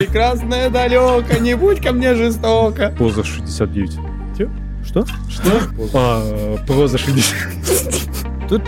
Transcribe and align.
Прекрасная 0.00 0.70
далеко, 0.70 1.38
не 1.40 1.56
будь 1.56 1.82
ко 1.82 1.90
мне 1.90 2.14
жестоко. 2.14 2.94
Поза 2.96 3.24
69. 3.24 3.98
Чё? 4.38 4.48
Что? 4.84 5.04
Что? 5.28 5.60
А, 5.92 6.56
проза 6.68 6.98
60. 6.98 8.48
Тут 8.48 8.62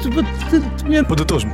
мне... 0.82 1.04
Подытожим. 1.04 1.52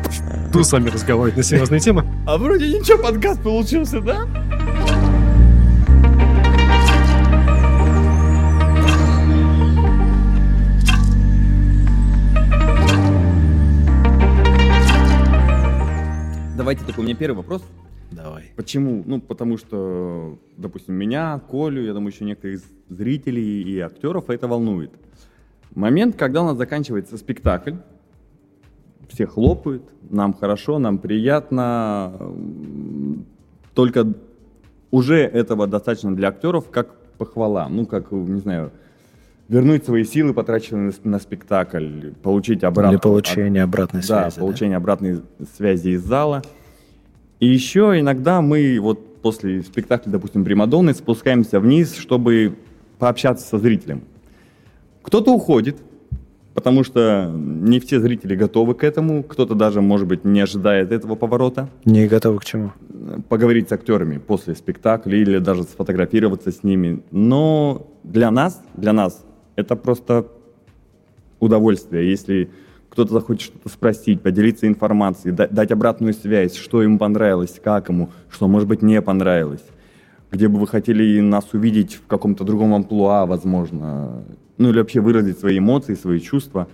Буду 0.50 0.64
с 0.64 0.72
вами 0.72 0.88
разговаривать 0.88 1.36
на 1.36 1.42
серьезные 1.42 1.80
темы. 1.80 2.06
А 2.26 2.38
вроде 2.38 2.66
ничего, 2.68 3.02
подкаст 3.02 3.42
получился, 3.42 4.00
да? 4.00 4.26
Давайте 16.56 16.82
такой, 16.86 17.04
у 17.04 17.06
меня 17.06 17.14
первый 17.14 17.36
вопрос. 17.36 17.62
Давай. 18.10 18.52
Почему? 18.56 19.02
Ну, 19.06 19.20
потому 19.20 19.58
что, 19.58 20.38
допустим, 20.56 20.94
меня, 20.94 21.40
Колю, 21.50 21.82
я 21.82 21.92
думаю, 21.92 22.12
еще 22.12 22.24
некоторых 22.24 22.60
зрителей 22.88 23.62
и 23.62 23.78
актеров 23.80 24.30
это 24.30 24.46
волнует. 24.48 24.90
Момент, 25.74 26.16
когда 26.16 26.42
у 26.42 26.46
нас 26.46 26.56
заканчивается 26.56 27.18
спектакль, 27.18 27.74
все 29.08 29.26
хлопают, 29.26 29.82
нам 30.08 30.32
хорошо, 30.34 30.78
нам 30.78 30.98
приятно, 30.98 32.12
только 33.74 34.12
уже 34.90 35.16
этого 35.18 35.66
достаточно 35.66 36.14
для 36.14 36.28
актеров, 36.28 36.70
как 36.70 36.94
похвала, 37.18 37.68
ну, 37.68 37.86
как, 37.86 38.10
не 38.12 38.40
знаю, 38.40 38.72
вернуть 39.48 39.84
свои 39.84 40.04
силы, 40.04 40.34
потраченные 40.34 40.92
на, 41.04 41.18
спектакль, 41.18 42.10
получить 42.22 42.64
обратно. 42.64 42.92
Для 42.92 42.98
получения 42.98 43.62
обратной 43.62 44.00
Да, 44.00 44.30
связи. 44.30 44.40
получение 44.40 44.76
обратной 44.76 45.22
связи 45.56 45.90
из 45.90 46.02
зала. 46.02 46.42
И 47.40 47.46
еще 47.46 47.98
иногда 47.98 48.40
мы 48.40 48.78
вот 48.80 49.20
после 49.20 49.62
спектакля, 49.62 50.10
допустим, 50.10 50.44
Примадонны, 50.44 50.94
спускаемся 50.94 51.60
вниз, 51.60 51.96
чтобы 51.96 52.56
пообщаться 52.98 53.46
со 53.46 53.58
зрителем. 53.58 54.02
Кто-то 55.02 55.32
уходит, 55.32 55.76
потому 56.54 56.84
что 56.84 57.30
не 57.36 57.80
все 57.80 58.00
зрители 58.00 58.34
готовы 58.34 58.74
к 58.74 58.82
этому, 58.82 59.22
кто-то 59.22 59.54
даже, 59.54 59.82
может 59.82 60.06
быть, 60.06 60.24
не 60.24 60.40
ожидает 60.40 60.90
этого 60.90 61.14
поворота. 61.14 61.68
Не 61.84 62.08
готовы 62.08 62.38
к 62.38 62.44
чему? 62.44 62.72
Поговорить 63.28 63.68
с 63.68 63.72
актерами 63.72 64.18
после 64.18 64.54
спектакля 64.54 65.18
или 65.18 65.38
даже 65.38 65.64
сфотографироваться 65.64 66.50
с 66.50 66.62
ними. 66.62 67.02
Но 67.10 67.86
для 68.04 68.30
нас, 68.30 68.62
для 68.74 68.92
нас 68.92 69.24
это 69.56 69.76
просто 69.76 70.26
удовольствие, 71.40 72.08
если 72.08 72.50
кто-то 72.96 73.12
захочет 73.12 73.42
что-то 73.42 73.68
спросить, 73.68 74.22
поделиться 74.22 74.66
информацией, 74.66 75.34
да- 75.34 75.48
дать 75.48 75.70
обратную 75.70 76.14
связь, 76.14 76.56
что 76.56 76.80
ему 76.80 76.98
понравилось, 76.98 77.60
как 77.62 77.90
ему, 77.90 78.08
что, 78.30 78.48
может 78.48 78.66
быть, 78.66 78.80
не 78.80 79.02
понравилось. 79.02 79.62
Где 80.32 80.48
бы 80.48 80.58
вы 80.58 80.66
хотели 80.66 81.20
нас 81.20 81.44
увидеть 81.52 81.96
в 81.96 82.06
каком-то 82.06 82.42
другом 82.42 82.72
амплуа, 82.72 83.26
возможно. 83.26 84.22
Ну 84.56 84.70
или 84.70 84.78
вообще 84.78 85.00
выразить 85.00 85.38
свои 85.38 85.58
эмоции, 85.58 85.94
свои 85.94 86.20
чувства. 86.20 86.68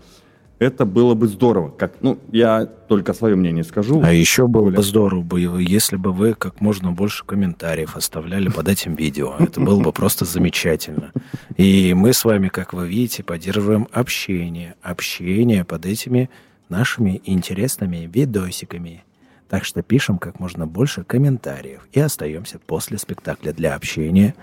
Это 0.62 0.84
было 0.84 1.14
бы 1.14 1.26
здорово. 1.26 1.70
Как, 1.70 1.94
ну, 2.02 2.18
я 2.30 2.66
только 2.66 3.14
свое 3.14 3.34
мнение 3.34 3.64
скажу. 3.64 4.00
А 4.00 4.12
еще 4.12 4.46
было 4.46 4.66
Коля. 4.66 4.76
бы 4.76 4.82
здорово, 4.84 5.58
если 5.58 5.96
бы 5.96 6.12
вы 6.12 6.34
как 6.34 6.60
можно 6.60 6.92
больше 6.92 7.24
комментариев 7.24 7.96
оставляли 7.96 8.48
под 8.48 8.68
этим 8.68 8.94
видео. 8.94 9.34
Это 9.40 9.60
было 9.60 9.82
бы 9.82 9.92
просто 9.92 10.24
замечательно. 10.24 11.10
И 11.56 11.94
мы 11.94 12.12
с 12.12 12.24
вами, 12.24 12.46
как 12.46 12.74
вы 12.74 12.86
видите, 12.86 13.24
поддерживаем 13.24 13.88
общение. 13.90 14.76
Общение 14.82 15.64
под 15.64 15.84
этими 15.84 16.30
нашими 16.68 17.20
интересными 17.24 18.08
видосиками. 18.12 19.02
Так 19.48 19.64
что 19.64 19.82
пишем 19.82 20.18
как 20.18 20.38
можно 20.38 20.68
больше 20.68 21.02
комментариев 21.02 21.80
и 21.92 21.98
остаемся 21.98 22.60
после 22.64 22.98
спектакля 22.98 23.52
для 23.52 23.74
общения 23.74 24.36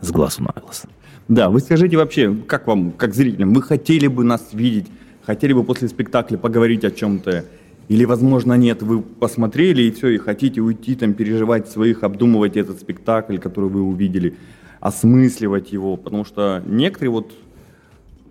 с 0.00 0.10
глазу 0.10 0.42
на 0.42 0.52
глаз. 0.60 0.82
Да, 1.28 1.48
вы 1.48 1.60
скажите 1.60 1.96
вообще, 1.96 2.34
как 2.34 2.66
вам, 2.66 2.90
как 2.90 3.14
зрителям, 3.14 3.54
вы 3.54 3.62
хотели 3.62 4.08
бы 4.08 4.24
нас 4.24 4.48
видеть, 4.52 4.88
хотели 5.26 5.52
бы 5.52 5.64
после 5.64 5.88
спектакля 5.88 6.36
поговорить 6.36 6.84
о 6.84 6.90
чем-то, 6.90 7.44
или, 7.88 8.04
возможно, 8.04 8.54
нет, 8.54 8.82
вы 8.82 9.02
посмотрели 9.02 9.82
и 9.82 9.90
все, 9.90 10.08
и 10.08 10.18
хотите 10.18 10.60
уйти, 10.60 10.94
там, 10.94 11.12
переживать 11.12 11.68
своих, 11.68 12.02
обдумывать 12.02 12.56
этот 12.56 12.80
спектакль, 12.80 13.38
который 13.38 13.68
вы 13.68 13.82
увидели, 13.82 14.36
осмысливать 14.80 15.72
его, 15.72 15.96
потому 15.96 16.24
что 16.24 16.62
некоторые 16.66 17.10
вот 17.10 17.32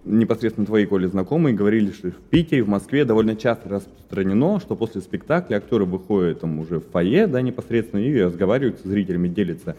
непосредственно 0.06 0.66
твои, 0.66 0.86
Коля, 0.86 1.08
знакомые 1.08 1.56
говорили, 1.56 1.92
что 1.92 2.12
в 2.12 2.16
Питере, 2.16 2.64
в 2.64 2.68
Москве 2.68 3.06
довольно 3.06 3.36
часто 3.36 3.70
распространено, 3.70 4.60
что 4.60 4.76
после 4.76 5.02
спектакля 5.02 5.58
актеры 5.58 5.86
выходят 5.86 6.42
там 6.42 6.60
уже 6.60 6.80
в 6.80 6.90
фойе, 6.92 7.28
да, 7.28 7.42
непосредственно, 7.42 8.02
и 8.02 8.22
разговаривают 8.22 8.80
с 8.80 8.84
зрителями, 8.84 9.28
делятся. 9.28 9.76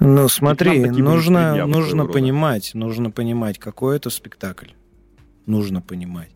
Ну, 0.00 0.28
смотри, 0.28 0.84
нужно, 0.86 1.66
нужно 1.66 2.06
понимать, 2.06 2.72
нужно 2.74 3.10
понимать, 3.10 3.58
какой 3.58 3.96
это 3.96 4.10
спектакль. 4.10 4.68
Нужно 5.46 5.80
понимать. 5.80 6.30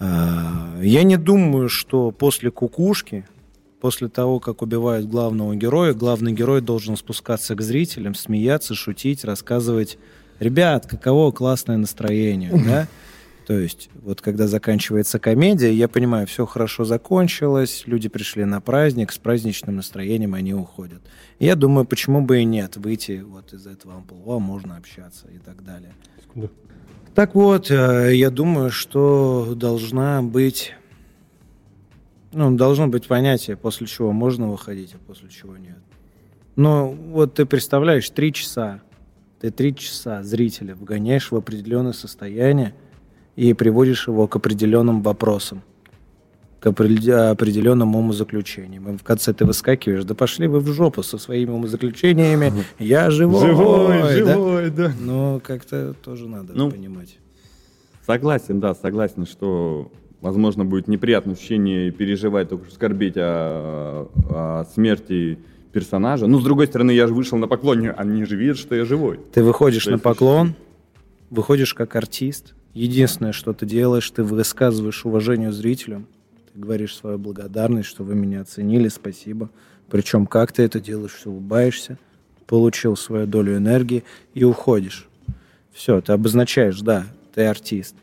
А, 0.00 0.78
Я 0.80 1.02
не 1.02 1.16
думаю, 1.16 1.68
что 1.68 2.10
после 2.10 2.50
кукушки, 2.50 3.26
после 3.80 4.08
того, 4.08 4.40
как 4.40 4.62
убивают 4.62 5.06
главного 5.06 5.54
героя, 5.54 5.92
главный 5.92 6.32
герой 6.32 6.60
должен 6.60 6.96
спускаться 6.96 7.54
к 7.54 7.60
зрителям, 7.62 8.14
смеяться, 8.14 8.74
шутить, 8.74 9.24
рассказывать, 9.24 9.98
ребят, 10.38 10.86
каково 10.86 11.32
классное 11.32 11.76
настроение, 11.76 12.50
да? 12.64 12.88
То 13.46 13.58
есть, 13.58 13.88
вот 14.02 14.20
когда 14.20 14.46
заканчивается 14.46 15.18
комедия, 15.18 15.72
я 15.72 15.88
понимаю, 15.88 16.26
все 16.26 16.44
хорошо 16.44 16.84
закончилось, 16.84 17.84
люди 17.86 18.10
пришли 18.10 18.44
на 18.44 18.60
праздник, 18.60 19.10
с 19.10 19.16
праздничным 19.16 19.76
настроением 19.76 20.34
они 20.34 20.52
уходят. 20.52 21.00
И 21.38 21.46
я 21.46 21.54
думаю, 21.54 21.86
почему 21.86 22.20
бы 22.20 22.40
и 22.40 22.44
нет, 22.44 22.76
выйти 22.76 23.24
вот 23.26 23.54
из 23.54 23.66
этого 23.66 23.94
амплуа, 23.94 24.38
можно 24.38 24.76
общаться 24.76 25.28
и 25.28 25.38
так 25.38 25.64
далее. 25.64 25.94
Секунду. 26.22 26.50
Так 27.18 27.34
вот, 27.34 27.68
э, 27.68 28.14
я 28.14 28.30
думаю, 28.30 28.70
что 28.70 29.54
должна 29.56 30.22
быть... 30.22 30.74
Ну, 32.30 32.52
должно 32.56 32.86
быть 32.86 33.08
понятие, 33.08 33.56
после 33.56 33.88
чего 33.88 34.12
можно 34.12 34.48
выходить, 34.48 34.94
а 34.94 34.98
после 35.04 35.28
чего 35.28 35.56
нет. 35.56 35.78
Но 36.54 36.92
вот 36.92 37.34
ты 37.34 37.44
представляешь, 37.44 38.08
три 38.10 38.32
часа, 38.32 38.82
ты 39.40 39.50
три 39.50 39.74
часа 39.74 40.22
зрителя 40.22 40.76
вгоняешь 40.76 41.32
в 41.32 41.34
определенное 41.34 41.92
состояние 41.92 42.72
и 43.34 43.52
приводишь 43.52 44.06
его 44.06 44.28
к 44.28 44.36
определенным 44.36 45.02
вопросам, 45.02 45.64
к 46.60 46.66
определенным 46.66 47.94
умозаключениям. 47.94 48.94
И 48.94 48.96
в 48.96 49.02
конце 49.02 49.32
ты 49.32 49.44
выскакиваешь, 49.44 50.04
да 50.04 50.14
пошли 50.14 50.48
вы 50.48 50.60
в 50.60 50.66
жопу 50.72 51.02
со 51.02 51.18
своими 51.18 51.50
умозаключениями, 51.50 52.52
я 52.78 53.10
живой, 53.10 53.54
да? 53.54 54.12
живой, 54.12 54.70
да. 54.70 54.92
Ну, 55.00 55.40
как-то 55.44 55.94
тоже 56.04 56.28
надо 56.28 56.52
Ну, 56.54 56.70
понимать. 56.70 57.18
Согласен, 58.04 58.58
да, 58.58 58.74
согласен, 58.74 59.26
что, 59.26 59.92
возможно, 60.20 60.64
будет 60.64 60.88
неприятное 60.88 61.34
ощущение 61.34 61.90
переживать, 61.92 62.48
только 62.48 62.64
что 62.64 62.74
скорбеть 62.74 63.14
о, 63.16 64.08
о 64.30 64.64
смерти 64.74 65.38
персонажа. 65.72 66.26
Ну, 66.26 66.40
с 66.40 66.44
другой 66.44 66.66
стороны, 66.66 66.90
я 66.90 67.06
же 67.06 67.14
вышел 67.14 67.38
на 67.38 67.46
поклоне, 67.46 67.90
они 67.92 68.24
же 68.24 68.34
видят, 68.36 68.58
что 68.58 68.74
я 68.74 68.84
живой. 68.84 69.20
Ты 69.32 69.44
выходишь 69.44 69.84
То 69.84 69.92
на 69.92 69.98
поклон, 69.98 70.54
выходишь 71.30 71.74
как 71.74 71.94
артист. 71.94 72.54
Единственное, 72.74 73.32
что 73.32 73.52
ты 73.52 73.66
делаешь, 73.66 74.10
ты 74.10 74.22
высказываешь 74.22 75.04
уважению 75.04 75.52
зрителям. 75.52 76.06
Говоришь 76.58 76.96
свою 76.96 77.18
благодарность, 77.18 77.88
что 77.88 78.02
вы 78.02 78.16
меня 78.16 78.40
оценили, 78.40 78.88
спасибо. 78.88 79.48
Причем 79.88 80.26
как 80.26 80.50
ты 80.50 80.64
это 80.64 80.80
делаешь, 80.80 81.22
улыбаешься, 81.24 81.98
получил 82.48 82.96
свою 82.96 83.28
долю 83.28 83.56
энергии 83.56 84.02
и 84.34 84.42
уходишь. 84.42 85.08
Все, 85.72 86.00
ты 86.00 86.12
обозначаешь, 86.12 86.80
да, 86.80 87.06
ты 87.32 87.46
артист. 87.46 87.94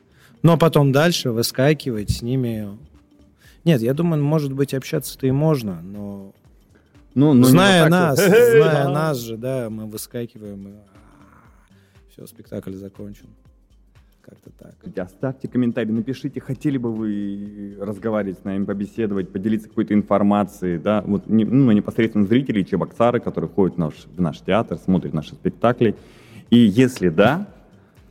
Но 0.41 0.57
потом 0.57 0.93
дальше 0.93 1.31
выскакивать 1.31 2.11
с 2.11 2.21
ними... 2.21 2.77
Нет, 3.66 3.81
я 3.81 3.93
думаю, 3.93 4.23
может 4.23 4.53
быть, 4.53 4.73
общаться-то 4.73 5.27
и 5.27 5.31
можно, 5.31 5.81
но 5.81 6.33
Ну, 7.13 7.33
ну, 7.33 7.41
не 7.41 7.43
зная 7.49 7.89
нас, 7.89 8.17
вот. 8.17 8.29
зная 8.29 8.87
нас 8.87 9.17
же, 9.17 9.35
да, 9.35 9.69
мы 9.69 9.85
выскакиваем 9.85 10.69
и 10.69 10.73
все, 12.09 12.25
спектакль 12.25 12.75
закончен. 12.75 13.28
Как-то 14.25 14.49
так. 14.57 14.97
Оставьте 14.97 15.47
комментарий, 15.47 15.93
напишите, 15.93 16.41
хотели 16.41 16.79
бы 16.79 16.91
вы 16.91 17.77
разговаривать 17.79 18.39
с 18.39 18.43
нами, 18.43 18.66
побеседовать, 18.66 19.29
поделиться 19.29 19.69
какой-то 19.69 19.93
информацией, 19.93 20.79
да, 20.79 21.03
вот 21.05 21.27
не- 21.27 21.45
ну, 21.45 21.72
непосредственно 21.72 22.25
зрители, 22.25 22.63
чебоксары, 22.63 23.19
которые 23.19 23.51
ходят 23.51 23.75
в 23.75 23.79
наш, 23.79 23.93
в 23.93 24.19
наш 24.19 24.39
театр, 24.39 24.79
смотрят 24.79 25.13
наши 25.13 25.35
спектакли. 25.35 25.95
И 26.49 26.57
если 26.57 27.09
да, 27.09 27.47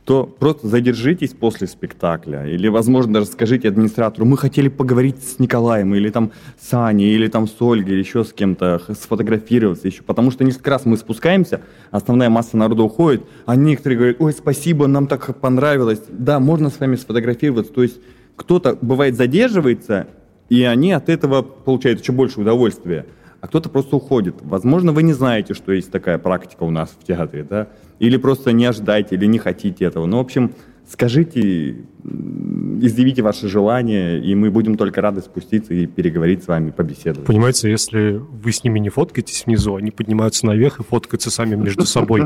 то 0.05 0.25
просто 0.25 0.67
задержитесь 0.67 1.31
после 1.31 1.65
спектакля. 1.65 2.45
Или, 2.45 2.67
возможно, 2.67 3.15
даже 3.15 3.25
скажите 3.25 3.67
администратору, 3.67 4.25
мы 4.25 4.37
хотели 4.37 4.67
поговорить 4.69 5.23
с 5.23 5.39
Николаем, 5.39 5.95
или 5.95 6.11
там 6.11 6.31
с 6.59 6.73
Аней, 6.73 7.15
или 7.15 7.27
там 7.27 7.47
с 7.47 7.59
Ольгой, 7.59 7.93
или 7.93 7.99
еще 7.99 8.23
с 8.23 8.31
кем-то, 8.31 8.79
сфотографироваться 8.93 9.87
еще. 9.87 10.03
Потому 10.03 10.29
что 10.29 10.43
несколько 10.43 10.69
раз 10.69 10.85
мы 10.85 10.97
спускаемся, 10.97 11.61
основная 11.89 12.29
масса 12.29 12.55
народа 12.55 12.83
уходит, 12.83 13.23
а 13.47 13.55
некоторые 13.55 13.97
говорят, 13.97 14.17
ой, 14.19 14.31
спасибо, 14.33 14.85
нам 14.85 15.07
так 15.07 15.39
понравилось. 15.39 16.01
Да, 16.07 16.39
можно 16.39 16.69
с 16.69 16.79
вами 16.79 16.97
сфотографироваться. 16.97 17.73
То 17.73 17.81
есть 17.81 17.99
кто-то, 18.35 18.77
бывает, 18.79 19.15
задерживается, 19.15 20.07
и 20.49 20.61
они 20.63 20.91
от 20.91 21.09
этого 21.09 21.41
получают 21.41 22.01
еще 22.01 22.11
больше 22.11 22.41
удовольствия. 22.41 23.07
А 23.45 23.47
кто-то 23.47 23.69
просто 23.69 23.95
уходит. 23.95 24.37
Возможно, 24.41 24.91
вы 24.91 25.03
не 25.03 25.13
знаете, 25.13 25.53
что 25.53 25.71
есть 25.71 25.91
такая 25.91 26.17
практика 26.17 26.63
у 26.63 26.71
нас 26.71 26.97
в 26.99 27.05
театре, 27.05 27.45
да, 27.47 27.67
или 27.99 28.17
просто 28.17 28.51
не 28.51 28.65
ожидаете, 28.65 29.13
или 29.13 29.27
не 29.27 29.37
хотите 29.37 29.85
этого. 29.85 30.07
Ну, 30.07 30.17
в 30.17 30.21
общем, 30.21 30.55
скажите, 30.89 31.85
изъявите 32.03 33.21
ваше 33.21 33.47
желание, 33.47 34.19
и 34.19 34.33
мы 34.33 34.49
будем 34.49 34.77
только 34.77 34.99
рады 34.99 35.21
спуститься 35.21 35.75
и 35.75 35.85
переговорить 35.85 36.43
с 36.43 36.47
вами, 36.47 36.71
побеседовать. 36.71 37.27
Понимаете, 37.27 37.69
если 37.69 38.13
вы 38.13 38.51
с 38.51 38.63
ними 38.63 38.79
не 38.79 38.89
фоткаетесь 38.89 39.45
внизу, 39.45 39.75
они 39.75 39.91
поднимаются 39.91 40.47
наверх 40.47 40.79
и 40.79 40.83
фоткаются 40.83 41.29
сами 41.29 41.53
между 41.53 41.85
собой. 41.85 42.23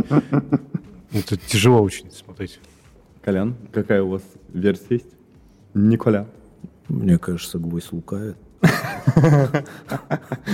Это 1.12 1.36
тяжело 1.36 1.82
очень 1.82 2.10
смотреть. 2.12 2.62
Колян, 3.22 3.58
какая 3.74 4.04
у 4.04 4.08
вас 4.12 4.24
версия 4.54 4.86
есть? 4.92 5.10
Николя. 5.74 6.28
Мне 6.88 7.18
кажется, 7.18 7.60
гвоздь 7.60 7.92
лукавит. 7.92 8.38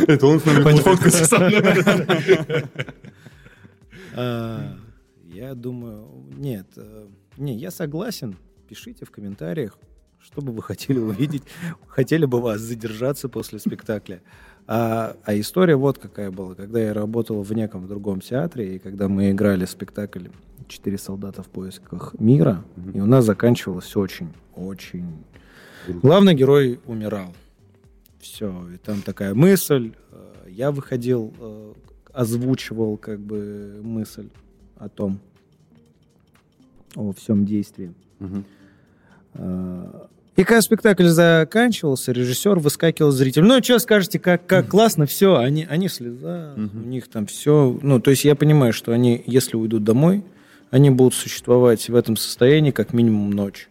Это 0.07 0.27
он 0.27 0.39
с 0.39 0.45
нами 0.45 0.79
Фоткаться 0.79 1.25
со 1.25 1.39
мной. 1.39 1.61
А, 4.17 4.77
Я 5.25 5.53
думаю, 5.55 6.07
нет, 6.37 6.67
э, 6.77 7.07
не, 7.37 7.55
я 7.57 7.69
согласен. 7.69 8.37
Пишите 8.69 9.05
в 9.05 9.11
комментариях, 9.11 9.77
что 10.19 10.41
бы 10.41 10.53
вы 10.53 10.61
хотели 10.61 10.97
увидеть, 10.99 11.43
хотели 11.87 12.25
бы 12.25 12.39
вас 12.39 12.61
задержаться 12.61 13.27
после 13.27 13.59
спектакля. 13.59 14.21
А, 14.67 15.15
а 15.23 15.39
история 15.39 15.75
вот 15.75 15.97
какая 15.99 16.31
была. 16.31 16.55
Когда 16.55 16.79
я 16.79 16.93
работал 16.93 17.41
в 17.41 17.53
неком 17.53 17.87
другом 17.87 18.21
театре, 18.21 18.75
и 18.75 18.79
когда 18.79 19.07
мы 19.07 19.31
играли 19.31 19.65
спектакль 19.65 20.27
«Четыре 20.67 20.97
солдата 20.97 21.43
в 21.43 21.47
поисках 21.47 22.15
мира», 22.17 22.63
и 22.93 22.99
у 22.99 23.05
нас 23.05 23.25
заканчивалось 23.25 23.95
очень, 23.95 24.33
очень... 24.55 25.23
Главный 25.87 26.33
герой 26.33 26.79
умирал. 26.87 27.35
Все, 28.25 28.67
и 28.73 28.77
там 28.77 29.01
такая 29.03 29.33
мысль. 29.35 29.91
э, 30.11 30.47
Я 30.49 30.71
выходил, 30.71 31.31
э, 31.39 31.73
озвучивал 32.11 32.97
как 32.97 33.19
бы 33.19 33.79
мысль 33.83 34.29
о 34.77 34.89
том, 34.89 35.19
о 36.95 37.11
всем 37.13 37.45
действии. 37.45 37.93
А, 39.33 40.07
И 40.37 40.43
когда 40.43 40.61
спектакль 40.61 41.05
заканчивался, 41.07 42.11
режиссер 42.11 42.59
выскакивал 42.59 43.11
зритель. 43.11 43.43
Ну, 43.43 43.61
что 43.63 43.79
скажете, 43.79 44.17
как, 44.19 44.45
как 44.47 44.67
классно, 44.69 45.05
все, 45.05 45.37
они, 45.37 45.65
они 45.69 45.87
в 45.87 45.93
слезах, 45.93 46.57
Мгм. 46.57 46.83
у 46.83 46.87
них 46.87 47.07
там 47.07 47.25
все. 47.27 47.77
Ну, 47.81 47.99
то 48.01 48.09
есть 48.11 48.25
я 48.25 48.35
понимаю, 48.35 48.73
что 48.73 48.91
они, 48.91 49.23
если 49.27 49.55
уйдут 49.55 49.83
домой, 49.83 50.23
они 50.71 50.89
будут 50.89 51.13
существовать 51.13 51.87
в 51.89 51.95
этом 51.95 52.17
состоянии 52.17 52.71
как 52.71 52.91
минимум 52.91 53.29
ночь. 53.31 53.69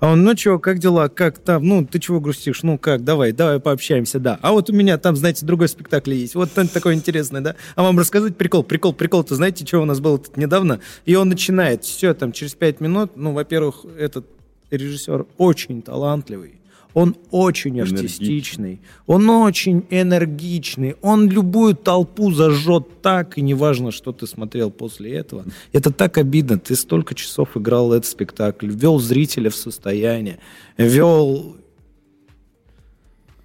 А 0.00 0.12
он, 0.12 0.24
ну 0.24 0.36
что, 0.36 0.58
как 0.58 0.78
дела, 0.78 1.08
как 1.08 1.38
там, 1.38 1.64
ну, 1.64 1.86
ты 1.86 1.98
чего 1.98 2.20
грустишь, 2.20 2.62
ну 2.62 2.78
как, 2.78 3.04
давай, 3.04 3.32
давай 3.32 3.60
пообщаемся, 3.60 4.18
да. 4.18 4.38
А 4.42 4.52
вот 4.52 4.70
у 4.70 4.72
меня 4.72 4.98
там, 4.98 5.16
знаете, 5.16 5.46
другой 5.46 5.68
спектакль 5.68 6.14
есть, 6.14 6.34
вот 6.34 6.52
там 6.52 6.68
такой 6.68 6.94
интересный, 6.94 7.40
да. 7.40 7.56
А 7.74 7.82
вам 7.82 7.98
рассказать 7.98 8.36
прикол, 8.36 8.62
прикол, 8.62 8.92
прикол-то, 8.92 9.34
знаете, 9.34 9.66
что 9.66 9.80
у 9.80 9.84
нас 9.84 10.00
было 10.00 10.18
тут 10.18 10.36
недавно? 10.36 10.80
И 11.04 11.14
он 11.14 11.28
начинает, 11.28 11.84
все, 11.84 12.14
там, 12.14 12.32
через 12.32 12.54
пять 12.54 12.80
минут, 12.80 13.12
ну, 13.16 13.32
во-первых, 13.32 13.84
этот 13.98 14.26
режиссер 14.70 15.26
очень 15.38 15.82
талантливый, 15.82 16.55
он 16.96 17.14
очень 17.30 17.78
артистичный, 17.78 18.80
он 19.06 19.28
очень 19.28 19.86
энергичный, 19.90 20.96
он 21.02 21.28
любую 21.28 21.76
толпу 21.76 22.32
зажжет 22.32 23.02
так, 23.02 23.36
и 23.36 23.42
неважно, 23.42 23.90
что 23.90 24.12
ты 24.12 24.26
смотрел 24.26 24.70
после 24.70 25.12
этого. 25.12 25.44
Это 25.72 25.92
так 25.92 26.16
обидно. 26.16 26.58
Ты 26.58 26.74
столько 26.74 27.14
часов 27.14 27.54
играл 27.54 27.92
этот 27.92 28.06
спектакль, 28.06 28.70
ввел 28.70 28.98
зрителя 28.98 29.50
в 29.50 29.56
состояние, 29.56 30.38
ввел... 30.78 31.58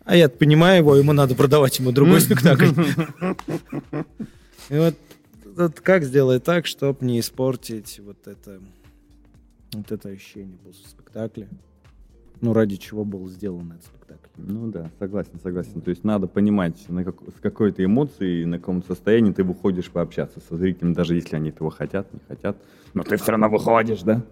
А 0.06 0.16
я 0.16 0.30
понимаю 0.30 0.78
его, 0.78 0.96
ему 0.96 1.12
надо 1.12 1.36
продавать 1.36 1.78
ему 1.78 1.92
другой 1.92 2.22
спектакль. 2.22 2.70
И 4.70 4.78
вот, 4.78 4.96
вот 5.58 5.82
как 5.82 6.06
сделать 6.06 6.46
так, 6.46 6.66
чтобы 6.66 7.06
не 7.06 7.20
испортить 7.20 8.00
вот 8.00 8.26
это, 8.28 8.62
вот 9.74 9.92
это 9.92 10.08
ощущение 10.08 10.58
после 10.64 10.86
спектакля? 10.88 11.50
Ну, 12.42 12.54
ради 12.54 12.76
чего 12.78 13.06
был 13.06 13.28
сделан 13.30 13.72
этот 13.74 13.86
спектакль. 13.86 14.28
Ну 14.38 14.68
да, 14.72 14.90
согласен, 15.00 15.32
согласен. 15.44 15.82
То 15.82 15.92
есть 15.92 16.04
надо 16.04 16.26
понимать, 16.28 16.84
на 16.90 17.04
как- 17.04 17.22
с 17.38 17.40
какой 17.40 17.72
то 17.72 17.84
эмоцией, 17.86 18.46
на 18.46 18.58
каком 18.58 18.84
состоянии 18.84 19.32
ты 19.32 19.44
выходишь 19.44 19.92
пообщаться 19.92 20.40
со 20.50 20.58
зрителем, 20.58 20.94
даже 20.94 21.14
если 21.16 21.36
они 21.36 21.50
этого 21.50 21.70
хотят, 21.70 22.12
не 22.14 22.20
хотят. 22.28 22.58
Но 22.96 23.04
ты 23.04 23.18
все 23.18 23.32
равно 23.32 23.48
выходишь, 23.50 24.02
да? 24.02 24.24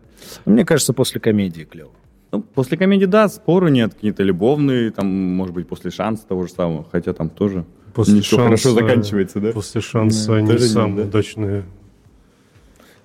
Мне 0.45 0.65
кажется, 0.65 0.93
после 0.93 1.21
комедии 1.21 1.63
клево. 1.63 1.91
Ну, 2.31 2.41
после 2.41 2.77
комедии, 2.77 3.05
да, 3.05 3.27
споры 3.29 3.71
нет, 3.71 3.93
какие-то 3.93 4.23
любовные, 4.23 4.91
там, 4.91 5.07
может 5.07 5.53
быть, 5.53 5.67
после 5.67 5.89
шанса 5.91 6.25
того 6.27 6.45
же 6.47 6.51
самого, 6.53 6.85
хотя 6.91 7.13
там 7.13 7.29
тоже 7.29 7.65
После 7.93 8.15
ничего 8.15 8.43
хорошо 8.43 8.69
шанса- 8.69 8.81
заканчивается, 8.81 9.39
да? 9.39 9.51
После 9.51 9.81
шанса 9.81 10.27
Да, 10.33 10.41
не 10.41 10.47
тоже 10.47 10.63
нет, 10.63 10.69
самые 10.71 11.03
да. 11.03 11.09
удачные. 11.09 11.63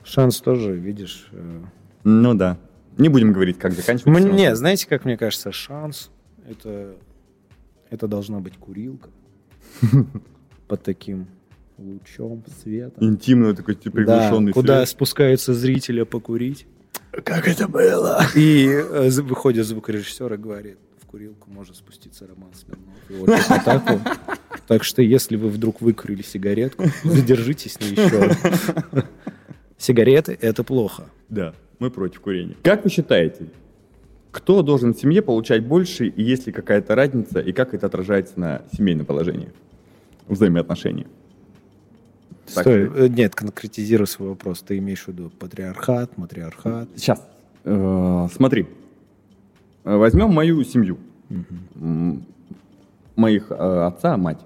Шанс 0.04 0.40
тоже, 0.40 0.72
видишь. 0.76 1.26
э, 1.32 1.60
Ну 2.04 2.34
да. 2.34 2.58
Не 2.98 3.08
будем 3.08 3.32
говорить, 3.32 3.58
как 3.58 3.72
заканчивается. 3.72 4.28
Мне, 4.32 4.54
знаете, 4.56 4.86
как 4.86 5.04
мне 5.04 5.16
кажется, 5.16 5.52
шанс 5.52 6.10
это, 6.48 6.94
это 7.90 8.06
должна 8.08 8.40
быть 8.40 8.56
курилка 8.56 9.10
под 10.68 10.82
таким 10.82 11.26
лучом 11.78 12.44
света. 12.62 12.94
Интимный 13.04 13.54
такой, 13.54 13.74
типа, 13.74 14.02
Да, 14.04 14.18
приглушенный 14.18 14.52
куда 14.52 14.76
свет. 14.78 14.88
спускаются 14.88 15.54
зрители 15.54 16.02
покурить. 16.04 16.66
Как 17.10 17.48
это 17.48 17.68
было? 17.68 18.24
И 18.34 18.66
э, 18.66 19.10
выходит 19.22 19.66
звукорежиссер 19.66 20.32
и 20.34 20.36
говорит, 20.36 20.78
в 21.00 21.06
курилку 21.06 21.50
может 21.50 21.76
спуститься 21.76 22.26
Роман 22.26 22.50
Смирнов. 22.54 24.18
Так 24.66 24.82
что, 24.82 25.02
если 25.02 25.36
вы 25.36 25.50
вдруг 25.50 25.82
выкурили 25.82 26.22
сигаретку, 26.22 26.84
задержитесь 27.02 27.78
на 27.80 27.84
еще. 27.84 28.34
Сигареты– 29.76 30.38
это 30.40 30.64
плохо. 30.64 31.08
Да, 31.28 31.54
мы 31.78 31.90
против 31.90 32.20
курения. 32.20 32.54
Как 32.62 32.84
вы 32.84 32.90
считаете, 32.90 33.46
кто 34.30 34.62
должен 34.62 34.94
в 34.94 34.98
семье 34.98 35.22
получать 35.22 35.64
больше, 35.66 36.06
и 36.06 36.22
есть 36.22 36.46
ли 36.46 36.52
какая-то 36.52 36.94
разница, 36.94 37.40
и 37.40 37.52
как 37.52 37.74
это 37.74 37.86
отражается 37.86 38.38
на 38.40 38.62
семейном 38.72 39.06
положении, 39.06 39.48
взаимоотношения? 40.28 41.06
Так 42.54 42.62
Стой, 42.62 42.86
что- 42.90 43.04
э, 43.04 43.08
нет, 43.08 43.34
конкретизируй 43.34 44.06
свой 44.06 44.30
вопрос. 44.30 44.60
Ты 44.62 44.78
имеешь 44.78 45.04
в 45.04 45.08
виду 45.08 45.30
патриархат, 45.38 46.18
матриархат? 46.18 46.88
Сейчас. 46.96 47.26
Э, 47.64 48.28
смотри. 48.34 48.66
Э, 49.84 49.96
Возьмем 49.96 50.30
мою 50.32 50.62
семью. 50.64 50.98
Моих 53.16 53.50
отца, 53.52 54.16
мать. 54.16 54.40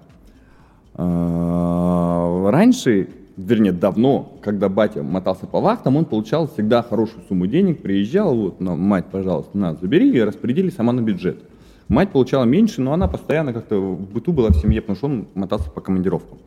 Раньше, 2.51 3.09
вернее, 3.39 3.73
давно, 3.73 4.33
когда 4.43 4.69
батя 4.69 5.03
мотался 5.03 5.47
по 5.47 5.61
вахтам, 5.61 5.97
он 5.97 6.05
получал 6.05 6.49
всегда 6.49 6.83
хорошую 6.83 7.23
сумму 7.29 7.47
денег, 7.47 7.81
приезжал, 7.81 8.35
вот, 8.35 8.61
на, 8.61 8.75
мать, 8.75 9.07
пожалуйста, 9.11 9.57
на, 9.57 9.75
забери, 9.77 10.11
и 10.11 10.21
распределили 10.21 10.71
сама 10.71 10.93
на 10.93 11.01
бюджет. 11.01 11.39
Мать 11.87 12.11
получала 12.11 12.45
меньше, 12.45 12.83
но 12.83 12.93
она 12.93 13.07
постоянно 13.07 13.53
как-то 13.53 13.77
в 13.77 14.13
быту 14.13 14.33
была 14.33 14.51
в 14.51 14.57
семье, 14.57 14.81
потому 14.81 14.97
что 14.97 15.07
он 15.07 15.29
мотался 15.35 15.71
по 15.71 15.81
командировкам. 15.81 16.39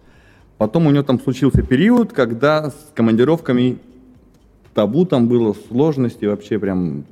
Потом 0.58 0.86
у 0.86 0.92
него 0.92 1.04
там 1.04 1.20
случился 1.20 1.64
период, 1.64 2.14
когда 2.14 2.70
с 2.70 2.92
командировками 2.94 3.80
табу 4.74 5.06
там 5.06 5.28
было, 5.28 5.56
сложности 5.70 6.26
вообще 6.26 6.60
прям... 6.60 7.06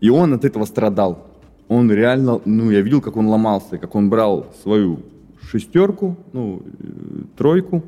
И 0.00 0.10
он 0.10 0.32
от 0.34 0.44
этого 0.44 0.64
страдал. 0.64 1.26
Он 1.66 1.90
реально, 1.90 2.40
ну, 2.44 2.70
я 2.70 2.82
видел, 2.82 3.00
как 3.00 3.16
он 3.16 3.26
ломался, 3.26 3.78
как 3.78 3.94
он 3.96 4.08
брал 4.08 4.46
свою 4.62 5.00
шестерку, 5.48 6.16
ну, 6.32 6.62
э, 6.78 6.86
тройку, 7.36 7.84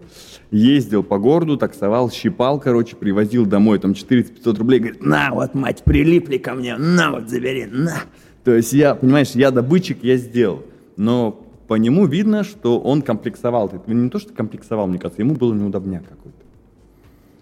ездил 0.50 1.02
по 1.02 1.18
городу, 1.18 1.56
таксовал, 1.56 2.10
щипал, 2.10 2.60
короче, 2.60 2.96
привозил 2.96 3.46
домой 3.46 3.78
там 3.78 3.92
400-500 3.92 4.58
рублей, 4.58 4.80
говорит, 4.80 5.02
на, 5.02 5.30
вот, 5.32 5.54
мать, 5.54 5.82
прилипли 5.84 6.38
ко 6.38 6.54
мне, 6.54 6.76
на, 6.76 7.12
вот, 7.12 7.28
забери, 7.28 7.66
на. 7.66 8.02
То 8.44 8.54
есть 8.54 8.72
я, 8.72 8.94
понимаешь, 8.94 9.30
я 9.32 9.50
добытчик, 9.50 9.98
я 10.02 10.16
сделал. 10.16 10.62
Но 10.96 11.32
по 11.68 11.74
нему 11.74 12.06
видно, 12.06 12.42
что 12.42 12.80
он 12.80 13.02
комплексовал. 13.02 13.70
Не 13.86 14.08
то, 14.10 14.18
что 14.18 14.32
комплексовал, 14.32 14.86
мне 14.86 14.98
кажется, 14.98 15.22
ему 15.22 15.34
было 15.34 15.54
неудобняк 15.54 16.08
какой-то 16.08 16.40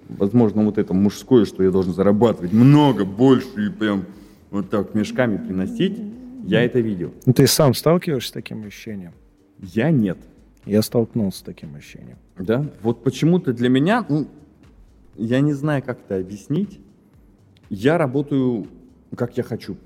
возможно, 0.08 0.64
вот 0.64 0.78
это 0.78 0.94
мужское, 0.94 1.44
что 1.44 1.62
я 1.62 1.70
должен 1.70 1.92
зарабатывать 1.92 2.52
много, 2.52 3.04
больше 3.04 3.66
и 3.66 3.68
прям 3.68 4.04
вот 4.50 4.70
так 4.70 4.94
мешками 4.94 5.36
приносить, 5.36 5.98
я 6.44 6.62
это 6.62 6.80
видел. 6.80 7.12
Ну, 7.26 7.32
ты 7.32 7.46
сам 7.46 7.74
сталкиваешься 7.74 8.30
с 8.30 8.32
таким 8.32 8.64
ощущением? 8.64 9.12
Я 9.60 9.90
нет. 9.90 10.18
Я 10.64 10.82
столкнулся 10.82 11.38
с 11.38 11.42
таким 11.42 11.74
ощущением. 11.74 12.18
Да? 12.38 12.64
Вот 12.82 13.02
почему-то 13.02 13.52
для 13.52 13.68
меня, 13.68 14.04
ну, 14.08 14.28
я 15.16 15.40
не 15.40 15.52
знаю, 15.52 15.82
как 15.82 16.00
это 16.00 16.16
объяснить. 16.16 16.80
Я 17.70 17.98
работаю, 17.98 18.66
как 19.16 19.36
я 19.36 19.42
хочу. 19.42 19.76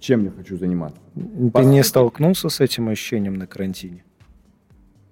Чем 0.00 0.24
я 0.24 0.30
хочу 0.30 0.56
заниматься. 0.56 1.00
Ты 1.14 1.50
По 1.50 1.60
не 1.60 1.82
столкнулся 1.82 2.48
с 2.48 2.60
этим 2.60 2.88
ощущением 2.88 3.34
на 3.34 3.46
карантине? 3.46 4.04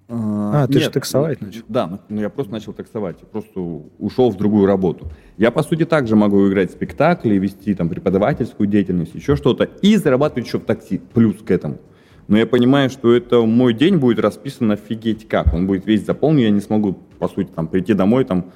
А, 0.09 0.67
ты 0.67 0.79
же 0.79 0.89
таксовать 0.89 1.41
ну, 1.41 1.47
начал. 1.47 1.63
Да, 1.67 1.99
ну 2.09 2.21
я 2.21 2.29
просто 2.29 2.51
начал 2.51 2.73
таксовать, 2.73 3.17
просто 3.19 3.59
ушел 3.97 4.29
в 4.29 4.37
другую 4.37 4.65
работу. 4.65 5.07
Я, 5.37 5.49
по 5.49 5.63
сути, 5.63 5.85
также 5.85 6.15
могу 6.15 6.47
играть 6.47 6.69
в 6.69 6.73
спектакли, 6.73 7.35
вести 7.35 7.73
там 7.73 7.89
преподавательскую 7.89 8.67
деятельность, 8.67 9.15
еще 9.15 9.35
что-то, 9.35 9.63
и 9.63 9.95
зарабатывать 9.95 10.45
еще 10.45 10.59
в 10.59 10.65
такси, 10.65 10.99
плюс 11.13 11.37
к 11.37 11.49
этому. 11.49 11.79
Но 12.27 12.37
я 12.37 12.45
понимаю, 12.45 12.89
что 12.89 13.13
это 13.13 13.41
мой 13.41 13.73
день 13.73 13.97
будет 13.97 14.19
расписан 14.19 14.71
офигеть 14.71 15.27
как. 15.27 15.53
Он 15.53 15.67
будет 15.67 15.85
весь 15.85 16.05
заполнен, 16.05 16.43
я 16.43 16.49
не 16.49 16.61
смогу, 16.61 16.97
по 17.19 17.27
сути, 17.27 17.49
там, 17.53 17.67
прийти 17.67 17.93
домой, 17.93 18.23
там, 18.23 18.51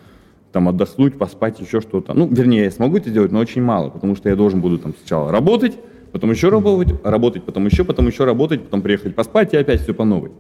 там 0.51 0.69
отдохнуть, 0.69 1.17
поспать, 1.17 1.59
еще 1.59 1.81
что-то. 1.81 2.13
Ну, 2.13 2.27
вернее, 2.27 2.65
я 2.65 2.71
смогу 2.71 2.97
это 2.97 3.09
делать, 3.09 3.31
но 3.31 3.39
очень 3.39 3.62
мало, 3.62 3.89
потому 3.89 4.15
что 4.15 4.29
я 4.29 4.36
должен 4.36 4.62
буду 4.62 4.77
там 4.79 4.93
сначала 4.97 5.31
работать, 5.31 5.77
потом 6.12 6.31
еще 6.31 6.50
работать, 6.50 6.95
работать, 7.03 7.43
потом 7.43 7.65
еще, 7.65 7.83
потом 7.83 8.07
еще 8.07 8.24
работать, 8.24 8.63
потом 8.63 8.81
приехать 8.81 9.15
поспать 9.15 9.53
и 9.53 9.57
опять 9.57 9.81
все 9.81 9.93
по 9.93 10.05
новой. 10.05 10.31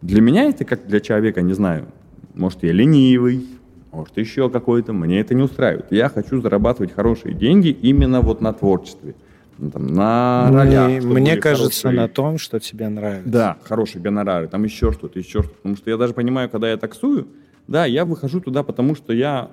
Для 0.00 0.20
меня 0.20 0.44
это 0.44 0.64
как 0.64 0.86
для 0.86 1.00
человека, 1.00 1.42
не 1.42 1.52
знаю, 1.52 1.86
может, 2.34 2.62
я 2.62 2.72
ленивый, 2.72 3.46
может, 3.92 4.16
еще 4.16 4.48
какой-то, 4.48 4.92
мне 4.92 5.20
это 5.20 5.34
не 5.34 5.42
устраивает. 5.42 5.86
Я 5.90 6.08
хочу 6.08 6.40
зарабатывать 6.40 6.92
хорошие 6.92 7.34
деньги 7.34 7.68
именно 7.68 8.20
вот 8.20 8.40
на 8.40 8.52
творчестве. 8.52 9.14
Ну, 9.58 9.70
там, 9.70 9.86
на 9.86 10.50
ролях, 10.50 11.00
чтобы 11.00 11.14
Мне 11.14 11.36
кажется, 11.36 11.82
хорошие... 11.82 12.00
на 12.00 12.08
том, 12.08 12.38
что 12.38 12.58
тебе 12.58 12.88
нравится. 12.88 13.28
Да, 13.28 13.56
хорошие 13.62 14.02
гонорары, 14.02 14.48
там 14.48 14.64
еще 14.64 14.92
что-то, 14.92 15.18
еще 15.18 15.42
что-то. 15.42 15.54
Потому 15.56 15.76
что 15.76 15.90
я 15.90 15.96
даже 15.96 16.14
понимаю, 16.14 16.48
когда 16.48 16.70
я 16.70 16.76
таксую, 16.76 17.28
да, 17.68 17.84
я 17.84 18.04
выхожу 18.04 18.40
туда, 18.40 18.62
потому 18.62 18.94
что 18.94 19.12
я 19.12 19.50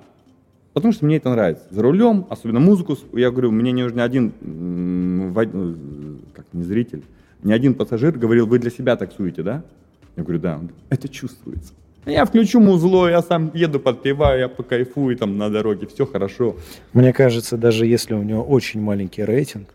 Потому 0.72 0.92
что 0.92 1.04
мне 1.04 1.16
это 1.16 1.30
нравится. 1.30 1.64
За 1.70 1.82
рулем, 1.82 2.26
особенно 2.30 2.60
музыку, 2.60 2.96
я 3.12 3.32
говорю, 3.32 3.50
мне 3.50 3.72
не 3.72 3.82
нужен 3.82 3.98
один, 3.98 4.30
как 6.32 6.46
не 6.52 6.62
зритель, 6.62 7.02
ни 7.42 7.52
один 7.52 7.74
пассажир 7.74 8.16
говорил, 8.16 8.46
вы 8.46 8.60
для 8.60 8.70
себя 8.70 8.94
таксуете, 8.96 9.42
да? 9.42 9.64
Я 10.16 10.22
говорю, 10.22 10.38
да. 10.38 10.60
Это 10.88 11.08
чувствуется. 11.08 11.72
Я 12.06 12.24
включу 12.24 12.60
музло, 12.60 13.08
я 13.08 13.20
сам 13.20 13.50
еду, 13.52 13.80
подпеваю, 13.80 14.40
я 14.40 14.48
покайфую 14.48 15.16
там 15.16 15.36
на 15.36 15.50
дороге, 15.50 15.86
все 15.86 16.06
хорошо. 16.06 16.56
Мне 16.92 17.12
кажется, 17.12 17.56
даже 17.56 17.84
если 17.84 18.14
у 18.14 18.22
него 18.22 18.42
очень 18.42 18.80
маленький 18.80 19.24
рейтинг. 19.24 19.68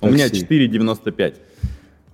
У 0.00 0.08
меня 0.08 0.26
4,95. 0.26 1.34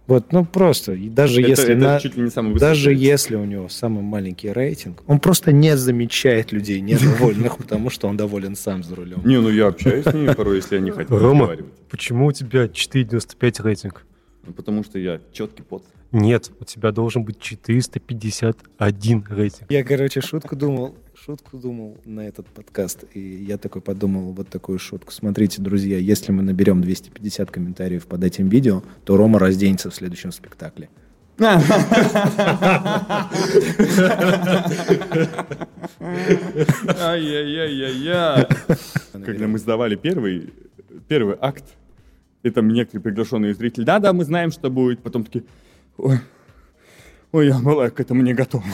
Вот, 0.06 0.32
ну 0.32 0.44
просто, 0.44 0.96
даже 0.96 1.40
это, 1.40 1.50
если 1.50 1.74
это 1.74 1.80
на, 1.80 2.00
чуть 2.00 2.16
ли 2.16 2.24
не 2.24 2.30
самый 2.30 2.58
даже 2.58 2.92
если 2.92 3.36
у 3.36 3.44
него 3.44 3.68
самый 3.68 4.02
маленький 4.02 4.50
рейтинг, 4.50 5.04
он 5.06 5.20
просто 5.20 5.52
не 5.52 5.76
замечает 5.76 6.50
людей 6.50 6.80
недовольных, 6.80 7.56
потому 7.58 7.90
что 7.90 8.08
он 8.08 8.16
доволен 8.16 8.56
сам 8.56 8.82
за 8.82 8.96
рулем. 8.96 9.20
Не, 9.24 9.40
ну 9.40 9.50
я 9.50 9.68
общаюсь 9.68 10.04
с 10.04 10.12
ними 10.12 10.32
порой, 10.34 10.56
если 10.56 10.78
они 10.78 10.90
хотят 10.90 11.12
Рома, 11.12 11.56
почему 11.88 12.26
у 12.26 12.32
тебя 12.32 12.64
4,95 12.64 13.62
рейтинг? 13.62 14.04
Ну, 14.50 14.54
потому 14.54 14.82
что 14.82 14.98
я 14.98 15.20
четкий 15.32 15.62
пот. 15.62 15.84
Нет, 16.10 16.50
у 16.58 16.64
тебя 16.64 16.90
должен 16.90 17.22
быть 17.22 17.38
451 17.38 19.26
рейтинг. 19.30 19.70
Я, 19.70 19.84
короче, 19.84 20.20
шутку 20.20 20.56
думал, 20.56 20.96
шутку 21.14 21.56
думал 21.56 21.98
на 22.04 22.22
этот 22.26 22.48
подкаст, 22.48 23.04
и 23.14 23.20
я 23.20 23.58
такой 23.58 23.80
подумал 23.80 24.32
вот 24.32 24.48
такую 24.48 24.80
шутку. 24.80 25.12
Смотрите, 25.12 25.62
друзья, 25.62 25.98
если 25.98 26.32
мы 26.32 26.42
наберем 26.42 26.80
250 26.82 27.48
комментариев 27.48 28.08
под 28.08 28.24
этим 28.24 28.48
видео, 28.48 28.82
то 29.04 29.16
Рома 29.16 29.38
разденется 29.38 29.88
в 29.88 29.94
следующем 29.94 30.32
спектакле. 30.32 30.88
Ай-яй-яй-яй-яй. 36.98 38.48
Когда 39.12 39.46
мы 39.46 39.58
сдавали 39.60 39.94
первый, 39.94 40.52
первый 41.06 41.36
акт, 41.40 41.76
и 42.42 42.50
там 42.50 42.68
некоторые 42.68 43.02
приглашенные 43.02 43.54
зрители, 43.54 43.84
да-да, 43.84 44.12
мы 44.12 44.24
знаем, 44.24 44.50
что 44.50 44.70
будет. 44.70 45.00
Потом 45.02 45.24
такие, 45.24 45.44
ой, 45.98 46.18
ой, 47.32 47.48
я 47.48 47.58
была 47.58 47.90
к 47.90 48.00
этому 48.00 48.22
не 48.22 48.34
готова. 48.34 48.64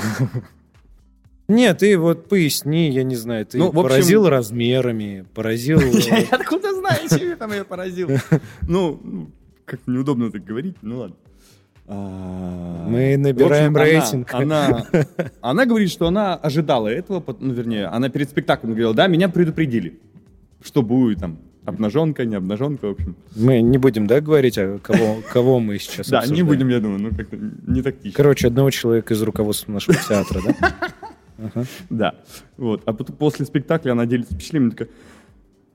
Нет, 1.49 1.79
ты 1.79 1.97
вот 1.97 2.29
поясни, 2.29 2.91
я 2.91 3.05
не 3.05 3.15
знаю, 3.15 3.47
ты 3.47 3.59
ну, 3.59 3.69
общем... 3.69 3.83
поразил 3.83 4.29
размерами, 4.29 5.25
поразил... 5.33 5.79
Откуда 6.31 6.75
знаешь, 6.75 7.13
я 7.13 7.37
там 7.37 7.53
я 7.53 7.65
поразил? 7.65 8.11
Ну, 8.63 9.01
ну, 9.03 9.31
как 9.65 9.81
неудобно 9.87 10.31
так 10.33 10.45
говорить, 10.45 10.77
ну 10.83 10.99
ладно. 10.99 11.17
А, 11.87 12.89
Мы 12.89 13.17
набираем 13.17 13.77
рейтинг. 13.77 14.35
Она, 14.35 14.87
она 15.41 15.67
говорит, 15.67 15.91
что 15.91 16.09
она 16.09 16.35
ожидала 16.35 16.89
этого, 16.89 17.23
ну, 17.39 17.53
вернее, 17.53 17.87
она 17.87 18.09
перед 18.09 18.29
спектаклем 18.29 18.71
говорила, 18.71 18.95
да, 18.95 19.07
меня 19.07 19.29
предупредили, 19.29 20.01
что 20.63 20.83
будет 20.83 21.21
там 21.21 21.39
Обнаженка, 21.67 22.25
не 22.25 22.37
обнаженка, 22.37 22.87
в 22.87 22.91
общем. 22.93 23.17
Мы 23.35 23.61
не 23.61 23.77
будем, 23.77 24.07
да, 24.07 24.21
говорить, 24.21 24.57
а 24.57 24.79
кого, 24.79 25.17
кого 25.33 25.59
мы 25.59 25.79
сейчас 25.79 26.09
Да, 26.09 26.25
не 26.27 26.43
будем, 26.43 26.69
я 26.69 26.79
думаю, 26.79 27.01
ну 27.01 27.11
как-то 27.11 27.37
не 27.37 27.83
тактично. 27.83 28.17
Короче, 28.17 28.47
одного 28.47 28.71
человека 28.71 29.15
из 29.15 29.23
руководства 29.23 29.73
нашего 29.73 29.99
театра, 30.09 30.41
да? 30.47 31.67
Да. 31.91 32.15
Вот. 32.57 32.83
А 32.87 32.93
потом 32.93 33.17
после 33.17 33.45
спектакля 33.45 33.93
она 33.93 34.07
делится 34.07 34.35
впечатлениями, 34.35 34.71
такая, 34.71 34.89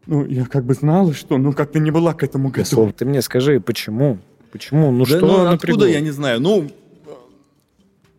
ну, 0.07 0.25
я 0.25 0.45
как 0.45 0.63
бы 0.63 0.73
знала, 0.73 1.13
что, 1.13 1.37
ну, 1.37 1.53
как-то 1.53 1.79
не 1.79 1.91
была 1.91 2.13
к 2.13 2.23
этому 2.23 2.49
готова. 2.49 2.91
Ты 2.93 3.05
мне 3.05 3.21
скажи, 3.21 3.59
почему? 3.59 4.17
Почему? 4.51 4.91
Ну, 4.91 5.05
да, 5.05 5.17
что 5.17 5.27
ну, 5.27 5.45
откуда, 5.47 5.87
я 5.87 5.99
не 5.99 6.11
знаю. 6.11 6.39
Ну, 6.39 6.69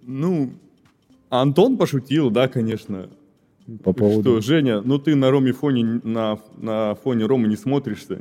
ну, 0.03 0.53
Антон 1.31 1.77
пошутил, 1.77 2.31
да, 2.31 2.49
конечно. 2.49 3.09
По 3.85 3.93
поводу... 3.93 4.41
Что, 4.41 4.41
Женя, 4.41 4.81
ну 4.81 4.99
ты 4.99 5.15
на 5.15 5.31
Роме 5.31 5.53
фоне, 5.53 6.01
на, 6.03 6.39
на 6.57 6.95
фоне 6.97 7.27
Ромы 7.27 7.49
не 7.49 7.57
смотришься. 7.57 8.19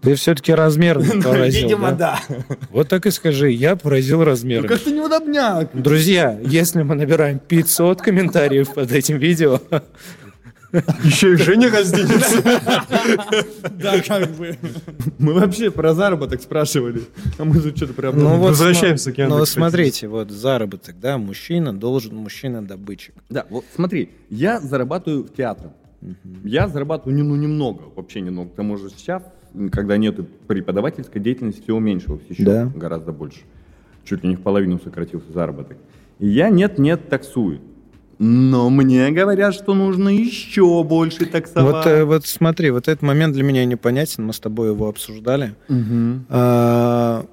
Ты 0.00 0.14
все-таки 0.16 0.52
размер 0.52 0.98
поразил, 1.24 1.62
Видимо, 1.62 1.92
да? 1.92 2.20
Вот 2.70 2.88
так 2.88 3.06
и 3.06 3.10
скажи, 3.10 3.50
я 3.50 3.76
поразил 3.76 4.24
размером. 4.24 4.62
Ну 4.64 4.68
как-то 4.68 4.90
неудобняк. 4.90 5.70
Друзья, 5.74 6.38
если 6.44 6.82
мы 6.82 6.94
набираем 6.94 7.38
500 7.38 8.00
комментариев 8.00 8.72
под 8.74 8.92
этим 8.92 9.18
видео, 9.18 9.60
еще 11.02 11.32
и 11.32 11.36
Женя 11.36 11.70
разденется. 11.70 12.42
Да, 13.70 14.00
как 14.00 14.30
бы. 14.32 14.56
Мы 15.18 15.32
вообще 15.32 15.70
про 15.70 15.94
заработок 15.94 16.42
спрашивали. 16.42 17.02
А 17.38 17.44
мы 17.44 17.60
тут 17.60 17.76
что-то 17.76 17.94
прям 17.94 18.18
ну, 18.18 18.36
вот 18.36 18.50
возвращаемся 18.50 19.12
к 19.12 19.28
Ну, 19.28 19.44
смотрите, 19.46 20.08
вот 20.08 20.30
заработок, 20.30 20.98
да, 21.00 21.18
мужчина 21.18 21.72
должен, 21.72 22.16
мужчина-добытчик. 22.16 23.14
Да, 23.30 23.46
вот 23.48 23.64
смотри, 23.74 24.10
я 24.30 24.60
зарабатываю 24.60 25.24
в 25.24 25.34
театре. 25.34 25.70
Я 26.44 26.68
зарабатываю 26.68 27.18
ну, 27.24 27.34
немного, 27.34 27.82
вообще 27.96 28.20
немного. 28.20 28.50
К 28.50 28.54
тому 28.54 28.76
же 28.76 28.90
сейчас, 28.90 29.22
когда 29.72 29.96
нет 29.96 30.16
преподавательской 30.46 31.20
деятельности, 31.20 31.62
все 31.62 31.74
уменьшилось 31.74 32.22
еще 32.28 32.44
да. 32.44 32.72
гораздо 32.74 33.12
больше. 33.12 33.40
Чуть 34.04 34.22
ли 34.22 34.30
не 34.30 34.36
в 34.36 34.42
половину 34.42 34.80
сократился 34.82 35.32
заработок. 35.32 35.76
И 36.18 36.28
я 36.28 36.50
нет-нет 36.50 37.08
таксую. 37.08 37.60
Но 38.18 38.68
мне 38.68 39.10
говорят, 39.10 39.54
что 39.54 39.74
нужно 39.74 40.08
еще 40.08 40.82
больше 40.82 41.26
таксовать. 41.26 41.74
Вот, 41.74 41.86
э, 41.86 42.04
вот 42.04 42.26
смотри, 42.26 42.70
вот 42.70 42.88
этот 42.88 43.02
момент 43.02 43.34
для 43.34 43.44
меня 43.44 43.64
непонятен. 43.64 44.26
Мы 44.26 44.32
с 44.32 44.40
тобой 44.40 44.70
его 44.70 44.88
обсуждали. 44.88 45.54
Угу. 45.68 46.24
А, 46.28 47.24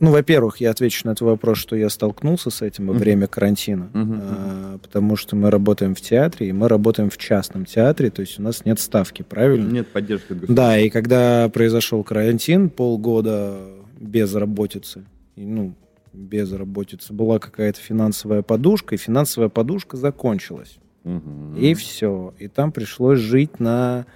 ну, 0.00 0.10
во-первых, 0.12 0.60
я 0.60 0.70
отвечу 0.70 1.06
на 1.06 1.14
твой 1.14 1.32
вопрос, 1.32 1.58
что 1.58 1.76
я 1.76 1.88
столкнулся 1.88 2.50
с 2.50 2.62
этим 2.62 2.88
во 2.88 2.94
время 2.94 3.26
карантина, 3.26 3.90
а, 3.94 4.78
потому 4.78 5.16
что 5.16 5.34
мы 5.34 5.50
работаем 5.50 5.94
в 5.94 6.00
театре, 6.00 6.48
и 6.48 6.52
мы 6.52 6.68
работаем 6.68 7.10
в 7.10 7.16
частном 7.16 7.64
театре, 7.64 8.10
то 8.10 8.20
есть 8.20 8.38
у 8.38 8.42
нас 8.42 8.64
нет 8.64 8.78
ставки, 8.78 9.22
правильно? 9.22 9.70
Нет 9.70 9.88
поддержки. 9.88 10.34
Да, 10.48 10.78
и 10.78 10.88
когда 10.88 11.48
произошел 11.48 12.04
карантин, 12.04 12.70
полгода 12.70 13.58
безработицы, 14.00 15.04
ну, 15.34 15.74
безработицы, 16.18 17.12
была 17.12 17.38
какая-то 17.38 17.80
финансовая 17.80 18.42
подушка, 18.42 18.94
и 18.94 18.98
финансовая 18.98 19.48
подушка 19.48 19.96
закончилась. 19.96 20.78
Угу. 21.04 21.56
И 21.58 21.74
все. 21.74 22.34
И 22.38 22.48
там 22.48 22.72
пришлось 22.72 23.18
жить 23.18 23.60
на 23.60 24.06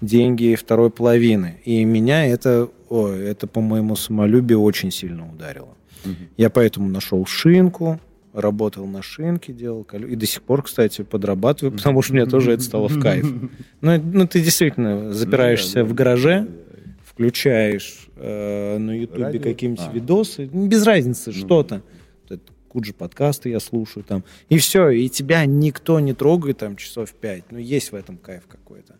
деньги 0.00 0.54
второй 0.54 0.90
половины. 0.90 1.60
И 1.64 1.84
меня 1.84 2.26
это, 2.26 2.68
о, 2.88 3.08
это 3.08 3.46
по 3.46 3.60
моему 3.60 3.96
самолюбию 3.96 4.62
очень 4.62 4.90
сильно 4.90 5.30
ударило. 5.30 5.76
Угу. 6.04 6.14
Я 6.36 6.50
поэтому 6.50 6.88
нашел 6.88 7.26
шинку, 7.26 8.00
работал 8.32 8.86
на 8.86 9.02
шинке, 9.02 9.52
делал 9.52 9.84
колю. 9.84 10.08
И 10.08 10.16
до 10.16 10.26
сих 10.26 10.42
пор, 10.42 10.62
кстати, 10.62 11.02
подрабатываю, 11.02 11.76
потому 11.76 12.02
что 12.02 12.14
мне 12.14 12.26
тоже 12.26 12.52
это 12.52 12.62
стало 12.62 12.88
в 12.88 13.00
кайф. 13.00 13.26
Ну, 13.80 14.00
ну 14.02 14.26
ты 14.26 14.40
действительно 14.40 15.12
запираешься 15.12 15.84
в 15.84 15.94
гараже, 15.94 16.48
включаешь 17.18 18.08
э, 18.14 18.78
на 18.78 18.92
Ютубе 18.92 19.40
какие-нибудь 19.40 19.84
а. 19.88 19.92
видосы, 19.92 20.48
ну, 20.52 20.68
без 20.68 20.84
разницы, 20.84 21.32
ну. 21.34 21.34
что-то. 21.34 21.82
Куджи 22.68 22.92
подкасты 22.92 23.48
я 23.48 23.60
слушаю 23.60 24.04
там. 24.04 24.24
И 24.50 24.58
все, 24.58 24.90
и 24.90 25.08
тебя 25.08 25.46
никто 25.46 25.98
не 26.00 26.12
трогает 26.12 26.58
там 26.58 26.76
часов 26.76 27.12
пять. 27.12 27.44
Ну, 27.50 27.58
есть 27.58 27.92
в 27.92 27.94
этом 27.94 28.18
кайф 28.18 28.42
какой-то. 28.46 28.94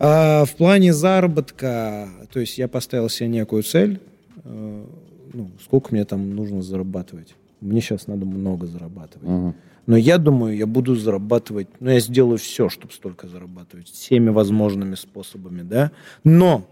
А 0.00 0.44
в 0.44 0.56
плане 0.56 0.92
заработка, 0.92 2.08
то 2.32 2.40
есть 2.40 2.58
я 2.58 2.66
поставил 2.66 3.08
себе 3.08 3.28
некую 3.28 3.62
цель, 3.62 4.00
э, 4.44 4.84
ну, 5.32 5.50
сколько 5.62 5.94
мне 5.94 6.04
там 6.04 6.34
нужно 6.34 6.60
зарабатывать. 6.60 7.34
Мне 7.60 7.80
сейчас 7.80 8.08
надо 8.08 8.26
много 8.26 8.66
зарабатывать. 8.66 9.26
Угу. 9.26 9.54
Но 9.86 9.96
я 9.96 10.18
думаю, 10.18 10.56
я 10.56 10.66
буду 10.66 10.96
зарабатывать, 10.96 11.68
ну, 11.80 11.90
я 11.90 12.00
сделаю 12.00 12.36
все, 12.36 12.68
чтобы 12.68 12.92
столько 12.92 13.28
зарабатывать, 13.28 13.88
всеми 13.88 14.28
возможными 14.28 14.96
способами, 14.96 15.62
да. 15.62 15.92
Но 16.24 16.66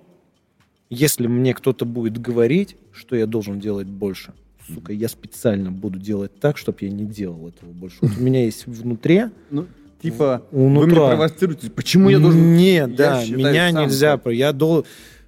если 0.90 1.26
мне 1.26 1.54
кто-то 1.54 1.84
будет 1.84 2.18
говорить, 2.18 2.76
что 2.92 3.16
я 3.16 3.26
должен 3.26 3.60
делать 3.60 3.86
больше, 3.88 4.32
сука, 4.72 4.92
я 4.92 5.08
специально 5.08 5.70
буду 5.70 5.98
делать 5.98 6.38
так, 6.40 6.56
чтобы 6.58 6.78
я 6.82 6.90
не 6.90 7.04
делал 7.04 7.48
этого 7.48 7.70
больше. 7.70 7.98
Вот 8.00 8.12
у 8.18 8.20
меня 8.20 8.44
есть 8.44 8.66
внутри... 8.66 9.24
Ну, 9.50 9.66
типа, 10.02 10.42
у 10.52 10.68
вы 10.68 10.86
меня 10.86 10.96
провоцируете, 10.96 11.70
почему 11.70 12.08
я 12.08 12.18
должен... 12.18 12.54
Нет, 12.56 12.94
да, 12.94 13.24
меня 13.24 13.70
нельзя... 13.70 14.20
Я 14.26 14.52
должен... 14.52 14.84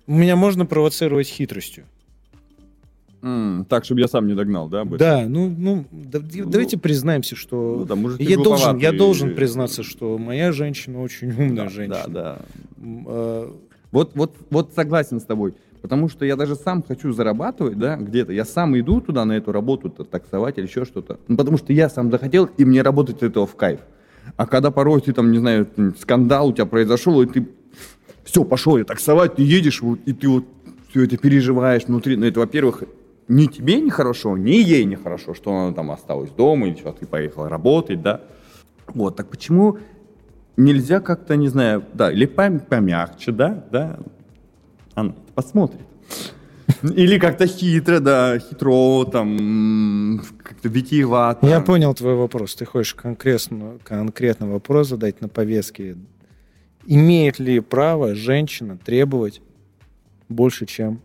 Меня 0.07 0.37
можно 0.37 0.65
провоцировать 0.65 1.29
хитростью. 1.29 1.85
М, 3.21 3.67
Так, 3.69 3.85
чтобы 3.85 4.01
я 4.01 4.09
сам 4.09 4.27
не 4.27 4.35
догнал, 4.35 4.69
да? 4.69 4.83
об 4.83 4.95
этом? 4.95 4.99
Да, 4.99 5.27
ну, 5.29 5.49
ну, 5.51 5.85
да- 5.91 6.21
давайте 6.47 6.79
признаемся, 6.79 7.35
Ну 7.35 7.39
что 7.41 7.85
да, 7.87 7.97
мужики 7.97 8.23
я 8.25 8.37
должен, 8.37 8.79
я 8.79 8.93
должен 8.93 9.35
признаться, 9.35 9.83
что 9.83 10.19
моя 10.19 10.53
женщина 10.53 11.03
очень 11.03 11.31
умная 11.33 11.65
Да, 11.65 11.69
женщина. 11.69 12.05
Да, 12.09 12.39
да. 12.77 13.47
Вот, 13.91 14.13
вот, 14.15 14.37
вот 14.51 14.73
согласен 14.75 15.21
с 15.21 15.25
тобой. 15.25 15.55
Потому 15.81 16.09
что 16.09 16.25
я 16.25 16.37
даже 16.37 16.57
сам 16.57 16.83
хочу 16.83 17.13
зарабатывать, 17.13 17.79
да, 17.79 17.97
где-то. 17.97 18.33
Я 18.33 18.45
сам 18.45 18.79
иду 18.79 19.01
туда 19.01 19.25
на 19.25 19.33
эту 19.33 19.53
работу, 19.53 19.89
таксовать 19.91 20.59
или 20.59 20.67
еще 20.67 20.85
что-то. 20.85 21.19
Ну, 21.29 21.37
потому 21.37 21.57
что 21.57 21.73
я 21.73 21.89
сам 21.89 22.11
захотел, 22.11 22.47
и 22.47 22.65
мне 22.65 22.83
работать 22.83 23.17
от 23.17 23.23
этого 23.25 23.47
в 23.47 23.55
кайф. 23.55 23.81
А 24.37 24.47
когда 24.47 24.71
порой 24.71 25.01
ты 25.01 25.13
там, 25.13 25.31
не 25.31 25.39
знаю, 25.39 25.69
скандал 25.99 26.49
у 26.49 26.53
тебя 26.53 26.67
произошел, 26.67 27.23
и 27.23 27.27
ты 27.27 27.49
все, 28.25 28.45
пошел 28.45 28.77
я 28.77 28.85
таксовать, 28.85 29.37
ты 29.37 29.43
едешь, 29.43 29.81
вот, 29.81 30.01
и 30.05 30.13
ты 30.13 30.29
вот 30.29 30.45
все 30.91 31.05
это 31.05 31.17
переживаешь 31.17 31.85
внутри. 31.85 32.17
Ну, 32.17 32.27
это, 32.27 32.41
во-первых, 32.41 32.83
ни 33.29 33.47
тебе 33.47 33.81
нехорошо, 33.81 34.37
ни 34.37 34.57
ей 34.57 34.85
нехорошо, 34.85 35.35
что 35.35 35.57
она 35.57 35.73
там 35.73 35.91
осталась 35.91 36.31
дома, 36.31 36.69
или 36.69 36.77
что 36.77 36.93
ты 36.93 37.07
поехала 37.07 37.49
работать, 37.49 38.03
да. 38.03 38.23
Вот, 38.89 39.17
так 39.17 39.29
почему 39.29 39.79
нельзя 40.59 41.01
как-то, 41.01 41.37
не 41.37 41.49
знаю, 41.49 41.85
да, 41.95 42.13
или 42.13 42.27
пом- 42.27 42.61
помягче, 42.61 43.33
да, 43.33 43.65
да, 43.71 43.99
она 44.95 45.15
посмотрит. 45.35 45.81
Или 46.83 47.19
как-то 47.19 47.47
хитро, 47.47 47.99
да, 48.01 48.39
хитро, 48.39 49.05
там, 49.05 50.21
как-то 50.43 50.69
витиевато. 50.69 51.47
Я 51.47 51.61
понял 51.61 51.95
твой 51.95 52.15
вопрос. 52.15 52.55
Ты 52.55 52.67
хочешь 52.67 52.95
конкретно, 52.95 53.79
конкретно 53.83 54.49
вопрос 54.49 54.89
задать 54.89 55.21
на 55.21 55.29
повестке. 55.29 55.97
Имеет 56.87 57.39
ли 57.39 57.61
право 57.61 58.15
женщина 58.15 58.77
требовать 58.77 59.41
больше, 60.29 60.67
чем 60.67 61.01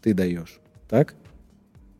ты 0.00 0.14
даешь? 0.14 0.60
Так? 0.88 1.14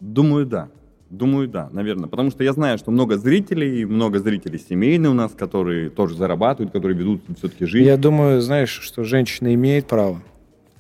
Думаю, 0.00 0.46
да. 0.46 0.68
Думаю, 1.12 1.46
да, 1.46 1.68
наверное. 1.72 2.08
Потому 2.08 2.30
что 2.30 2.42
я 2.42 2.54
знаю, 2.54 2.78
что 2.78 2.90
много 2.90 3.18
зрителей, 3.18 3.84
много 3.84 4.18
зрителей 4.18 4.58
семейные 4.58 5.10
у 5.10 5.14
нас, 5.14 5.32
которые 5.32 5.90
тоже 5.90 6.16
зарабатывают, 6.16 6.72
которые 6.72 6.96
ведут 6.96 7.20
все-таки 7.36 7.66
жизнь. 7.66 7.86
Я 7.86 7.98
думаю, 7.98 8.40
знаешь, 8.40 8.70
что 8.80 9.04
женщина 9.04 9.52
имеет 9.52 9.86
право. 9.86 10.22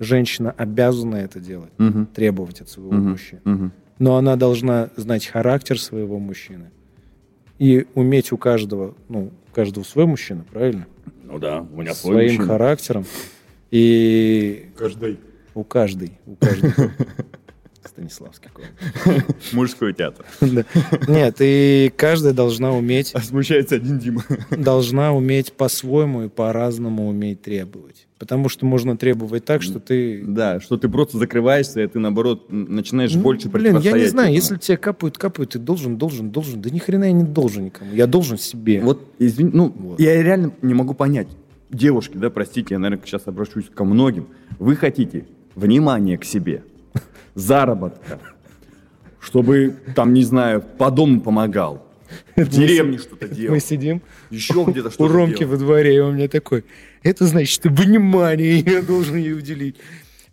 Женщина 0.00 0.50
обязана 0.56 1.16
это 1.16 1.38
делать, 1.38 1.70
Мгм. 1.76 2.06
требовать 2.06 2.62
от 2.62 2.70
своего 2.70 2.92
Мгм. 2.92 3.10
мужчины. 3.10 3.40
Мгм. 3.44 3.72
Но 3.98 4.16
она 4.16 4.36
должна 4.36 4.88
знать 4.96 5.26
характер 5.26 5.78
своего 5.78 6.18
мужчины 6.18 6.70
и 7.58 7.86
уметь 7.94 8.32
у 8.32 8.38
каждого, 8.38 8.94
ну, 9.10 9.30
у 9.50 9.54
каждого 9.54 9.84
свой 9.84 10.06
мужчина, 10.06 10.46
правильно? 10.50 10.86
Ну 11.24 11.38
да, 11.38 11.60
у 11.60 11.78
меня 11.82 11.92
свой 11.92 12.14
Своим 12.14 12.26
мужчина. 12.32 12.46
характером. 12.46 13.04
И 13.70 14.70
Каждый. 14.78 15.18
у 15.54 15.62
каждой, 15.62 16.12
у 16.26 16.36
каждой. 16.36 16.72
Станиславский. 18.08 18.50
Мужской 19.52 19.92
театр. 19.92 20.24
Нет, 21.08 21.36
и 21.40 21.92
каждая 21.96 22.32
должна 22.32 22.72
уметь, 22.72 23.12
А 23.14 23.20
смущается 23.20 23.76
один 23.76 23.98
Дима. 23.98 24.24
должна 24.50 25.12
уметь 25.12 25.52
по-своему 25.52 26.24
и 26.24 26.28
по-разному 26.28 27.08
уметь 27.08 27.42
требовать. 27.42 28.06
Потому 28.18 28.48
что 28.48 28.66
можно 28.66 28.96
требовать 28.96 29.44
так, 29.44 29.62
что 29.62 29.80
ты... 29.80 30.22
Да, 30.24 30.60
что 30.60 30.76
ты 30.76 30.88
просто 30.88 31.18
закрываешься, 31.18 31.82
и 31.82 31.86
ты, 31.86 31.98
наоборот, 31.98 32.46
начинаешь 32.50 33.14
Ну, 33.14 33.22
больше 33.22 33.48
Блин, 33.48 33.78
я 33.78 33.92
не 33.92 34.06
знаю, 34.06 34.32
если 34.32 34.56
тебе 34.56 34.76
капают, 34.76 35.18
капают, 35.18 35.50
ты 35.50 35.58
должен, 35.58 35.96
должен, 35.96 36.30
должен. 36.30 36.60
Да 36.60 36.70
ни 36.70 36.78
хрена 36.78 37.04
я 37.04 37.12
не 37.12 37.24
должен 37.24 37.64
никому. 37.64 37.92
Я 37.92 38.06
должен 38.06 38.38
себе. 38.38 38.80
Вот, 38.80 39.02
извини, 39.18 39.50
ну, 39.52 39.72
Вот. 39.76 40.00
я 40.00 40.22
реально 40.22 40.52
не 40.62 40.74
могу 40.74 40.94
понять. 40.94 41.28
Девушки, 41.70 42.16
да, 42.16 42.30
простите, 42.30 42.74
я, 42.74 42.78
наверное, 42.78 43.04
сейчас 43.06 43.22
обращусь 43.26 43.64
ко 43.74 43.84
многим. 43.84 44.28
Вы 44.58 44.76
хотите 44.76 45.24
внимание 45.54 46.18
к 46.18 46.24
себе, 46.24 46.62
заработка, 47.34 48.18
чтобы, 49.20 49.76
там, 49.94 50.12
не 50.12 50.24
знаю, 50.24 50.62
по 50.62 50.90
дому 50.90 51.20
помогал, 51.20 51.86
в 52.36 52.48
деревне 52.48 52.98
что-то 52.98 53.26
Мы 53.26 53.34
делал, 53.34 53.60
сидим 53.60 54.02
еще 54.30 54.64
где-то 54.66 54.88
у 54.88 54.90
что-то 54.90 55.12
Ромки 55.12 55.38
делал. 55.40 55.52
во 55.52 55.58
дворе, 55.58 55.96
и 55.96 55.98
он 55.98 56.14
мне 56.14 56.28
такой, 56.28 56.64
это 57.02 57.26
значит, 57.26 57.64
внимание 57.64 58.58
я 58.66 58.82
должен 58.82 59.16
ей 59.16 59.32
уделить. 59.32 59.76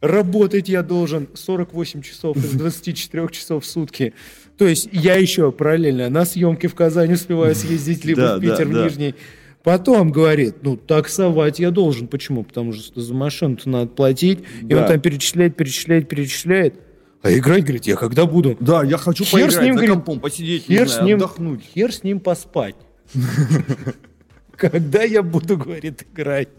Работать 0.02 0.70
я 0.70 0.82
должен 0.82 1.28
48 1.34 2.02
часов 2.02 2.38
из 2.38 2.52
24 2.54 3.28
часов 3.30 3.64
в 3.64 3.68
сутки. 3.68 4.14
То 4.58 4.68
есть 4.68 4.90
я 4.92 5.16
еще 5.16 5.52
параллельно 5.52 6.10
на 6.10 6.26
съемки 6.26 6.68
в 6.68 6.76
Казань 6.76 7.14
успеваю 7.14 7.56
съездить, 7.56 8.06
либо 8.06 8.22
Да, 8.22 8.38
в 8.38 8.42
Питер, 8.42 8.58
да, 8.58 8.66
в 8.66 8.74
да. 8.74 8.84
Нижний. 8.86 9.16
Потом 9.64 10.12
говорит, 10.12 10.56
ну, 10.62 10.78
таксовать 10.78 11.60
я 11.60 11.72
должен. 11.72 12.08
Почему? 12.08 12.44
Потому 12.44 12.72
что 12.74 13.00
за 13.00 13.14
машину-то 13.14 13.70
надо 13.70 13.88
платить. 13.88 14.40
И 14.68 14.74
он 14.74 14.86
там 14.88 15.00
перечисляет, 15.02 15.58
перечисляет, 15.58 16.08
перечисляет. 16.08 16.76
А 17.22 17.32
играть, 17.32 17.64
говорит, 17.64 17.86
я 17.86 17.96
когда 17.96 18.26
буду? 18.26 18.56
Да, 18.60 18.84
я 18.84 18.98
хочу 18.98 19.24
Хер 19.26 19.34
поиграть 19.34 19.54
с 19.56 19.62
ним, 19.62 19.74
за 19.74 19.80
говорит, 19.80 19.92
компом, 19.92 20.20
посидеть, 20.22 20.66
Хер 20.66 20.88
знаю, 20.88 21.02
с 21.02 21.06
ним, 21.06 21.18
отдохнуть. 21.18 21.62
хер 21.64 21.94
с 21.94 22.04
ним 22.04 22.20
поспать. 22.20 22.76
Когда 24.56 25.04
я 25.04 25.24
буду, 25.24 25.58
говорит, 25.58 26.06
играть? 26.14 26.50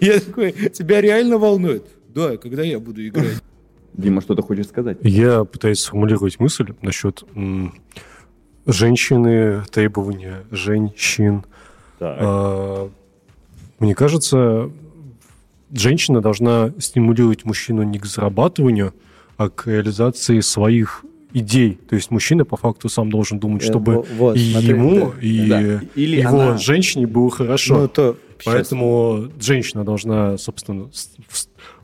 Я 0.00 0.20
такой, 0.20 0.52
тебя 0.52 1.00
реально 1.00 1.38
волнует? 1.38 1.86
Да, 2.14 2.36
когда 2.38 2.62
я 2.62 2.78
буду 2.78 3.06
играть? 3.06 3.42
Дима, 3.92 4.20
что 4.22 4.34
ты 4.34 4.42
хочешь 4.42 4.66
сказать? 4.68 4.98
Я 5.02 5.44
пытаюсь 5.44 5.80
сформулировать 5.80 6.38
мысль 6.40 6.66
насчет 6.82 7.24
м, 7.34 7.74
женщины, 8.66 9.62
требования 9.70 10.44
женщин. 10.50 11.44
А, 12.00 12.90
Мне 13.78 13.94
кажется, 13.94 14.70
женщина 15.72 16.20
должна 16.20 16.72
стимулировать 16.78 17.44
мужчину 17.44 17.82
не 17.82 17.98
к 17.98 18.06
зарабатыванию, 18.06 18.94
а 19.36 19.48
к 19.50 19.66
реализации 19.66 20.40
своих 20.40 21.04
идей. 21.32 21.78
То 21.88 21.96
есть 21.96 22.10
мужчина 22.10 22.44
по 22.44 22.56
факту 22.56 22.88
сам 22.88 23.10
должен 23.10 23.38
думать, 23.38 23.62
Э, 23.62 23.66
чтобы 23.66 23.92
во- 23.96 24.02
вот, 24.18 24.36
и 24.36 24.52
смотри, 24.52 24.68
ему, 24.70 25.12
да, 25.12 25.20
и 25.20 25.48
да. 25.48 25.80
Или 25.94 26.16
его 26.20 26.28
она- 26.40 26.56
женщине 26.58 27.06
было 27.06 27.30
хорошо. 27.30 27.78
Ну, 27.82 27.88
то 27.88 28.16
сейчас. 28.38 28.54
Поэтому 28.54 29.28
женщина 29.40 29.84
должна, 29.84 30.38
собственно, 30.38 30.88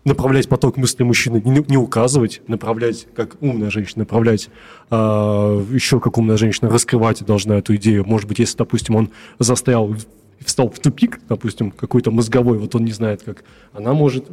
направлять 0.05 0.49
поток 0.49 0.77
мысли 0.77 1.03
мужчины, 1.05 1.41
не, 1.45 1.65
не 1.69 1.77
указывать, 1.77 2.41
направлять, 2.49 3.07
как 3.15 3.37
умная 3.41 3.71
женщина, 3.71 4.01
направлять 4.01 4.49
а, 4.91 5.63
еще 5.71 6.01
как 6.01 6.19
умная 6.19 6.37
женщина, 6.37 6.69
раскрывать 6.71 7.25
должна 7.25 7.57
эту 7.59 7.77
идею. 7.77 8.05
Может 8.07 8.29
быть, 8.29 8.39
если, 8.39 8.57
допустим, 8.57 8.97
он 8.97 9.11
застрял 9.39 9.93
и 9.93 9.97
встал 10.45 10.71
в 10.71 10.79
тупик, 10.81 11.21
допустим, 11.29 11.71
какой-то 11.71 12.11
мозговой, 12.11 12.59
вот 12.59 12.75
он 12.75 12.85
не 12.85 12.93
знает 12.93 13.23
как, 13.23 13.45
она 13.73 13.93
может, 13.95 14.27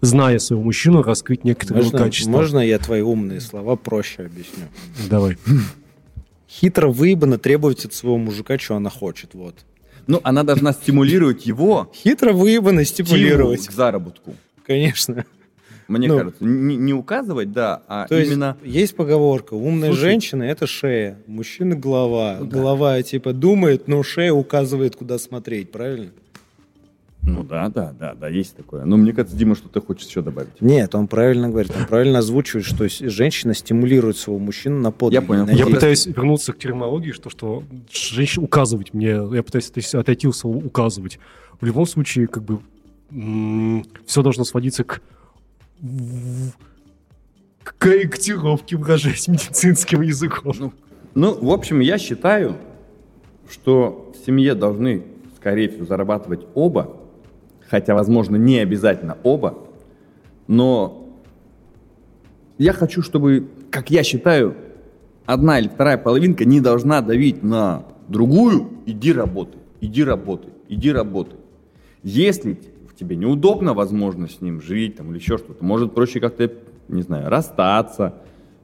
зная 0.00 0.38
своего 0.38 0.64
мужчину, 0.64 1.02
раскрыть 1.02 1.44
некоторые 1.44 1.82
его 1.82 1.90
Можно, 1.92 2.06
качества. 2.06 2.30
можно 2.30 2.58
я 2.60 2.78
твои 2.78 3.00
умные 3.02 3.40
слова 3.40 3.76
проще 3.76 4.22
объясню? 4.24 4.64
Давай. 5.08 5.36
Хитро 6.48 6.88
выебано 6.88 7.38
требовать 7.38 7.84
от 7.84 7.94
своего 7.94 8.18
мужика, 8.18 8.58
что 8.58 8.76
она 8.76 8.90
хочет. 8.90 9.34
Вот. 9.34 9.54
Ну, 10.06 10.20
она 10.24 10.42
должна 10.42 10.72
стимулировать 10.72 11.46
его 11.46 11.90
Хитро 11.94 12.32
выебано 12.32 12.84
стимул 12.84 13.10
стимулировать. 13.10 13.66
к 13.68 13.70
заработку. 13.72 14.34
Конечно. 14.66 15.24
Мне 15.86 16.06
Ну. 16.06 16.18
кажется, 16.18 16.44
не, 16.44 16.76
не 16.76 16.94
указывать, 16.94 17.50
да, 17.52 17.82
а 17.88 18.06
То 18.06 18.16
есть 18.16 18.30
именно... 18.30 18.56
есть 18.62 18.94
поговорка, 18.94 19.54
умная 19.54 19.88
Слушай. 19.88 20.00
женщина 20.02 20.44
это 20.44 20.68
шея, 20.68 21.18
мужчина 21.26 21.74
голова. 21.74 22.36
Ну 22.38 22.46
да. 22.46 22.56
Голова 22.58 23.02
типа 23.02 23.32
думает, 23.32 23.88
но 23.88 24.02
шея 24.04 24.32
указывает, 24.32 24.94
куда 24.94 25.18
смотреть, 25.18 25.72
правильно? 25.72 26.10
Ну 27.22 27.44
да, 27.44 27.68
да, 27.68 27.92
да, 27.98 28.14
да, 28.14 28.28
есть 28.28 28.56
такое. 28.56 28.84
Но 28.84 28.96
мне 28.96 29.12
кажется, 29.12 29.36
Дима, 29.36 29.54
что 29.54 29.68
ты 29.68 29.80
хочешь 29.80 30.06
еще 30.08 30.22
добавить? 30.22 30.60
Нет, 30.60 30.94
он 30.94 31.06
правильно 31.06 31.50
говорит, 31.50 31.72
он 31.76 31.86
правильно 31.86 32.20
озвучивает, 32.20 32.64
что 32.64 32.88
женщина 32.88 33.54
стимулирует 33.54 34.16
своего 34.16 34.38
мужчину 34.38 34.80
на 34.80 34.90
подвиги. 34.90 35.20
Я 35.20 35.26
понял. 35.26 35.46
Я 35.48 35.66
пытаюсь 35.66 36.06
вернуться 36.06 36.52
к 36.52 36.58
терминологии, 36.58 37.12
что, 37.12 37.28
что 37.28 37.62
женщина 37.92 38.44
указывать 38.44 38.94
мне, 38.94 39.10
я 39.10 39.42
пытаюсь 39.42 39.70
то 39.70 39.78
есть, 39.78 39.94
отойти 39.94 40.28
от 40.28 40.36
слова 40.36 40.56
указывать. 40.56 41.18
В 41.60 41.66
любом 41.66 41.86
случае, 41.86 42.26
как 42.26 42.42
бы, 42.42 42.60
все 44.06 44.22
должно 44.22 44.44
сводиться 44.44 44.84
к, 44.84 45.02
к 47.62 47.74
корректировке, 47.76 48.76
выражаясь 48.76 49.28
медицинским 49.28 50.00
языком. 50.00 50.54
Ну, 50.58 50.72
ну, 51.14 51.34
в 51.34 51.50
общем, 51.50 51.80
я 51.80 51.98
считаю, 51.98 52.56
что 53.50 54.12
в 54.14 54.24
семье 54.24 54.54
должны, 54.54 55.04
скорее 55.36 55.68
всего, 55.68 55.84
зарабатывать 55.84 56.46
оба, 56.54 56.96
хотя, 57.70 57.94
возможно, 57.94 58.36
не 58.36 58.58
обязательно 58.58 59.16
оба, 59.22 59.58
но 60.48 61.06
я 62.58 62.72
хочу, 62.72 63.00
чтобы, 63.00 63.48
как 63.70 63.90
я 63.90 64.02
считаю, 64.02 64.56
одна 65.24 65.60
или 65.60 65.68
вторая 65.68 65.96
половинка 65.96 66.44
не 66.44 66.60
должна 66.60 67.00
давить 67.00 67.42
на 67.42 67.84
другую, 68.08 68.70
иди 68.86 69.12
работай, 69.12 69.60
иди 69.80 70.02
работай, 70.02 70.50
иди 70.68 70.90
работай. 70.90 71.38
Если 72.02 72.58
тебе 72.98 73.16
неудобно, 73.16 73.72
возможно, 73.72 74.28
с 74.28 74.40
ним 74.40 74.60
жить 74.60 74.96
там, 74.96 75.10
или 75.10 75.18
еще 75.18 75.38
что-то, 75.38 75.64
может 75.64 75.94
проще 75.94 76.20
как-то, 76.20 76.52
не 76.88 77.02
знаю, 77.02 77.30
расстаться. 77.30 78.16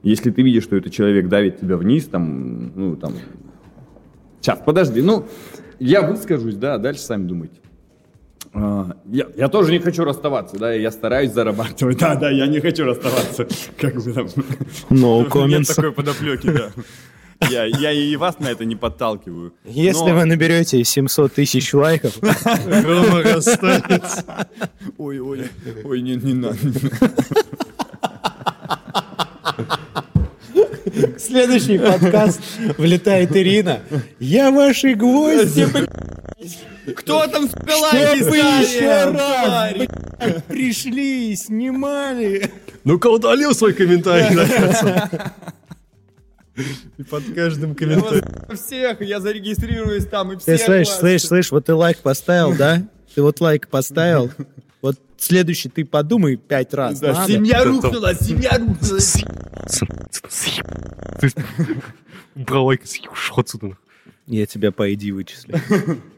Если 0.03 0.29
ты 0.29 0.43
видишь, 0.43 0.63
что 0.63 0.75
этот 0.75 0.93
человек 0.93 1.27
давит 1.27 1.59
тебя 1.59 1.77
вниз, 1.77 2.05
там, 2.05 2.71
ну, 2.75 2.95
там... 2.95 3.13
Сейчас, 4.41 4.61
подожди, 4.63 5.01
ну, 5.01 5.25
я 5.79 6.03
выскажусь, 6.03 6.55
да, 6.55 6.75
а 6.75 6.77
дальше 6.77 7.01
сами 7.01 7.25
думайте. 7.25 7.59
А, 8.59 8.91
я, 9.11 9.27
я 9.37 9.49
тоже 9.49 9.71
не 9.71 9.77
хочу 9.79 10.03
расставаться, 10.03 10.57
да, 10.57 10.73
я 10.73 10.89
стараюсь 10.89 11.31
зарабатывать. 11.31 11.97
Да, 11.99 12.15
да, 12.15 12.31
я 12.31 12.47
не 12.47 12.59
хочу 12.59 12.85
расставаться. 12.85 13.47
Как 13.79 13.95
бы 14.03 14.13
там. 14.13 14.25
No 14.89 15.19
Нет 15.19 15.27
comments. 15.31 15.75
такой 15.75 15.91
подоплеки, 15.91 16.49
да. 16.51 16.69
Я, 17.51 17.65
я 17.65 17.91
и 17.91 18.15
вас 18.15 18.39
на 18.39 18.47
это 18.47 18.65
не 18.65 18.75
подталкиваю. 18.75 19.53
Если 19.63 20.09
Но- 20.09 20.15
вы 20.15 20.25
наберете 20.25 20.83
700 20.83 21.33
тысяч 21.33 21.71
лайков, 21.73 22.17
Рома 22.65 23.21
расстанется. 23.21 24.47
Ой, 24.97 25.19
ой, 25.19 25.43
ой, 25.83 26.01
не, 26.01 26.15
не 26.15 26.33
надо. 26.33 26.57
следующий 31.17 31.77
подкаст 31.77 32.41
влетает 32.77 33.35
Ирина. 33.35 33.81
Я 34.19 34.51
ваши 34.51 34.95
гвозди, 34.95 35.67
Кто 36.95 37.27
там 37.27 37.47
спела 37.49 37.89
Чтобы 37.89 38.37
еще 38.37 38.87
раз, 38.87 39.73
блядь, 39.73 40.45
пришли 40.45 41.31
и 41.31 41.35
снимали. 41.35 42.51
Ну-ка, 42.83 43.07
удалил 43.07 43.53
свой 43.53 43.73
комментарий. 43.73 44.35
наконец. 44.35 45.21
И 46.97 47.03
под 47.03 47.23
каждым 47.35 47.75
комментарием. 47.75 48.25
Всех, 48.55 49.01
я 49.01 49.19
зарегистрируюсь 49.19 50.07
там 50.07 50.31
и 50.31 50.35
Ты 50.37 50.55
всех 50.55 50.61
слышь, 50.65 50.87
вас. 50.87 50.99
слышь, 50.99 51.23
слышь, 51.23 51.51
вот 51.51 51.65
ты 51.65 51.75
лайк 51.75 51.99
поставил, 51.99 52.55
да? 52.55 52.81
Ты 53.13 53.21
вот 53.21 53.39
лайк 53.41 53.67
поставил. 53.67 54.31
Вот 54.81 54.97
следующий 55.17 55.69
ты 55.69 55.85
подумай 55.85 56.35
пять 56.35 56.73
раз. 56.73 56.99
Да, 56.99 57.13
надо. 57.13 57.31
семья 57.31 57.63
рухнула, 57.63 58.15
семья 58.15 58.57
рухнула. 58.57 58.99
Про 62.45 62.63
лайк 62.63 62.81
ушел 63.11 63.39
отсюда. 63.39 63.77
Я 64.25 64.45
тебя 64.45 64.71
по 64.71 64.89
ID 64.89 65.11
вычислю. 65.11 65.59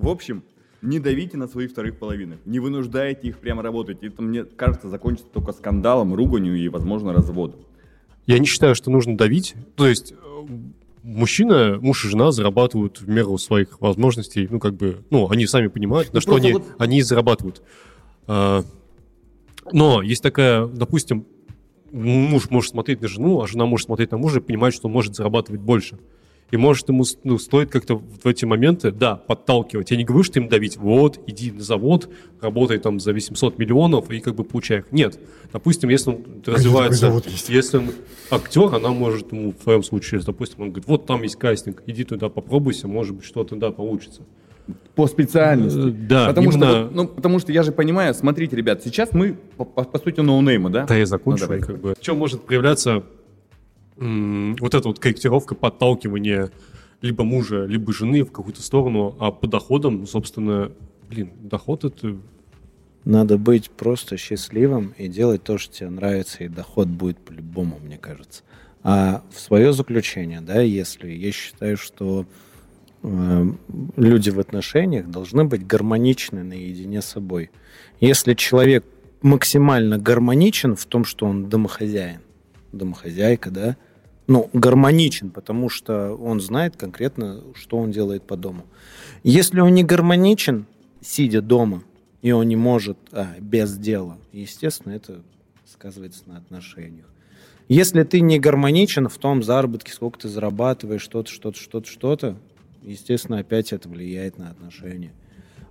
Ну, 0.00 0.08
в 0.08 0.12
общем, 0.12 0.42
не 0.82 0.98
давите 0.98 1.36
на 1.36 1.46
своих 1.46 1.70
вторых 1.70 1.98
половинок, 1.98 2.38
не 2.46 2.58
вынуждайте 2.58 3.28
их 3.28 3.38
прямо 3.38 3.62
работать. 3.62 4.02
Это, 4.02 4.22
мне 4.22 4.44
кажется, 4.44 4.88
закончится 4.88 5.28
только 5.32 5.52
скандалом, 5.52 6.14
руганью 6.14 6.56
и, 6.56 6.68
возможно, 6.68 7.12
разводом. 7.12 7.60
Я 8.26 8.38
не 8.38 8.46
считаю, 8.46 8.74
что 8.74 8.90
нужно 8.90 9.16
давить. 9.16 9.54
То 9.76 9.86
есть 9.86 10.12
э, 10.12 10.16
мужчина, 11.02 11.78
муж 11.80 12.04
и 12.04 12.08
жена 12.08 12.32
зарабатывают 12.32 13.00
в 13.00 13.08
меру 13.08 13.36
своих 13.38 13.80
возможностей. 13.80 14.48
Ну, 14.50 14.58
как 14.58 14.74
бы, 14.74 15.04
ну, 15.10 15.28
они 15.30 15.46
сами 15.46 15.66
понимают, 15.66 16.12
на 16.14 16.20
что 16.20 16.32
просто 16.32 16.46
они, 16.48 16.52
вот- 16.54 16.74
они 16.78 16.98
и 16.98 17.02
зарабатывают. 17.02 17.62
А, 18.26 18.62
Но 19.72 20.00
есть 20.02 20.22
такая, 20.22 20.66
допустим, 20.66 21.26
муж 21.92 22.48
может 22.50 22.70
смотреть 22.70 23.02
на 23.02 23.08
жену, 23.08 23.40
а 23.42 23.46
жена 23.46 23.66
может 23.66 23.86
смотреть 23.86 24.10
на 24.12 24.18
мужа 24.18 24.38
и 24.38 24.42
понимать, 24.42 24.72
что 24.74 24.86
он 24.88 24.94
может 24.94 25.14
зарабатывать 25.14 25.60
больше. 25.60 25.98
И 26.50 26.56
может 26.56 26.88
ему 26.88 27.04
ну, 27.24 27.38
стоит 27.38 27.70
как-то 27.70 27.96
в 27.96 28.26
эти 28.26 28.44
моменты, 28.44 28.90
да, 28.90 29.16
подталкивать. 29.16 29.90
Я 29.90 29.96
не 29.96 30.04
говорю, 30.04 30.24
что 30.24 30.40
им 30.40 30.48
давить, 30.48 30.76
вот, 30.76 31.20
иди 31.26 31.52
на 31.52 31.62
завод, 31.62 32.08
работай 32.40 32.78
там 32.78 32.98
за 32.98 33.12
800 33.12 33.58
миллионов 33.58 34.10
и 34.10 34.20
как 34.20 34.34
бы 34.34 34.44
получай 34.44 34.78
их. 34.78 34.90
Нет. 34.90 35.18
Допустим, 35.52 35.90
если 35.90 36.10
он 36.10 36.24
развивается, 36.44 37.22
если 37.48 37.78
он 37.78 37.90
актер, 38.30 38.74
она 38.74 38.90
может 38.90 39.32
ему 39.32 39.52
в 39.52 39.62
твоем 39.62 39.82
случае, 39.82 40.20
допустим, 40.20 40.62
он 40.62 40.68
говорит, 40.70 40.88
вот 40.88 41.06
там 41.06 41.22
есть 41.22 41.36
кастинг, 41.36 41.82
иди 41.86 42.04
туда 42.04 42.28
попробуйся, 42.28 42.88
может 42.88 43.14
быть, 43.16 43.24
что-то 43.24 43.56
да 43.56 43.70
получится. 43.70 44.22
По 44.94 45.06
специальности. 45.06 45.78
Э, 45.78 45.90
Да, 45.90 46.26
потому, 46.28 46.50
именно- 46.50 46.66
что, 46.66 46.82
вот, 46.82 46.94
ну, 46.94 47.08
потому 47.08 47.38
что 47.38 47.52
я 47.52 47.62
же 47.62 47.72
понимаю, 47.72 48.14
смотрите, 48.14 48.56
ребят, 48.56 48.82
сейчас 48.84 49.12
мы, 49.12 49.36
по, 49.56 49.64
по- 49.64 49.98
сути, 49.98 50.20
ноунеймы, 50.20 50.70
да? 50.70 50.84
Да, 50.84 50.96
я 50.96 51.06
закончу. 51.06 51.44
Ну, 51.44 51.48
давай. 51.48 51.60
как 51.60 51.80
бы. 51.80 51.94
В 51.98 52.00
чем 52.00 52.18
может 52.18 52.42
проявляться 52.42 53.02
вот 54.00 54.74
эта 54.74 54.88
вот 54.88 54.98
корректировка, 54.98 55.54
подталкивание 55.54 56.50
либо 57.02 57.24
мужа, 57.24 57.66
либо 57.66 57.92
жены 57.92 58.24
в 58.24 58.32
какую-то 58.32 58.62
сторону, 58.62 59.14
а 59.20 59.30
по 59.30 59.46
доходам, 59.46 60.06
собственно, 60.06 60.72
блин, 61.08 61.32
доход 61.42 61.84
это... 61.84 62.16
Надо 63.06 63.38
быть 63.38 63.70
просто 63.70 64.18
счастливым 64.18 64.94
и 64.98 65.08
делать 65.08 65.42
то, 65.42 65.56
что 65.56 65.74
тебе 65.74 65.88
нравится, 65.88 66.44
и 66.44 66.48
доход 66.48 66.86
будет 66.86 67.16
по-любому, 67.18 67.78
мне 67.82 67.96
кажется. 67.96 68.42
А 68.82 69.22
в 69.32 69.40
свое 69.40 69.72
заключение, 69.72 70.42
да, 70.42 70.60
если 70.60 71.10
я 71.10 71.32
считаю, 71.32 71.78
что 71.78 72.26
э, 73.02 73.44
люди 73.96 74.28
в 74.28 74.38
отношениях 74.38 75.08
должны 75.08 75.44
быть 75.44 75.66
гармоничны 75.66 76.42
наедине 76.44 77.00
с 77.00 77.06
собой. 77.06 77.50
Если 78.00 78.34
человек 78.34 78.84
максимально 79.22 79.98
гармоничен 79.98 80.76
в 80.76 80.84
том, 80.84 81.06
что 81.06 81.24
он 81.24 81.48
домохозяин, 81.48 82.20
домохозяйка, 82.72 83.50
да, 83.50 83.76
ну, 84.30 84.48
гармоничен, 84.52 85.30
потому 85.30 85.68
что 85.68 86.14
он 86.14 86.40
знает 86.40 86.76
конкретно, 86.76 87.42
что 87.56 87.78
он 87.78 87.90
делает 87.90 88.22
по 88.22 88.36
дому. 88.36 88.64
Если 89.24 89.58
он 89.58 89.74
не 89.74 89.82
гармоничен, 89.82 90.66
сидя 91.00 91.42
дома, 91.42 91.82
и 92.22 92.30
он 92.30 92.46
не 92.46 92.54
может 92.54 92.96
а, 93.10 93.34
без 93.40 93.76
дела, 93.76 94.18
естественно, 94.32 94.92
это 94.92 95.22
сказывается 95.66 96.22
на 96.26 96.36
отношениях. 96.36 97.06
Если 97.66 98.04
ты 98.04 98.20
не 98.20 98.38
гармоничен 98.38 99.08
в 99.08 99.18
том 99.18 99.42
заработке, 99.42 99.92
сколько 99.92 100.20
ты 100.20 100.28
зарабатываешь, 100.28 101.02
что-то, 101.02 101.28
что-то, 101.28 101.58
что-то, 101.58 101.90
что-то, 101.90 102.36
естественно, 102.82 103.40
опять 103.40 103.72
это 103.72 103.88
влияет 103.88 104.38
на 104.38 104.50
отношения. 104.50 105.10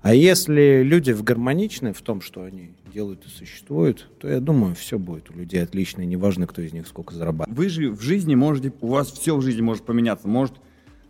А 0.01 0.13
если 0.13 0.83
люди 0.83 1.13
в 1.13 1.23
гармоничны 1.23 1.93
в 1.93 2.01
том, 2.01 2.19
что 2.19 2.43
они 2.43 2.71
делают 2.93 3.25
и 3.25 3.29
существуют, 3.29 4.07
то 4.19 4.27
я 4.27 4.39
думаю, 4.39 4.75
все 4.75 4.99
будет 4.99 5.29
у 5.31 5.33
людей 5.33 5.63
отлично, 5.63 6.01
и 6.01 6.05
неважно, 6.05 6.47
кто 6.47 6.61
из 6.61 6.73
них 6.73 6.87
сколько 6.87 7.13
зарабатывает. 7.13 7.57
Вы 7.57 7.69
же 7.69 7.91
в 7.91 8.01
жизни 8.01 8.35
можете, 8.35 8.73
у 8.81 8.87
вас 8.87 9.11
все 9.11 9.35
в 9.35 9.41
жизни 9.41 9.61
может 9.61 9.83
поменяться. 9.83 10.27
Может, 10.27 10.55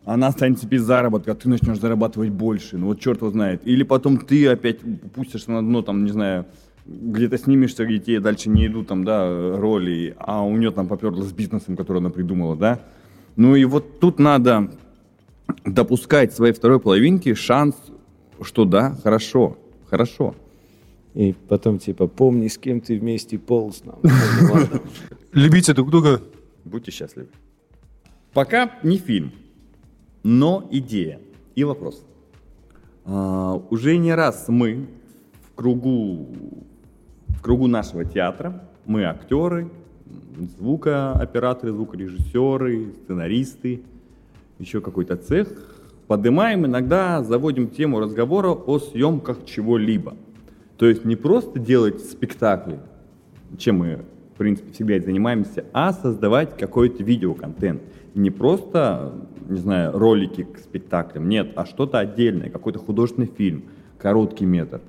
она 0.06 0.28
останется 0.28 0.68
без 0.68 0.82
заработка, 0.82 1.32
а 1.32 1.36
ты 1.36 1.50
начнешь 1.50 1.80
зарабатывать 1.80 2.30
больше. 2.30 2.78
Ну 2.78 2.88
вот 2.88 3.00
черт 3.00 3.22
его 3.22 3.32
знает. 3.32 3.62
Или 3.66 3.84
потом 3.84 4.18
ты 4.18 4.48
опять 4.48 4.80
пустишься 5.14 5.52
на 5.52 5.62
дно, 5.62 5.82
там, 5.82 6.06
не 6.06 6.12
знаю, 6.12 6.46
где-то 6.86 7.38
снимешься, 7.38 7.86
где 7.86 8.00
тебе 8.00 8.20
дальше 8.20 8.50
не 8.50 8.66
идут 8.68 8.88
там, 8.88 9.04
да, 9.04 9.56
роли, 9.58 10.16
а 10.18 10.44
у 10.44 10.56
нее 10.58 10.72
там 10.72 10.88
поперло 10.88 11.22
с 11.22 11.32
бизнесом, 11.32 11.78
который 11.78 12.00
она 12.00 12.10
придумала, 12.10 12.56
да. 12.56 12.80
Ну 13.36 13.56
и 13.56 13.64
вот 13.66 14.00
тут 14.00 14.20
надо 14.20 14.72
допускать 15.66 16.34
своей 16.34 16.54
второй 16.54 16.80
половинке 16.80 17.36
шанс, 17.36 17.76
что 18.42 18.66
да, 18.66 18.98
хорошо, 19.04 19.58
хорошо. 19.90 20.36
И 21.14 21.34
потом 21.48 21.80
типа, 21.80 22.08
помни, 22.08 22.48
с 22.48 22.58
кем 22.58 22.82
ты 22.82 23.00
вместе 23.00 23.38
полз. 23.38 23.84
Любите 25.34 25.74
друг 25.74 25.90
друга. 25.90 26.22
Будьте 26.66 26.92
счастливы. 26.92 27.30
Пока 28.34 28.72
не 28.84 28.98
фильм, 28.98 29.32
но 30.24 30.68
идея 30.72 31.20
и 31.56 31.64
вопрос. 31.64 32.06
А, 33.06 33.60
уже 33.70 33.98
не 33.98 34.14
раз 34.14 34.46
мы 34.50 34.88
в 35.42 35.56
кругу, 35.56 36.28
в 37.28 37.42
кругу 37.42 37.68
нашего 37.68 38.06
театра, 38.06 38.64
мы 38.86 39.06
актеры, 39.06 39.70
звукооператоры, 40.58 41.72
звукорежиссеры, 41.72 42.94
сценаристы, 43.04 43.82
еще 44.60 44.80
какой-то 44.80 45.18
цех, 45.18 45.48
поднимаем 46.08 46.66
иногда, 46.66 47.24
заводим 47.24 47.70
тему 47.70 48.00
разговора 48.00 48.50
о 48.50 48.80
съемках 48.80 49.46
чего-либо. 49.46 50.16
То 50.80 50.86
есть 50.86 51.04
не 51.04 51.18
просто 51.18 51.60
делать 51.60 52.00
спектакли, 52.00 52.80
чем 53.58 53.80
мы, 53.80 54.00
в 54.34 54.38
принципе, 54.38 54.72
всегда 54.72 54.96
и 54.96 55.02
занимаемся, 55.02 55.66
а 55.74 55.92
создавать 55.92 56.58
какой-то 56.58 57.04
видеоконтент. 57.04 57.82
Не 58.16 58.32
просто, 58.32 59.12
не 59.50 59.60
знаю, 59.60 59.92
ролики 60.00 60.44
к 60.44 60.58
спектаклям, 60.58 61.28
нет, 61.28 61.52
а 61.56 61.66
что-то 61.66 62.00
отдельное, 62.00 62.50
какой-то 62.50 62.80
художественный 62.80 63.28
фильм, 63.28 63.66
короткий 63.98 64.46
метр, 64.46 64.80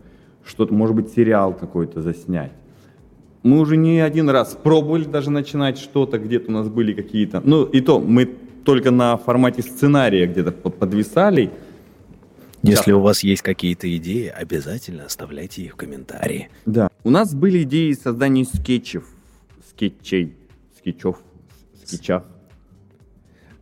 что-то, 0.44 0.72
может 0.72 0.94
быть, 0.94 1.09
сериал 1.09 1.53
какой-то 1.53 2.03
заснять. 2.03 2.53
Мы 3.42 3.59
уже 3.59 3.76
не 3.76 3.98
один 3.98 4.31
раз 4.31 4.57
пробовали 4.62 5.05
даже 5.05 5.33
начинать 5.33 5.76
что-то, 5.76 6.20
где-то 6.20 6.50
у 6.50 6.55
нас 6.55 6.68
были 6.68 6.92
какие-то, 6.92 7.42
ну 7.44 7.64
и 7.64 7.81
то 7.81 7.98
мы 7.98 8.31
только 8.64 8.92
на 8.92 9.16
формате 9.16 9.62
сценария 9.62 10.29
где-то 10.29 10.53
под- 10.53 10.76
подвисали, 10.76 11.50
Если 12.62 12.92
у 12.92 13.00
вас 13.00 13.22
есть 13.22 13.42
какие-то 13.42 13.94
идеи, 13.96 14.26
обязательно 14.28 15.04
оставляйте 15.04 15.62
их 15.62 15.72
в 15.74 15.76
комментарии. 15.76 16.50
Да. 16.66 16.90
У 17.04 17.10
нас 17.10 17.34
были 17.34 17.62
идеи 17.62 17.92
создания 17.92 18.44
скетчев, 18.44 19.08
скетчей, 19.70 20.34
скетчев, 20.76 21.16
скетчах. 21.84 22.24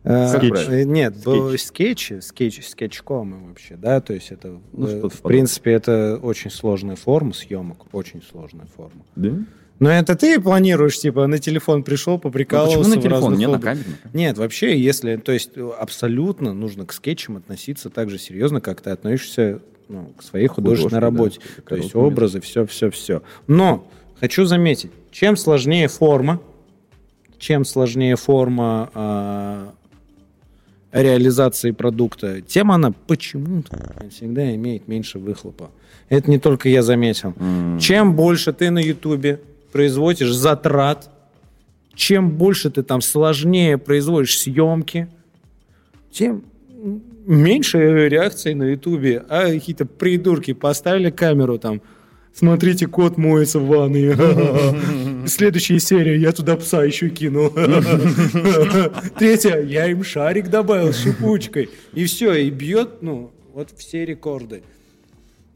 Э, 0.03 0.27
Скетч. 0.29 0.67
э, 0.69 0.83
Нет, 0.83 1.13
Скетч. 1.13 1.25
был 1.25 1.57
скетчи, 1.57 2.19
скетч, 2.21 2.65
скетчкомы 2.65 3.49
вообще, 3.49 3.75
да, 3.75 3.99
то 3.99 4.13
есть 4.13 4.31
это, 4.31 4.59
Ну, 4.71 4.87
э, 4.87 4.95
в 4.97 5.01
подобное. 5.01 5.21
принципе, 5.23 5.71
это 5.71 6.17
очень 6.21 6.49
сложная 6.51 6.95
форма 6.95 7.33
съемок, 7.33 7.93
очень 7.93 8.21
сложная 8.23 8.65
форма. 8.65 9.05
Да? 9.17 9.37
Но 9.79 9.89
это 9.89 10.15
ты 10.15 10.39
планируешь, 10.39 10.99
типа, 10.99 11.25
на 11.27 11.39
телефон 11.39 11.83
пришел, 11.83 12.13
Ну, 12.13 12.19
поприкалывался 12.19 12.77
почему 12.79 12.95
на 12.95 13.01
телефон? 13.01 13.37
Не 13.37 13.47
на 13.47 13.59
камеру. 13.59 13.85
Нет, 14.13 14.37
вообще, 14.37 14.77
если, 14.79 15.15
то 15.15 15.31
есть 15.31 15.51
абсолютно 15.79 16.53
нужно 16.53 16.85
к 16.85 16.93
скетчам 16.93 17.37
относиться 17.37 17.89
так 17.89 18.09
же 18.09 18.19
серьезно, 18.19 18.59
как 18.59 18.81
ты 18.81 18.89
относишься 18.89 19.61
ну, 19.87 20.13
к 20.17 20.23
своей 20.23 20.47
художественной 20.47 20.99
да, 21.01 21.07
работе. 21.07 21.39
это 21.57 21.69
То 21.69 21.75
есть 21.75 21.95
образы, 21.95 22.41
все, 22.41 22.65
все, 22.65 22.91
все. 22.91 23.21
Но 23.47 23.87
хочу 24.19 24.45
заметить, 24.45 24.91
чем 25.11 25.37
сложнее 25.37 25.87
форма, 25.87 26.41
чем 27.39 27.63
сложнее 27.63 28.17
форма 28.17 28.89
а, 28.93 29.73
реализации 30.91 31.71
продукта, 31.71 32.41
тем 32.41 32.71
она 32.71 32.91
почему-то 33.07 33.95
всегда 34.11 34.53
имеет 34.55 34.87
меньше 34.87 35.19
выхлопа. 35.19 35.71
Это 36.09 36.29
не 36.29 36.39
только 36.39 36.69
я 36.69 36.83
заметил. 36.83 37.33
М. 37.39 37.79
Чем 37.79 38.15
больше 38.15 38.51
ты 38.51 38.71
на 38.71 38.79
Ютубе 38.79 39.39
производишь 39.71 40.33
затрат, 40.33 41.09
чем 41.95 42.31
больше 42.31 42.69
ты 42.69 42.83
там 42.83 43.01
сложнее 43.01 43.77
производишь 43.77 44.39
съемки, 44.39 45.09
тем 46.11 46.43
меньше 47.25 48.07
реакций 48.09 48.53
на 48.53 48.63
Ютубе. 48.63 49.23
А 49.29 49.47
какие-то 49.47 49.85
придурки 49.85 50.53
поставили 50.53 51.09
камеру 51.09 51.59
там, 51.59 51.81
смотрите, 52.33 52.87
кот 52.87 53.17
моется 53.17 53.59
в 53.59 53.67
ванной. 53.67 54.15
Следующая 55.27 55.79
серия, 55.79 56.17
я 56.17 56.31
туда 56.31 56.55
пса 56.55 56.83
еще 56.83 57.09
кинул. 57.09 57.49
Третья, 59.19 59.61
я 59.61 59.87
им 59.87 60.03
шарик 60.03 60.49
добавил 60.49 60.93
с 60.93 61.03
шипучкой. 61.03 61.69
И 61.93 62.05
все, 62.05 62.33
и 62.33 62.49
бьет, 62.49 63.01
ну, 63.01 63.31
вот 63.53 63.69
все 63.77 64.05
рекорды. 64.05 64.63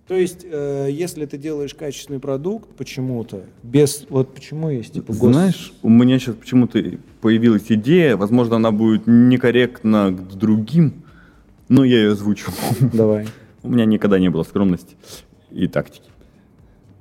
То 0.08 0.16
есть, 0.16 0.42
э, 0.44 0.90
если 0.92 1.26
ты 1.26 1.38
делаешь 1.38 1.74
качественный 1.74 2.20
продукт 2.20 2.70
почему-то, 2.76 3.44
без... 3.64 4.06
Вот 4.10 4.34
почему 4.34 4.70
есть, 4.70 4.94
типа, 4.94 5.12
гос- 5.12 5.32
Знаешь, 5.32 5.74
у 5.82 5.90
меня 5.90 6.20
сейчас 6.20 6.36
почему-то 6.36 6.82
появилась 7.22 7.66
идея, 7.70 8.18
возможно, 8.18 8.58
она 8.58 8.72
будет 8.72 9.04
некорректна 9.08 10.12
к 10.12 10.34
другим, 10.36 11.04
но 11.70 11.86
я 11.86 11.98
ее 12.02 12.12
озвучу. 12.12 12.52
Давай. 12.92 13.28
У 13.64 13.70
меня 13.70 13.86
никогда 13.86 14.20
не 14.20 14.30
было 14.30 14.44
скромности 14.44 14.98
и 15.52 15.68
тактики. 15.68 16.10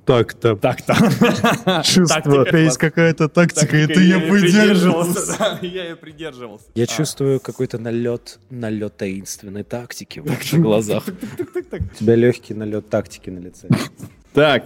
Так-то. 0.05 0.55
Так-то. 0.57 0.93
Чувство. 1.83 2.21
Тактика 2.21 2.57
Есть 2.57 2.77
какая-то 2.77 3.29
тактика, 3.29 3.77
и 3.77 3.87
ты 3.87 4.01
ее 4.01 4.19
придерживался. 4.19 5.59
Я 5.61 5.83
ее 5.85 5.95
придерживался. 5.95 6.65
Я 6.75 6.85
чувствую 6.87 7.39
какой-то 7.39 7.77
налет, 7.77 8.39
налет 8.49 8.97
таинственной 8.97 9.63
тактики 9.63 10.19
в 10.19 10.25
ваших 10.25 10.59
глазах. 10.61 11.05
У 11.07 11.95
тебя 11.99 12.15
легкий 12.15 12.53
налет 12.53 12.89
тактики 12.89 13.29
на 13.29 13.39
лице. 13.39 13.69
Так, 14.33 14.65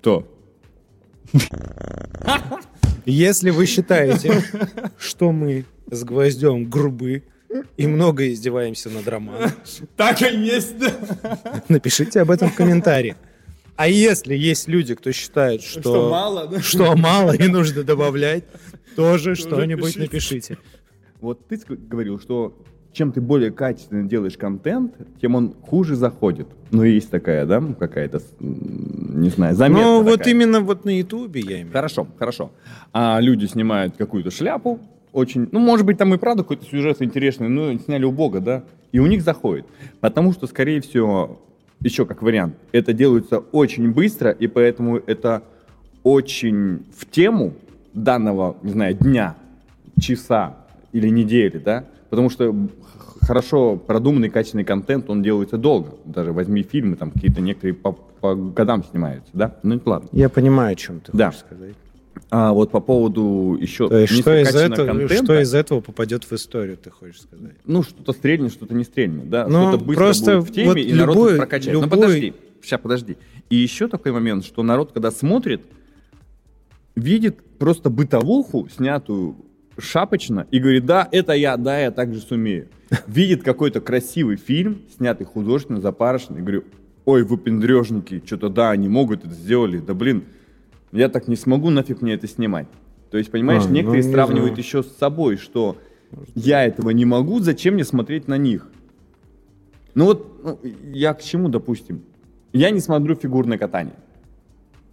то. 0.00 0.26
Если 3.04 3.50
вы 3.50 3.66
считаете, 3.66 4.42
что 4.98 5.32
мы 5.32 5.64
с 5.90 6.02
Гвоздем 6.02 6.64
грубы 6.68 7.22
и 7.76 7.86
много 7.86 8.32
издеваемся 8.32 8.90
над 8.90 9.06
Романом, 9.06 9.50
Так 9.96 10.22
и 10.22 10.36
есть. 10.36 10.74
напишите 11.68 12.20
об 12.20 12.30
этом 12.30 12.50
в 12.50 12.54
комментариях. 12.54 13.16
А 13.76 13.88
если 13.88 14.34
есть 14.34 14.68
люди, 14.68 14.94
кто 14.94 15.12
считает, 15.12 15.62
что, 15.62 15.80
Что 15.80 16.10
мало, 16.10 16.46
да? 16.46 16.60
что 16.60 16.96
мало 16.96 17.32
и 17.36 17.46
нужно 17.48 17.82
добавлять, 17.82 18.44
тоже 18.94 19.34
что-нибудь 19.34 19.96
напишите. 19.96 20.58
Вот 21.20 21.46
ты 21.48 21.58
говорил, 21.68 22.18
что 22.18 22.56
чем 22.92 23.12
ты 23.12 23.20
более 23.20 23.50
качественно 23.50 24.08
делаешь 24.08 24.38
контент, 24.38 24.94
тем 25.20 25.34
он 25.34 25.54
хуже 25.60 25.96
заходит. 25.96 26.48
Ну, 26.70 26.82
есть 26.82 27.10
такая, 27.10 27.44
да, 27.44 27.62
какая-то, 27.78 28.22
не 28.40 29.28
знаю, 29.28 29.54
заметка 29.54 29.84
Ну, 29.84 30.02
вот 30.02 30.18
такая. 30.18 30.32
именно 30.34 30.60
вот 30.60 30.86
на 30.86 30.96
Ютубе 30.98 31.40
я 31.42 31.56
имею. 31.60 31.72
Хорошо, 31.72 32.06
хорошо. 32.18 32.52
А 32.94 33.20
люди 33.20 33.44
снимают 33.44 33.96
какую-то 33.98 34.30
шляпу, 34.30 34.80
очень, 35.12 35.46
ну, 35.52 35.58
может 35.60 35.84
быть, 35.84 35.98
там 35.98 36.14
и 36.14 36.16
правда 36.18 36.42
какой-то 36.42 36.64
сюжет 36.64 37.02
интересный, 37.02 37.48
но 37.48 37.76
сняли 37.78 38.04
убого, 38.04 38.40
да, 38.40 38.64
и 38.92 38.98
у 38.98 39.06
них 39.06 39.22
заходит. 39.22 39.66
Потому 40.00 40.32
что, 40.32 40.46
скорее 40.46 40.80
всего, 40.80 41.40
еще 41.86 42.04
как 42.04 42.20
вариант, 42.22 42.56
это 42.72 42.92
делается 42.92 43.38
очень 43.38 43.92
быстро, 43.92 44.30
и 44.30 44.46
поэтому 44.48 44.96
это 44.98 45.42
очень 46.02 46.84
в 46.96 47.06
тему 47.06 47.54
данного, 47.94 48.56
не 48.62 48.72
знаю, 48.72 48.94
дня, 48.94 49.36
часа 50.00 50.56
или 50.92 51.08
недели, 51.08 51.58
да, 51.58 51.84
потому 52.10 52.28
что 52.28 52.54
хорошо 53.22 53.76
продуманный, 53.76 54.28
качественный 54.28 54.64
контент, 54.64 55.08
он 55.08 55.22
делается 55.22 55.56
долго. 55.56 55.94
Даже 56.04 56.32
возьми 56.32 56.62
фильмы, 56.62 56.96
там 56.96 57.10
какие-то 57.10 57.40
некоторые 57.40 57.74
по, 57.74 57.92
по 57.92 58.34
годам 58.34 58.84
снимаются, 58.84 59.30
да, 59.32 59.56
ну, 59.62 59.80
ладно. 59.84 60.08
Я 60.12 60.28
понимаю, 60.28 60.72
о 60.72 60.76
чем 60.76 61.00
ты 61.00 61.12
Да. 61.14 61.26
хочешь 61.26 61.40
сказать. 61.40 61.74
А 62.28 62.52
вот 62.52 62.72
по 62.72 62.80
поводу 62.80 63.56
еще 63.60 63.88
То 63.88 63.98
есть, 63.98 64.20
что 64.20 64.36
из, 64.40 64.54
этого, 64.54 65.08
что 65.08 65.40
из 65.40 65.54
этого 65.54 65.80
попадет 65.80 66.24
в 66.24 66.32
историю, 66.32 66.76
ты 66.76 66.90
хочешь 66.90 67.20
сказать? 67.20 67.54
ну, 67.64 67.84
что-то 67.84 68.12
стрельнет, 68.12 68.52
что-то 68.52 68.74
не 68.74 68.82
стрельнет, 68.82 69.30
да, 69.30 69.46
Ну, 69.46 69.68
что-то 69.68 69.84
быстро 69.84 70.04
просто 70.04 70.36
будет 70.38 70.48
в 70.48 70.52
теме, 70.52 70.66
вот 70.68 70.76
и 70.76 70.92
народ 70.92 71.16
любой- 71.16 71.36
прокачает. 71.36 71.72
Любой- 71.74 71.88
подожди, 71.88 72.34
сейчас, 72.62 72.80
подожди. 72.80 73.16
И 73.48 73.56
еще 73.56 73.86
такой 73.86 74.10
момент, 74.10 74.44
что 74.44 74.64
народ, 74.64 74.90
когда 74.92 75.12
смотрит, 75.12 75.62
видит 76.96 77.42
просто 77.58 77.90
бытовуху, 77.90 78.68
снятую 78.74 79.36
шапочно, 79.78 80.46
и 80.50 80.58
говорит, 80.58 80.84
да, 80.86 81.08
это 81.12 81.32
я, 81.32 81.56
да, 81.56 81.78
я 81.78 81.90
так 81.90 82.12
же 82.12 82.20
сумею. 82.20 82.68
Видит 83.06 83.42
какой-то 83.42 83.80
красивый 83.80 84.36
фильм, 84.36 84.82
снятый 84.96 85.26
художественно, 85.26 85.80
запарочный, 85.80 86.38
и 86.38 86.40
говорю, 86.40 86.64
ой, 87.04 87.24
вы 87.24 87.36
пендрежники, 87.36 88.22
что-то, 88.24 88.48
да, 88.48 88.70
они 88.70 88.88
могут 88.88 89.24
это 89.24 89.34
сделали, 89.34 89.78
да, 89.78 89.92
блин, 89.94 90.24
я 90.92 91.08
так 91.08 91.28
не 91.28 91.36
смогу, 91.36 91.70
нафиг 91.70 92.02
мне 92.02 92.14
это 92.14 92.26
снимать. 92.28 92.66
То 93.10 93.18
есть, 93.18 93.30
понимаешь, 93.30 93.64
А, 93.64 93.68
ну, 93.68 93.74
некоторые 93.74 94.04
не 94.04 94.10
сравнивают 94.12 94.54
знаю. 94.54 94.58
еще 94.64 94.82
с 94.82 94.96
собой, 94.96 95.36
что 95.36 95.76
я 96.34 96.64
этого 96.64 96.90
не 96.90 97.04
могу, 97.04 97.40
зачем 97.40 97.74
мне 97.74 97.84
смотреть 97.84 98.28
на 98.28 98.36
них? 98.36 98.68
Ну 99.94 100.04
вот, 100.06 100.40
ну, 100.44 100.58
я 100.92 101.14
к 101.14 101.22
чему, 101.22 101.48
допустим? 101.48 102.02
Я 102.52 102.70
не 102.70 102.80
смотрю 102.80 103.14
фигурное 103.14 103.58
катание. 103.58 103.94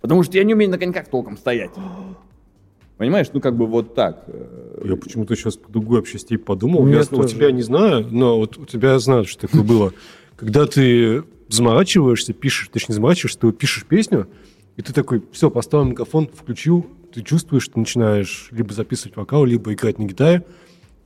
Потому 0.02 0.24
что 0.24 0.38
я 0.38 0.44
не 0.44 0.54
умею 0.54 0.70
на 0.72 0.78
коньках 0.78 1.08
толком 1.08 1.38
стоять. 1.38 1.72
Понимаешь, 2.98 3.28
ну 3.34 3.42
как 3.42 3.56
бы 3.58 3.66
вот 3.66 3.96
так. 3.96 4.24
э, 4.28 4.82
Я 4.86 4.96
почему-то 4.96 5.36
сейчас 5.36 5.58
по 5.58 5.72
другой 5.72 5.98
вообще 6.00 6.20
степи 6.20 6.42
подумал. 6.44 6.84
Мне 6.84 6.96
Я 6.96 7.02
у 7.02 7.24
тебя 7.26 7.52
не 7.52 7.62
знаю, 7.64 8.08
но 8.12 8.38
вот 8.38 8.58
у 8.58 8.66
тебя 8.66 8.94
я 8.94 9.00
знаю, 9.00 9.26
что 9.26 9.48
такое 9.48 9.64
было. 9.64 9.94
Когда 10.36 10.66
ты 10.68 11.24
заморачиваешься, 11.50 12.34
пишешь, 12.34 12.70
точнее 12.70 12.96
заморачиваешься, 12.96 13.40
ты 13.40 13.52
пишешь 13.52 13.86
песню, 13.86 14.28
и 14.76 14.82
ты 14.82 14.94
такой, 14.94 15.24
все, 15.32 15.50
поставил 15.50 15.86
микрофон, 15.86 16.28
включил, 16.28 16.88
ты 17.14 17.22
чувствуешь, 17.22 17.64
что 17.64 17.80
начинаешь 17.80 18.48
либо 18.52 18.74
записывать 18.74 19.16
вокал, 19.16 19.46
либо 19.46 19.74
играть 19.74 20.00
на 20.00 20.04
гитаре, 20.04 20.46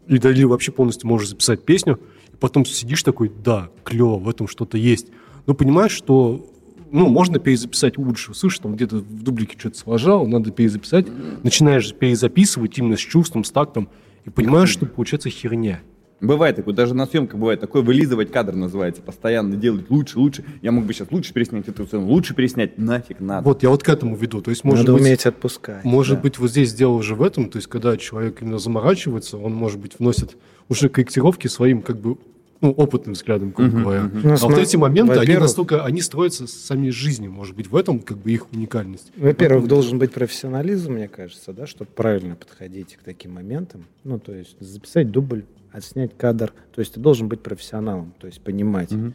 или, 0.07 0.25
либо 0.31 0.49
вообще 0.49 0.71
полностью 0.71 1.07
можешь 1.07 1.29
записать 1.29 1.63
песню, 1.63 1.99
и 2.31 2.35
потом 2.37 2.65
сидишь 2.65 3.03
такой, 3.03 3.29
да, 3.43 3.69
клево, 3.83 4.17
в 4.17 4.29
этом 4.29 4.47
что-то 4.47 4.77
есть. 4.77 5.07
Но 5.45 5.53
понимаешь, 5.53 5.91
что 5.91 6.45
ну, 6.91 7.09
можно 7.09 7.39
перезаписать 7.39 7.97
лучше. 7.97 8.33
Слышишь, 8.33 8.59
там 8.59 8.75
где-то 8.75 8.97
в 8.97 9.23
дублике 9.23 9.57
что-то 9.57 9.77
сложал, 9.77 10.25
надо 10.27 10.51
перезаписать. 10.51 11.07
Начинаешь 11.43 11.93
перезаписывать 11.93 12.77
именно 12.77 12.95
с 12.95 13.01
чувством, 13.01 13.43
с 13.43 13.51
тактом, 13.51 13.89
и 14.25 14.29
понимаешь, 14.29 14.69
что 14.69 14.85
получается 14.85 15.29
херня. 15.29 15.81
Бывает 16.19 16.55
такое, 16.55 16.73
даже 16.73 16.95
на 16.95 17.05
съемках 17.05 17.39
бывает 17.39 17.59
такое, 17.59 17.83
вылизывать 17.83 18.31
кадр 18.31 18.55
называется, 18.55 19.03
постоянно 19.03 19.55
делать 19.55 19.89
лучше, 19.89 20.17
лучше. 20.17 20.43
Я 20.63 20.71
мог 20.71 20.85
бы 20.85 20.93
сейчас 20.93 21.11
лучше 21.11 21.31
переснять 21.31 21.67
эту 21.67 21.85
сцену, 21.85 22.07
лучше 22.07 22.33
переснять, 22.33 22.79
нафиг 22.79 23.19
надо. 23.19 23.45
Вот, 23.47 23.61
я 23.61 23.69
вот 23.69 23.83
к 23.83 23.89
этому 23.89 24.15
веду. 24.15 24.41
То 24.41 24.49
есть, 24.49 24.63
может 24.63 24.85
Надо 24.87 24.93
быть, 24.93 25.03
уметь 25.03 25.25
отпускать. 25.27 25.83
может 25.83 26.15
да. 26.17 26.21
быть, 26.23 26.39
вот 26.39 26.49
здесь 26.49 26.73
дело 26.73 26.93
уже 26.93 27.13
в 27.13 27.21
этом, 27.21 27.49
то 27.49 27.57
есть, 27.57 27.67
когда 27.67 27.95
человек 27.97 28.41
именно 28.41 28.57
заморачивается, 28.57 29.37
он, 29.37 29.53
может 29.53 29.79
быть, 29.79 29.99
вносит 29.99 30.37
уже 30.69 30.89
корректировки 30.89 31.47
своим, 31.47 31.83
как 31.83 31.97
бы, 31.99 32.17
ну, 32.61 32.71
опытным 32.71 33.13
взглядом, 33.13 33.51
грубо 33.51 33.71
Мгм, 33.71 33.83
говоря. 33.83 34.09
Ну, 34.11 34.33
А 34.33 34.37
вот 34.37 34.57
эти 34.57 34.75
моменты, 34.75 35.13
они 35.19 35.35
настолько, 35.37 35.85
они 35.85 36.01
строятся 36.01 36.47
с 36.47 36.51
самой 36.53 36.89
жизнью, 36.89 37.31
может 37.31 37.55
быть, 37.55 37.69
в 37.69 37.75
этом, 37.75 37.99
как 37.99 38.17
бы, 38.17 38.31
их 38.31 38.51
уникальность. 38.51 39.11
Во-первых, 39.15 39.65
Потом- 39.65 39.69
должен 39.69 39.99
быть 39.99 40.11
профессионализм, 40.13 40.93
мне 40.93 41.07
кажется, 41.07 41.53
да, 41.53 41.67
чтобы 41.67 41.91
правильно 41.95 42.35
подходить 42.35 42.95
к 42.99 43.03
таким 43.03 43.33
моментам. 43.35 43.83
Ну, 44.03 44.17
то 44.17 44.33
есть 44.33 44.55
записать 44.59 45.11
дубль, 45.11 45.43
отснять 45.71 46.17
кадр. 46.17 46.53
То 46.73 46.79
есть 46.79 46.93
ты 46.93 46.99
должен 46.99 47.27
быть 47.27 47.41
профессионалом, 47.41 48.13
то 48.19 48.27
есть 48.27 48.41
понимать. 48.41 48.91
Мгм. 48.91 49.13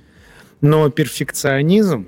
Но 0.61 0.89
перфекционизм, 0.91 2.07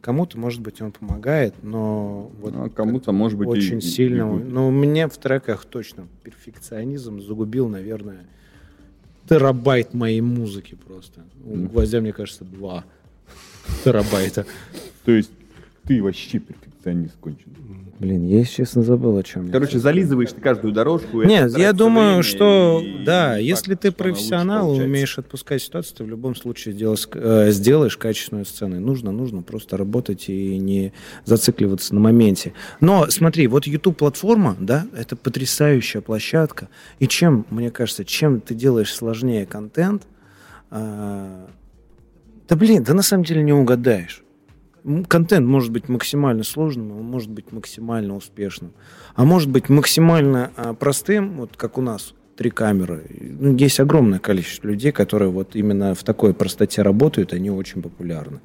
кому-то, 0.00 0.38
может 0.38 0.60
быть, 0.60 0.80
он 0.82 0.92
помогает, 0.92 1.54
но 1.62 2.30
вот 2.40 2.52
Ну, 2.54 2.64
а 2.64 2.68
кому-то, 2.70 3.12
может 3.12 3.38
быть, 3.38 3.48
и- 3.48 3.52
очень 3.52 3.76
и- 3.76 3.78
и 3.78 3.80
сильно. 3.80 4.26
будет. 4.26 4.48
но 4.48 4.68
у 4.68 4.70
меня 4.70 5.08
в 5.08 5.16
треках 5.18 5.64
точно 5.64 6.06
перфекционизм 6.22 7.20
загубил, 7.20 7.68
наверное, 7.68 8.26
терабайт 9.28 9.94
моей 9.94 10.20
музыки 10.20 10.74
просто. 10.86 11.22
У. 11.44 11.54
Гвоздя, 11.68 12.00
мне 12.00 12.12
кажется, 12.12 12.44
два 12.44 12.84
терабайта. 13.84 14.46
То 15.04 15.12
есть 15.12 15.30
ты 15.84 16.02
вообще 16.02 16.38
перфекционист 16.38 16.77
конченый. 17.20 17.56
Блин, 17.98 18.28
я, 18.28 18.38
если 18.38 18.56
честно, 18.56 18.82
забыл, 18.84 19.16
о 19.16 19.24
чем 19.24 19.46
я. 19.46 19.52
Короче, 19.52 19.80
зализываешь 19.80 20.30
ты 20.30 20.40
каждую 20.40 20.72
дорожку. 20.72 21.22
Нет, 21.22 21.56
я 21.58 21.72
думаю, 21.72 22.22
что 22.22 22.80
и 22.80 23.04
да, 23.04 23.30
факт, 23.32 23.42
если 23.42 23.74
ты 23.74 23.88
она 23.88 23.90
лучше 23.90 23.96
профессионал 23.96 24.74
и 24.74 24.84
умеешь 24.84 25.18
отпускать 25.18 25.62
ситуацию, 25.62 25.96
ты 25.96 26.04
в 26.04 26.08
любом 26.08 26.36
случае 26.36 26.74
сделаешь, 26.74 27.08
э, 27.12 27.50
сделаешь 27.50 27.96
качественную 27.96 28.44
сцену. 28.44 28.76
И 28.76 28.78
Нужно, 28.78 29.10
нужно 29.10 29.42
просто 29.42 29.76
работать 29.76 30.28
и 30.28 30.58
не 30.58 30.92
зацикливаться 31.24 31.92
на 31.92 32.00
моменте. 32.00 32.52
Но 32.80 33.06
смотри, 33.08 33.48
вот 33.48 33.66
YouTube 33.66 33.96
платформа, 33.96 34.56
да, 34.60 34.86
это 34.96 35.16
потрясающая 35.16 36.00
площадка. 36.00 36.68
И 37.00 37.08
чем, 37.08 37.46
мне 37.50 37.72
кажется, 37.72 38.04
чем 38.04 38.40
ты 38.40 38.54
делаешь 38.54 38.94
сложнее 38.94 39.44
контент, 39.44 40.04
э, 40.70 41.46
да 42.48 42.56
блин, 42.56 42.84
да 42.84 42.94
на 42.94 43.02
самом 43.02 43.24
деле 43.24 43.42
не 43.42 43.52
угадаешь. 43.52 44.22
Контент 45.08 45.46
может 45.46 45.70
быть 45.70 45.88
максимально 45.88 46.44
сложным, 46.44 46.92
он 46.92 47.04
может 47.04 47.30
быть 47.30 47.52
максимально 47.52 48.16
успешным, 48.16 48.72
а 49.14 49.24
может 49.24 49.50
быть 49.50 49.68
максимально 49.68 50.50
а, 50.56 50.74
простым, 50.74 51.38
вот 51.38 51.56
как 51.56 51.78
у 51.78 51.82
нас 51.82 52.14
три 52.36 52.50
камеры. 52.50 53.04
Ну, 53.20 53.56
есть 53.56 53.80
огромное 53.80 54.18
количество 54.18 54.68
людей, 54.68 54.92
которые 54.92 55.30
вот 55.30 55.56
именно 55.56 55.94
в 55.94 56.04
такой 56.04 56.32
простоте 56.32 56.82
работают, 56.82 57.32
они 57.32 57.50
очень 57.50 57.82
популярны. 57.82 58.40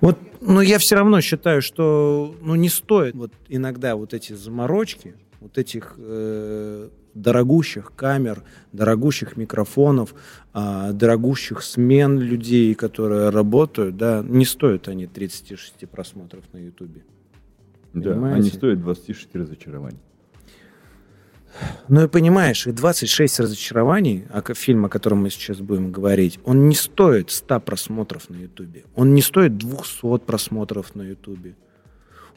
Вот, 0.00 0.18
но 0.40 0.62
я 0.62 0.78
все 0.78 0.96
равно 0.96 1.20
считаю, 1.20 1.60
что 1.60 2.34
ну, 2.40 2.54
не 2.54 2.70
стоит 2.70 3.14
вот 3.14 3.32
иногда 3.48 3.96
вот 3.96 4.14
эти 4.14 4.32
заморочки, 4.32 5.14
вот 5.40 5.58
этих 5.58 5.94
э, 5.98 6.88
дорогущих 7.14 7.92
камер, 7.94 8.42
дорогущих 8.72 9.36
микрофонов, 9.36 10.14
э, 10.54 10.90
дорогущих 10.92 11.62
смен 11.62 12.18
людей, 12.18 12.74
которые 12.74 13.30
работают, 13.30 13.96
да, 13.96 14.22
не 14.26 14.44
стоят 14.44 14.88
они 14.88 15.06
36 15.06 15.86
просмотров 15.88 16.44
на 16.52 16.58
Ютубе. 16.58 17.02
Да, 17.92 18.12
они 18.32 18.50
стоят 18.50 18.80
26 18.80 19.34
разочарований. 19.34 19.98
Ну 21.88 22.04
и 22.04 22.08
понимаешь, 22.08 22.66
и 22.66 22.72
26 22.72 23.40
разочарований, 23.40 24.24
а 24.30 24.42
фильм, 24.54 24.84
о 24.84 24.88
котором 24.88 25.22
мы 25.22 25.30
сейчас 25.30 25.58
будем 25.58 25.90
говорить, 25.90 26.38
он 26.44 26.68
не 26.68 26.74
стоит 26.74 27.30
100 27.30 27.60
просмотров 27.60 28.30
на 28.30 28.36
Ютубе. 28.36 28.84
Он 28.94 29.14
не 29.14 29.22
стоит 29.22 29.56
200 29.56 30.18
просмотров 30.18 30.94
на 30.94 31.02
Ютубе. 31.02 31.56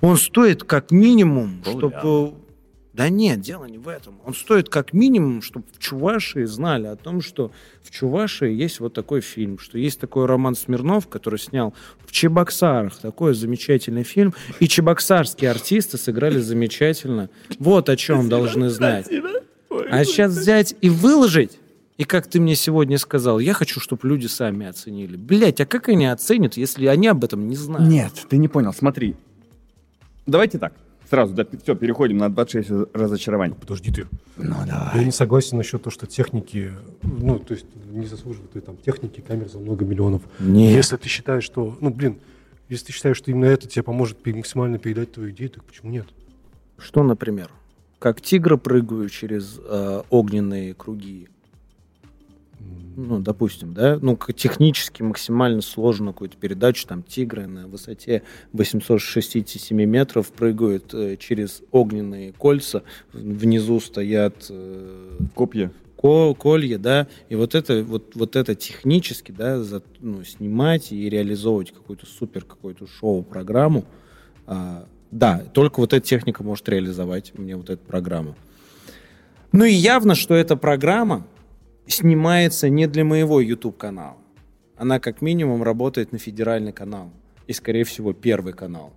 Он 0.01 0.17
стоит 0.17 0.63
как 0.63 0.91
минимум, 0.91 1.61
чтобы 1.63 2.33
да 2.93 3.09
нет, 3.09 3.41
дело 3.41 3.65
не 3.65 3.79
в 3.79 3.87
этом. 3.87 4.19
Он 4.23 4.35
стоит 4.35 4.69
как 4.69 4.93
минимум, 4.93 5.41
чтобы 5.41 5.65
в 5.73 5.79
Чувашии 5.79 6.43
знали 6.43 6.85
о 6.85 6.95
том, 6.95 7.21
что 7.21 7.51
в 7.81 7.89
Чувашии 7.89 8.53
есть 8.53 8.79
вот 8.79 8.93
такой 8.93 9.21
фильм, 9.21 9.57
что 9.57 9.79
есть 9.79 9.99
такой 9.99 10.27
Роман 10.27 10.53
Смирнов, 10.53 11.07
который 11.07 11.39
снял 11.39 11.73
в 12.05 12.11
Чебоксарах 12.11 12.95
такой 12.97 13.33
замечательный 13.33 14.03
фильм, 14.03 14.35
и 14.59 14.67
чебоксарские 14.67 15.49
артисты 15.49 15.97
сыграли 15.97 16.37
замечательно. 16.37 17.31
Вот 17.57 17.89
о 17.89 17.97
чем 17.97 18.29
должны 18.29 18.69
знать. 18.69 19.07
А 19.89 20.05
сейчас 20.05 20.31
взять 20.31 20.75
и 20.81 20.89
выложить, 20.89 21.57
и 21.97 22.03
как 22.03 22.27
ты 22.27 22.39
мне 22.39 22.55
сегодня 22.55 22.99
сказал, 22.99 23.39
я 23.39 23.53
хочу, 23.53 23.79
чтобы 23.79 24.07
люди 24.07 24.27
сами 24.27 24.67
оценили. 24.67 25.15
Блять, 25.15 25.59
а 25.61 25.65
как 25.65 25.89
они 25.89 26.05
оценят, 26.05 26.57
если 26.57 26.85
они 26.85 27.07
об 27.07 27.23
этом 27.23 27.47
не 27.47 27.55
знают? 27.55 27.89
Нет, 27.89 28.13
ты 28.29 28.37
не 28.37 28.47
понял, 28.47 28.71
смотри. 28.71 29.15
Давайте 30.27 30.59
так 30.59 30.73
сразу, 31.13 31.35
да, 31.35 31.45
все, 31.61 31.75
переходим 31.75 32.17
на 32.17 32.29
26 32.29 32.89
разочарований. 32.91 33.53
Подожди 33.53 33.91
ты. 33.91 34.07
Ну, 34.35 34.55
давай. 34.65 34.97
Я 34.97 35.03
не 35.03 35.11
согласен 35.11 35.57
насчет 35.57 35.83
того, 35.83 35.91
что 35.91 36.07
техники, 36.07 36.71
ну, 37.03 37.37
то 37.37 37.53
есть 37.53 37.67
не 37.91 38.07
заслуживают 38.07 38.51
там 38.65 38.77
техники, 38.77 39.21
камер 39.21 39.47
за 39.47 39.59
много 39.59 39.85
миллионов. 39.85 40.23
Нет. 40.39 40.75
Если 40.75 40.97
ты 40.97 41.07
считаешь, 41.09 41.43
что, 41.43 41.77
ну, 41.81 41.91
блин, 41.91 42.17
если 42.67 42.87
ты 42.87 42.93
считаешь, 42.93 43.17
что 43.17 43.29
именно 43.29 43.45
это 43.45 43.67
тебе 43.67 43.83
поможет 43.83 44.25
максимально 44.25 44.79
передать 44.79 45.11
твою 45.11 45.29
идею, 45.29 45.51
так 45.51 45.63
почему 45.65 45.91
нет? 45.91 46.07
Что, 46.79 47.03
например? 47.03 47.51
Как 47.99 48.19
тигры 48.19 48.57
прыгают 48.57 49.11
через 49.11 49.59
э, 49.63 50.01
огненные 50.09 50.73
круги 50.73 51.27
ну, 52.95 53.19
допустим, 53.19 53.73
да, 53.73 53.97
ну, 54.01 54.17
технически 54.35 55.01
максимально 55.01 55.61
сложно 55.61 56.11
какую-то 56.11 56.37
передачу, 56.37 56.87
там, 56.87 57.03
тигры 57.03 57.47
на 57.47 57.67
высоте 57.67 58.23
867 58.53 59.83
метров 59.85 60.31
прыгают 60.31 60.93
э, 60.93 61.17
через 61.17 61.63
огненные 61.71 62.33
кольца, 62.33 62.83
внизу 63.11 63.79
стоят... 63.79 64.45
Э, 64.49 65.17
Копья. 65.35 65.71
Ко 65.99 66.33
колья, 66.33 66.77
да, 66.77 67.07
и 67.29 67.35
вот 67.35 67.55
это, 67.55 67.81
вот, 67.83 68.13
вот 68.15 68.35
это 68.35 68.55
технически, 68.55 69.31
да, 69.31 69.63
за, 69.63 69.81
ну, 70.01 70.23
снимать 70.23 70.91
и 70.91 71.09
реализовывать 71.09 71.71
какую-то 71.71 72.05
супер 72.05 72.43
какую-то 72.43 72.87
шоу-программу, 72.87 73.85
а, 74.45 74.85
да, 75.11 75.43
только 75.53 75.79
вот 75.79 75.93
эта 75.93 76.05
техника 76.05 76.43
может 76.43 76.67
реализовать 76.67 77.37
мне 77.37 77.55
вот 77.55 77.69
эту 77.69 77.81
программу. 77.85 78.35
Ну 79.53 79.63
и 79.63 79.71
явно, 79.71 80.15
что 80.15 80.33
эта 80.33 80.57
программа, 80.57 81.25
снимается 81.87 82.69
не 82.69 82.87
для 82.87 83.03
моего 83.03 83.39
YouTube-канала. 83.39 84.17
Она 84.77 84.99
как 84.99 85.21
минимум 85.21 85.63
работает 85.63 86.11
на 86.11 86.17
федеральный 86.17 86.73
канал. 86.73 87.11
И, 87.47 87.53
скорее 87.53 87.83
всего, 87.83 88.13
первый 88.13 88.53
канал. 88.53 88.93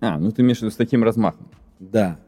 А, 0.00 0.18
ну 0.18 0.30
ты 0.30 0.42
имеешь 0.42 0.58
в 0.58 0.62
виду 0.62 0.70
с 0.70 0.76
таким 0.76 1.02
размахом? 1.02 1.48
Да. 1.80 2.18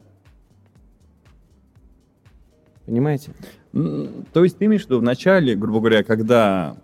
Понимаете? 2.85 3.31
То 3.71 4.43
есть 4.43 4.57
ты 4.57 4.65
имеешь 4.65 4.83
в 4.83 4.85
виду 4.85 4.99
в 4.99 5.03
начале, 5.03 5.55
грубо 5.55 5.79
говоря, 5.79 6.03
когда 6.03 6.77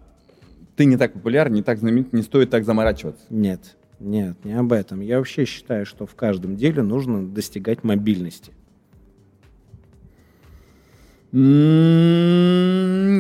ты 0.77 0.85
не 0.85 0.95
так 0.95 1.13
популярен, 1.13 1.53
не 1.53 1.63
так 1.63 1.79
знаменит, 1.79 2.13
не 2.13 2.21
стоит 2.21 2.49
так 2.49 2.63
заморачиваться? 2.63 3.25
Нет, 3.29 3.75
нет, 3.99 4.37
не 4.45 4.53
об 4.53 4.71
этом. 4.71 5.01
Я 5.01 5.17
вообще 5.17 5.43
считаю, 5.43 5.85
что 5.85 6.05
в 6.05 6.15
каждом 6.15 6.55
деле 6.55 6.83
нужно 6.83 7.27
достигать 7.27 7.83
мобильности. 7.83 8.53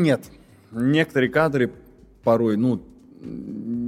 Нет. 0.03 0.21
Некоторые 0.71 1.29
кадры 1.29 1.71
порой, 2.23 2.57
ну, 2.57 2.81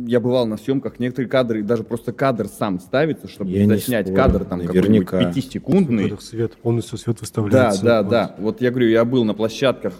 я 0.08 0.20
бывал 0.20 0.46
на 0.48 0.58
съемках, 0.58 1.00
некоторые 1.00 1.30
кадры, 1.30 1.64
даже 1.64 1.84
просто 1.84 2.14
кадр 2.14 2.48
сам 2.48 2.80
ставится, 2.80 3.28
чтобы 3.28 3.52
я 3.52 3.66
снять 3.78 4.08
спорю, 4.08 4.22
кадр 4.22 4.46
там 4.46 4.62
какой-нибудь 4.62 5.10
пятисекундный. 5.10 6.16
Свет, 6.20 6.56
полностью 6.58 6.98
свет 6.98 7.22
выставляется. 7.22 7.84
Да, 7.84 8.04
да, 8.04 8.10
да. 8.10 8.36
Вот 8.40 8.62
я 8.62 8.72
говорю, 8.72 8.88
я 8.88 9.06
был 9.06 9.24
на 9.24 9.34
площадках. 9.34 9.94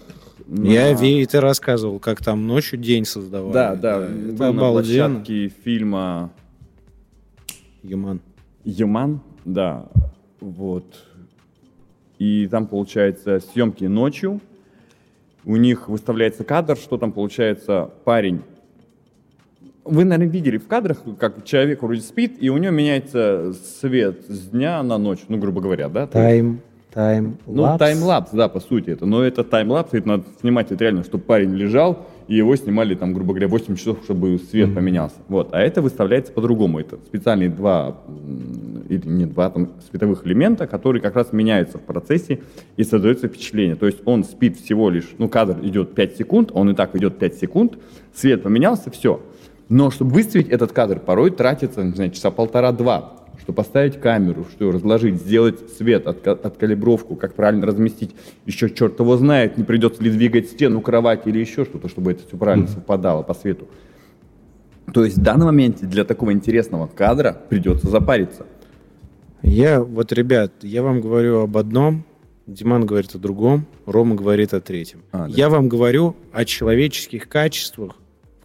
На... 0.48 0.66
Я 0.66 0.94
ви, 0.94 1.26
ты 1.26 1.40
рассказывал, 1.42 2.00
как 2.00 2.24
там 2.24 2.48
ночью 2.48 2.80
день 2.80 3.06
создавали. 3.06 3.54
Да, 3.54 3.76
да. 3.76 4.04
Это 4.04 4.34
был 4.34 4.46
обалденно. 4.46 5.08
на 5.10 5.16
площадке 5.16 5.50
фильма 5.64 6.32
Юман. 7.84 8.22
Юман, 8.64 9.22
да. 9.46 9.86
Вот. 10.40 10.86
И 12.20 12.48
там, 12.48 12.68
получается, 12.68 13.40
съемки 13.40 13.86
ночью. 13.86 14.42
У 15.46 15.56
них 15.56 15.88
выставляется 15.88 16.44
кадр, 16.44 16.76
что 16.76 16.98
там 16.98 17.14
получается 17.14 17.90
парень. 18.04 18.42
Вы, 19.86 20.04
наверное, 20.04 20.32
видели 20.32 20.58
в 20.58 20.68
кадрах, 20.68 21.00
как 21.18 21.46
человек 21.46 21.82
вроде 21.82 22.02
спит, 22.02 22.38
и 22.40 22.50
у 22.50 22.58
него 22.58 22.72
меняется 22.72 23.54
свет 23.80 24.26
с 24.28 24.50
дня 24.50 24.84
на 24.84 24.98
ночь, 24.98 25.20
ну, 25.30 25.38
грубо 25.38 25.62
говоря, 25.62 25.88
да? 25.88 26.06
Тайм, 26.06 26.60
тайм, 26.94 27.38
Ну, 27.48 27.78
таймлапс, 27.78 28.32
да, 28.32 28.50
по 28.50 28.60
сути 28.60 28.92
это. 28.92 29.06
Но 29.06 29.24
это 29.24 29.44
таймлапс, 29.44 29.94
это 29.94 30.08
надо 30.08 30.24
снимать 30.42 30.72
это 30.72 30.84
реально, 30.84 31.04
чтобы 31.04 31.24
парень 31.24 31.56
лежал, 31.56 32.06
и 32.28 32.36
его 32.36 32.56
снимали, 32.56 32.94
там, 32.94 33.14
грубо 33.14 33.34
говоря, 33.34 33.48
8 33.48 33.76
часов, 33.78 34.00
чтобы 34.04 34.38
свет 34.38 34.70
mm-hmm. 34.70 34.76
поменялся. 34.76 35.16
Вот. 35.30 35.50
А 35.54 35.60
это 35.60 35.82
выставляется 35.82 36.34
по-другому. 36.34 36.80
Это 36.80 36.98
специальные 36.98 37.50
два, 37.50 37.98
или 38.90 39.08
не 39.08 39.26
два, 39.26 39.50
там, 39.50 39.70
световых 39.88 40.26
элемента, 40.26 40.68
которые 40.68 41.02
как 41.02 41.16
раз 41.16 41.32
меняются 41.32 41.78
в 41.78 41.82
процессе 41.82 42.42
и 42.78 42.84
создается 42.84 43.28
впечатление. 43.28 43.76
То 43.76 43.86
есть 43.86 44.00
он 44.06 44.24
спит 44.24 44.58
всего 44.58 44.90
лишь, 44.90 45.10
ну, 45.18 45.30
кадр 45.30 45.60
идет 45.64 45.96
5 45.96 46.18
секунд, 46.18 46.52
он 46.54 46.70
и 46.72 46.74
так 46.74 46.96
идет 46.96 47.18
5 47.18 47.36
секунд, 47.36 47.78
свет 48.14 48.44
поменялся, 48.44 48.92
все. 48.92 49.22
Но 49.70 49.92
чтобы 49.92 50.14
выставить 50.14 50.50
этот 50.50 50.72
кадр, 50.72 51.00
порой 51.00 51.32
тратится, 51.32 51.84
не 51.84 51.94
знаю, 51.94 52.12
часа 52.12 52.32
полтора-два 52.32 53.16
что 53.40 53.54
поставить 53.54 54.00
камеру, 54.00 54.46
что 54.52 54.72
разложить, 54.72 55.16
сделать 55.16 55.72
свет, 55.72 56.08
от, 56.08 56.28
откалибровку, 56.28 57.16
как 57.16 57.34
правильно 57.34 57.66
разместить. 57.66 58.14
Еще 58.46 58.70
черт 58.70 59.00
его 59.00 59.18
знает, 59.18 59.58
не 59.58 59.64
придется 59.64 60.04
ли 60.04 60.12
двигать 60.12 60.50
стену, 60.50 60.82
кровать 60.82 61.26
или 61.26 61.40
еще 61.40 61.66
что-то, 61.66 61.88
чтобы 61.90 62.12
это 62.12 62.28
все 62.28 62.38
правильно 62.38 62.68
совпадало 62.68 63.24
по 63.24 63.34
свету. 63.34 63.68
То 64.94 65.04
есть 65.04 65.18
в 65.18 65.22
данном 65.22 65.48
моменте 65.48 65.86
для 65.86 66.04
такого 66.04 66.34
интересного 66.34 66.88
кадра 66.88 67.38
придется 67.50 67.90
запариться. 67.90 68.46
Я, 69.42 69.82
вот, 69.82 70.12
ребят, 70.12 70.52
я 70.62 70.84
вам 70.84 71.02
говорю 71.02 71.42
об 71.42 71.58
одном, 71.58 72.06
Диман 72.46 72.86
говорит 72.86 73.14
о 73.16 73.20
другом, 73.20 73.68
Рома 73.86 74.16
говорит 74.16 74.54
о 74.54 74.62
третьем. 74.62 75.04
А, 75.12 75.28
да. 75.28 75.34
Я 75.34 75.50
вам 75.50 75.70
говорю 75.70 76.16
о 76.34 76.46
человеческих 76.46 77.30
качествах, 77.30 77.96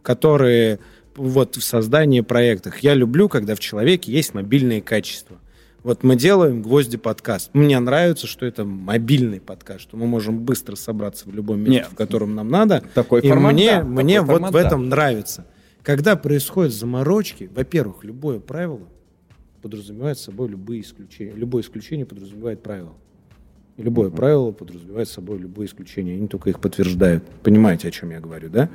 которые 0.03 0.79
вот 1.17 1.57
в 1.57 1.63
создании 1.63 2.21
проектах. 2.21 2.81
Я 2.81 2.95
люблю, 2.95 3.29
когда 3.29 3.55
в 3.55 3.61
человеке 3.61 4.13
есть 4.13 4.35
мобильные 4.35 4.83
качества. 4.83 5.39
Вот 5.83 6.03
мы 6.03 6.17
делаем 6.17 6.63
«Гвозди» 6.63 6.97
подкаст. 6.97 7.51
Мне 7.53 7.79
нравится, 7.79 8.27
что 8.27 8.47
это 8.47 8.65
мобильный 8.65 9.41
подкаст, 9.41 9.83
что 9.83 9.97
мы 9.99 10.07
можем 10.07 10.39
быстро 10.41 10.77
собраться 10.77 11.29
в 11.29 11.35
любом 11.35 11.61
месте, 11.61 11.81
Нет, 11.81 11.89
в 11.91 11.95
котором 11.95 12.35
нам 12.35 12.49
надо. 12.49 12.83
Такой 12.95 13.21
и 13.21 13.29
формат, 13.29 13.53
мне, 13.53 13.73
да, 13.73 13.85
мне 13.85 14.21
такой 14.21 14.27
вот 14.27 14.35
формат, 14.35 14.53
в 14.53 14.57
этом 14.57 14.83
да. 14.89 14.97
нравится. 14.97 15.47
Когда 15.83 16.17
происходят 16.17 16.73
заморочки, 16.73 17.51
во-первых, 17.55 18.03
любое 18.03 18.41
правило 18.41 18.89
подразумевает 19.65 20.19
собой 20.19 20.49
любые 20.49 20.83
исключения. 20.83 21.33
Любое 21.35 21.63
исключение 21.63 22.05
подразумевает 22.05 22.63
правило. 22.63 22.93
И 23.79 23.83
любое 23.83 24.11
uh-huh. 24.11 24.17
правило 24.17 24.53
подразумевает 24.53 25.09
собой 25.09 25.39
любые 25.39 25.69
исключения. 25.69 26.13
Они 26.17 26.29
только 26.29 26.51
их 26.51 26.61
подтверждают. 26.61 27.25
Понимаете, 27.43 27.89
о 27.89 27.91
чем 27.91 28.11
я 28.11 28.21
говорю, 28.21 28.51
да? 28.51 28.69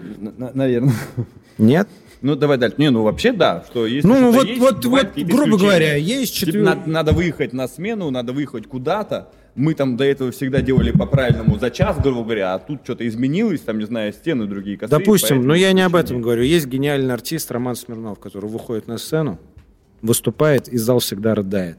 Наверное. 0.55 0.95
Нет? 1.59 1.87
Ну, 2.21 2.35
давай 2.35 2.57
дальше. 2.57 2.77
Не, 2.79 2.89
ну 2.89 3.03
вообще 3.03 3.31
да, 3.31 3.63
что 3.69 3.85
есть. 3.85 4.05
Ну, 4.05 4.31
вот, 4.31 4.47
есть, 4.47 4.59
вот, 4.59 4.83
вот 4.83 5.15
грубо 5.15 5.59
говоря, 5.59 5.95
есть 5.95 6.33
четыре... 6.33 6.61
Типа, 6.61 6.75
надо, 6.75 6.89
надо 6.89 7.11
выехать 7.13 7.53
на 7.53 7.67
смену, 7.67 8.09
надо 8.09 8.33
выехать 8.33 8.65
куда-то. 8.65 9.29
Мы 9.53 9.75
там 9.75 9.95
до 9.95 10.05
этого 10.05 10.31
всегда 10.31 10.61
делали 10.61 10.91
по 10.91 11.05
правильному 11.05 11.59
за 11.59 11.69
час, 11.69 11.97
грубо 12.01 12.23
говоря, 12.23 12.55
а 12.55 12.59
тут 12.59 12.81
что-то 12.83 13.07
изменилось, 13.07 13.61
там, 13.61 13.77
не 13.77 13.85
знаю, 13.85 14.11
стены 14.11 14.47
другие 14.47 14.77
косые. 14.77 14.99
Допустим, 14.99 15.45
но 15.45 15.53
я 15.53 15.71
не 15.71 15.81
об 15.81 15.95
этом 15.95 16.21
говорю. 16.21 16.43
Есть 16.43 16.65
гениальный 16.65 17.13
артист 17.13 17.51
Роман 17.51 17.75
Смирнов, 17.75 18.19
который 18.19 18.49
выходит 18.49 18.87
на 18.87 18.97
сцену, 18.97 19.39
выступает, 20.01 20.67
и 20.67 20.77
зал 20.77 20.99
всегда 20.99 21.35
рыдает. 21.35 21.77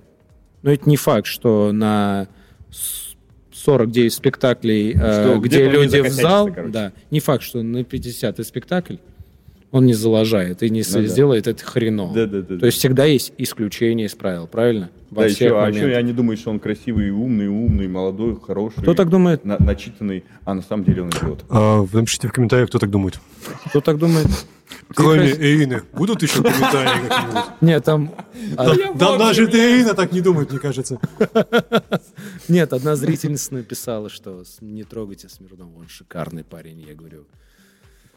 Но 0.63 0.71
это 0.73 0.89
не 0.89 0.97
факт, 0.97 1.27
что 1.27 1.73
на 1.73 2.29
49 3.53 4.13
спектаклей, 4.13 4.93
э, 4.95 4.97
Что, 4.97 5.39
где 5.39 5.67
не 5.67 5.73
люди 5.73 6.01
в 6.01 6.09
зал, 6.11 6.53
короче. 6.53 6.73
да, 6.73 6.93
не 7.11 7.21
факт, 7.21 7.43
что 7.43 7.63
на 7.63 7.85
50 7.85 8.45
спектакль 8.47 8.97
он 9.71 9.87
не 9.87 9.95
залажает 9.95 10.63
и 10.63 10.71
не 10.71 10.81
Ну 10.87 11.03
да. 11.03 11.07
сделает 11.07 11.47
это 11.47 11.65
хреново. 11.65 12.15
Да-да-да. 12.15 12.59
То 12.59 12.67
есть 12.67 12.79
всегда 12.79 13.05
есть 13.05 13.33
исключение 13.39 14.07
из 14.07 14.15
правил, 14.15 14.47
правильно? 14.47 14.91
Во 15.11 15.23
Да, 15.23 15.29
всех 15.29 15.41
еще, 15.41 15.59
а 15.59 15.67
еще 15.69 15.81
моментах. 15.81 15.91
я 15.91 16.03
не 16.03 16.13
думаю, 16.13 16.37
что 16.37 16.51
он 16.51 16.61
красивый 16.61 17.09
и 17.09 17.11
умный, 17.11 17.49
умный, 17.49 17.89
молодой, 17.89 18.39
хороший. 18.41 18.81
Кто 18.83 18.95
так 18.95 19.09
думает? 19.11 19.45
на- 19.45 19.59
начитанный, 19.59 20.25
а 20.45 20.55
на 20.55 20.63
самом 20.63 20.85
деле 20.85 21.03
он 21.03 21.11
идиот. 21.11 21.45
А, 21.49 21.81
вы 21.83 22.01
напишите 22.01 22.29
в 22.29 22.33
комментариях, 22.33 22.69
кто 22.69 22.79
так 22.79 22.91
думает. 22.91 23.19
Кто 23.67 23.81
так 23.81 23.99
думает? 23.99 24.27
Кроме 24.95 25.31
Ирины. 25.31 25.83
Будут 25.93 26.23
еще 26.23 26.43
комментарии 26.43 27.09
какие-нибудь? 27.09 27.45
Нет, 27.61 27.85
там... 27.85 28.11
а, 28.57 28.73
Да 28.95 29.19
даже 29.19 29.45
Ирина 29.47 29.95
так 29.95 30.13
не 30.13 30.21
думает, 30.21 30.51
мне 30.51 30.61
кажется. 30.61 31.01
Нет, 32.49 32.73
одна 32.73 32.97
зрительница 32.97 33.55
написала, 33.55 34.09
что 34.11 34.45
не 34.61 34.85
трогайте 34.85 35.29
Смирнова, 35.29 35.77
он 35.79 35.89
шикарный 35.89 36.45
парень. 36.45 36.81
Я 36.87 36.95
говорю, 36.95 37.27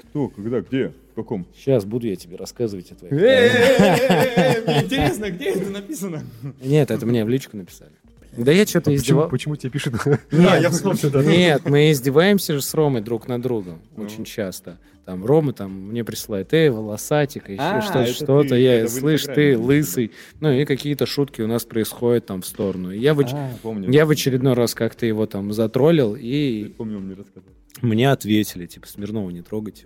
Кто, 0.10 0.28
когда, 0.28 0.62
где, 0.62 0.92
в 1.12 1.16
каком? 1.16 1.46
сейчас 1.56 1.86
буду 1.86 2.08
я 2.08 2.16
тебе 2.16 2.36
рассказывать 2.38 2.92
о 2.92 2.96
твоих... 2.96 3.12
Мне 3.14 4.82
интересно, 4.84 5.30
где 5.32 5.46
это 5.52 5.70
написано? 5.70 6.24
Нет, 6.62 6.92
это 6.92 7.06
мне 7.06 7.26
в 7.26 7.30
личку 7.30 7.58
написали. 7.58 7.92
Да 8.36 8.52
я 8.52 8.66
что-то 8.66 8.94
издевал. 8.96 9.30
Почему 9.30 9.56
тебе 9.56 9.70
пишут? 9.70 9.94
Нет, 10.32 10.62
я 10.62 10.70
вспомнил, 10.72 11.12
да. 11.12 11.24
нет, 11.24 11.62
мы 11.70 11.92
издеваемся 11.92 12.54
же 12.56 12.64
с 12.64 12.74
Ромой 12.74 13.02
друг 13.02 13.28
над 13.28 13.42
другом 13.42 13.80
очень 13.96 14.26
часто. 14.26 14.80
Там 15.06 15.24
Рома 15.26 15.52
там 15.54 15.90
мне 15.90 16.04
присылает, 16.04 16.52
эй, 16.54 16.70
волосатик, 16.70 17.50
еще 17.50 17.62
А, 17.62 17.82
что-то, 17.82 18.08
что-то. 18.08 18.50
ты, 18.50 18.56
Я, 18.60 18.88
слышь, 18.88 19.26
ты 19.26 19.56
лысый. 19.58 20.14
Ну 20.40 20.50
и 20.52 20.64
какие-то 20.66 21.06
шутки 21.06 21.42
у 21.42 21.48
нас 21.48 21.66
происходят 21.66 22.26
там 22.26 22.42
в 22.42 22.48
сторону. 22.48 22.90
Я 22.90 23.14
в, 23.14 23.20
А, 23.22 23.52
помню. 23.62 23.92
я 23.92 24.06
в 24.06 24.10
очередной 24.10 24.54
раз 24.54 24.74
как-то 24.74 25.06
его 25.06 25.26
там 25.28 25.52
затроллил, 25.54 26.16
и 26.18 26.74
Помню, 26.78 26.98
он 26.98 27.04
мне 27.08 27.16
рассказал. 27.16 27.44
Мне 27.82 28.12
ответили, 28.12 28.66
типа, 28.66 28.88
Смирнова 28.88 29.30
не 29.30 29.42
трогайте. 29.42 29.86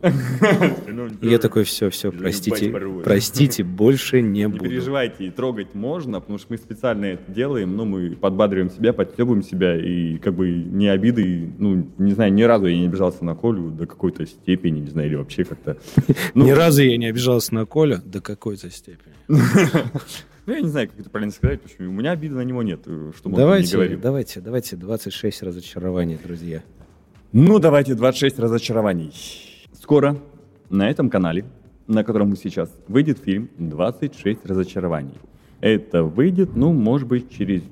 И 1.21 1.27
я 1.27 1.39
такой, 1.39 1.63
все, 1.63 1.89
все, 1.89 2.11
простите, 2.11 2.69
простите, 3.03 3.63
больше 3.63 4.21
не 4.21 4.41
Не 4.41 4.47
буду. 4.49 4.65
переживайте, 4.65 5.25
и 5.25 5.29
трогать 5.31 5.73
можно, 5.73 6.19
потому 6.19 6.37
что 6.37 6.47
мы 6.51 6.57
специально 6.57 7.05
это 7.05 7.31
делаем, 7.31 7.75
но 7.75 7.85
мы 7.85 8.11
подбадриваем 8.11 8.69
себя, 8.69 8.93
подстебываем 8.93 9.41
себя, 9.41 9.75
и 9.75 10.17
как 10.17 10.35
бы 10.35 10.49
не 10.49 10.89
обиды, 10.89 11.49
ну, 11.57 11.89
не 11.97 12.11
знаю, 12.11 12.33
ни 12.33 12.43
разу 12.43 12.67
я 12.67 12.77
не 12.77 12.85
обижался 12.85 13.23
на 13.23 13.35
Колю 13.35 13.71
до 13.71 13.85
какой-то 13.87 14.25
степени, 14.25 14.81
не 14.81 14.89
знаю, 14.89 15.07
или 15.07 15.15
вообще 15.15 15.43
как-то. 15.43 15.77
Ну, 16.33 16.45
Ни 16.45 16.51
разу 16.51 16.83
я 16.83 16.97
не 16.97 17.07
обижался 17.07 17.53
на 17.53 17.65
Коля 17.65 18.01
до 18.03 18.21
какой-то 18.21 18.69
степени. 18.69 19.13
ну, 19.27 20.53
я 20.53 20.61
не 20.61 20.67
знаю, 20.67 20.89
как 20.89 20.99
это 20.99 21.09
правильно 21.09 21.33
сказать, 21.33 21.61
потому 21.61 21.73
что 21.73 21.89
у 21.89 21.93
меня 21.93 22.11
обиды 22.11 22.35
на 22.35 22.41
него 22.41 22.63
нет, 22.63 22.81
э, 22.85 23.11
что 23.17 23.29
мы 23.29 23.35
не 23.35 23.41
Давайте, 23.41 23.75
говорим. 23.75 24.01
давайте, 24.01 24.41
давайте 24.41 24.75
26 24.75 25.43
разочарований, 25.43 26.17
друзья. 26.23 26.63
Ну, 27.33 27.59
давайте 27.59 27.93
26 27.95 28.39
разочарований. 28.39 29.11
Скоро 29.73 30.17
на 30.69 30.89
этом 30.89 31.09
канале, 31.09 31.45
на 31.87 32.03
котором 32.03 32.29
мы 32.29 32.35
сейчас, 32.37 32.69
выйдет 32.87 33.19
фильм 33.19 33.49
«26 33.59 34.39
разочарований». 34.45 35.13
Это 35.61 36.03
выйдет, 36.03 36.55
ну, 36.55 36.71
может 36.73 37.07
быть, 37.07 37.29
через... 37.29 37.63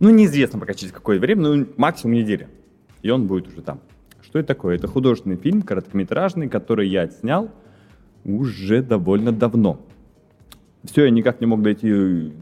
Ну, 0.00 0.10
неизвестно 0.10 0.58
пока 0.58 0.74
через 0.74 0.92
какое 0.92 1.18
время, 1.18 1.42
ну, 1.42 1.66
максимум 1.76 2.14
неделя. 2.16 2.48
И 3.02 3.10
он 3.10 3.26
будет 3.26 3.48
уже 3.48 3.62
там. 3.62 3.80
Что 4.22 4.38
это 4.38 4.48
такое? 4.48 4.76
Это 4.76 4.86
художественный 4.86 5.36
фильм, 5.36 5.62
короткометражный, 5.62 6.48
который 6.48 6.88
я 6.88 7.02
отснял 7.02 7.50
уже 8.24 8.82
довольно 8.82 9.32
давно. 9.32 9.80
Все, 10.84 11.04
я 11.04 11.10
никак 11.10 11.40
не 11.40 11.46
мог 11.46 11.62
дойти, 11.62 12.32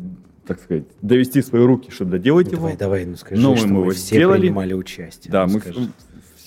так 0.47 0.61
сказать, 0.61 0.85
довести 1.03 1.43
свои 1.43 1.63
руки, 1.63 1.91
чтобы 1.91 2.13
доделать 2.13 2.47
его. 2.49 2.63
Давай, 2.63 2.77
давай, 2.77 3.05
ну 3.07 3.17
скажи, 3.17 3.41
Ну, 3.41 3.57
что 3.57 3.67
мы 3.67 3.75
мы, 3.75 3.81
его 3.83 3.91
все 3.91 4.17
сделали. 4.17 4.41
принимали 4.43 4.75
участие. 4.75 5.31
Да, 5.33 5.47
Ну, 5.47 5.55
мы 5.55 5.61
скажи. 5.61 5.81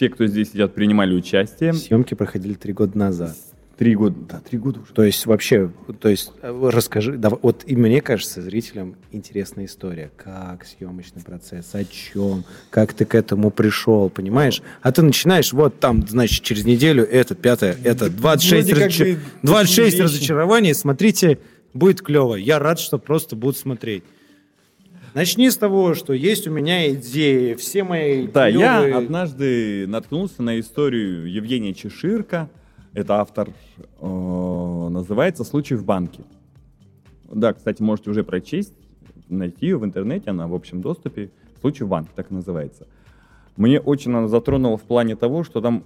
Все, 0.01 0.09
кто 0.09 0.25
здесь 0.25 0.51
сидят, 0.51 0.73
принимали 0.73 1.13
участие. 1.13 1.73
Съемки 1.73 2.15
проходили 2.15 2.55
три 2.55 2.73
года 2.73 2.97
назад. 2.97 3.35
Три 3.77 3.93
года. 3.93 4.15
Да, 4.27 4.39
три 4.39 4.57
года 4.57 4.79
уже. 4.79 4.93
То 4.93 5.03
есть 5.03 5.27
вообще, 5.27 5.71
то 5.99 6.09
есть 6.09 6.31
э, 6.41 6.69
расскажи, 6.73 7.17
давай, 7.17 7.39
вот 7.43 7.63
и 7.67 7.75
мне 7.75 8.01
кажется, 8.01 8.41
зрителям 8.41 8.95
интересная 9.11 9.65
история, 9.65 10.09
как 10.17 10.65
съемочный 10.65 11.21
процесс, 11.21 11.75
о 11.75 11.85
чем, 11.85 12.45
как 12.71 12.93
ты 12.93 13.05
к 13.05 13.13
этому 13.13 13.51
пришел, 13.51 14.09
понимаешь? 14.09 14.63
А 14.81 14.91
ты 14.91 15.03
начинаешь, 15.03 15.53
вот 15.53 15.79
там, 15.79 16.03
значит, 16.07 16.43
через 16.43 16.65
неделю 16.65 17.03
это, 17.03 17.35
пятое, 17.35 17.77
это 17.83 18.09
26, 18.09 18.73
вроде 18.73 19.13
бы 19.13 19.19
26 19.43 19.79
вещи. 19.79 20.01
разочарований, 20.01 20.73
смотрите, 20.73 21.37
будет 21.75 22.01
клево. 22.01 22.33
Я 22.33 22.57
рад, 22.57 22.79
что 22.79 22.97
просто 22.97 23.35
будут 23.35 23.55
смотреть. 23.55 24.03
Начни 25.13 25.49
с 25.49 25.57
того, 25.57 25.93
что 25.93 26.13
есть 26.13 26.47
у 26.47 26.51
меня 26.51 26.89
идеи, 26.93 27.55
все 27.55 27.83
мои 27.83 28.27
Да, 28.27 28.47
я 28.47 28.81
клёвые- 28.81 28.93
однажды 28.95 29.85
наткнулся 29.87 30.41
на 30.41 30.59
историю 30.59 31.29
Евгения 31.29 31.73
Чеширка. 31.73 32.49
Это 32.93 33.15
автор, 33.19 33.49
э, 33.99 34.87
называется 34.89 35.43
«Случай 35.43 35.75
в 35.75 35.83
банке». 35.83 36.23
Да, 37.29 37.53
кстати, 37.53 37.81
можете 37.81 38.09
уже 38.09 38.23
прочесть, 38.23 38.73
найти 39.29 39.65
ее 39.67 39.77
в 39.77 39.85
интернете, 39.85 40.29
она 40.31 40.47
в 40.47 40.53
общем 40.55 40.81
доступе. 40.81 41.29
«Случай 41.59 41.83
в 41.83 41.89
банке», 41.89 42.11
так 42.15 42.31
и 42.31 42.33
называется. 42.33 42.87
Мне 43.57 43.79
очень 43.79 44.11
она 44.13 44.27
затронула 44.27 44.77
в 44.77 44.83
плане 44.83 45.15
того, 45.15 45.43
что 45.43 45.61
там 45.61 45.83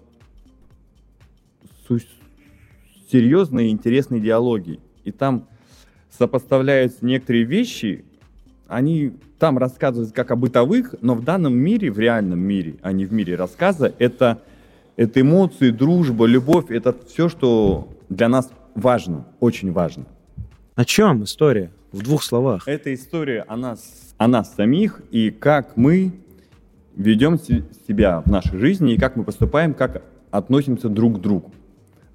серьезные 3.12 3.68
и 3.68 3.72
интересные 3.72 4.22
диалоги. 4.22 4.80
И 5.04 5.12
там 5.12 5.48
сопоставляются 6.10 7.06
некоторые 7.06 7.44
вещи, 7.44 8.06
они 8.68 9.14
там 9.40 9.58
рассказывают 9.58 10.12
как 10.14 10.32
о 10.32 10.36
бытовых, 10.36 10.96
но 11.02 11.14
в 11.16 11.24
данном 11.24 11.56
мире, 11.56 11.92
в 11.92 12.00
реальном 12.00 12.40
мире, 12.40 12.76
а 12.82 12.92
не 12.92 13.06
в 13.06 13.14
мире 13.14 13.36
рассказа, 13.36 13.94
это, 14.00 14.42
это 14.96 15.22
эмоции, 15.22 15.70
дружба, 15.72 16.26
любовь, 16.26 16.72
это 16.72 16.96
все, 17.08 17.30
что 17.30 17.90
для 18.10 18.28
нас 18.30 18.50
важно, 18.76 19.26
очень 19.40 19.72
важно. 19.72 20.06
О 20.76 20.86
чем 20.86 21.24
история? 21.24 21.72
В 21.92 22.02
двух 22.02 22.24
словах. 22.24 22.68
Эта 22.68 22.94
история 22.94 23.46
о 23.48 23.56
нас, 23.56 24.14
о 24.18 24.28
нас 24.28 24.54
самих 24.54 25.02
и 25.12 25.30
как 25.32 25.78
мы 25.78 26.12
ведем 26.96 27.40
се- 27.40 27.64
себя 27.88 28.22
в 28.22 28.28
нашей 28.30 28.58
жизни 28.58 28.94
и 28.94 28.98
как 28.98 29.16
мы 29.16 29.24
поступаем, 29.24 29.74
как 29.74 30.02
относимся 30.32 30.90
друг 30.90 31.18
к 31.18 31.22
другу. 31.22 31.52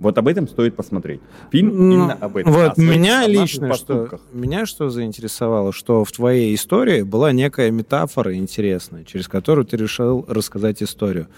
Вот 0.01 0.17
об 0.19 0.27
этом 0.29 0.49
стоит 0.49 0.75
посмотреть. 0.75 1.21
Фильм 1.53 1.69
Ну, 1.77 1.93
именно 1.95 2.15
об 2.15 2.37
этом. 2.39 2.53
Вот 2.53 2.75
своих- 2.75 2.91
меня 2.91 3.27
лично, 3.27 3.75
что, 3.75 4.19
меня 4.33 4.65
что 4.67 4.89
заинтересовало, 4.89 5.73
что 5.73 6.05
в 6.05 6.11
твоей 6.13 6.55
истории 6.55 7.03
была 7.03 7.33
некая 7.33 7.71
метафора 7.71 8.35
интересная, 8.35 9.05
через 9.05 9.29
которую 9.29 9.67
ты 9.67 9.77
решил 9.77 10.25
рассказать 10.27 10.83
историю. 10.83 11.29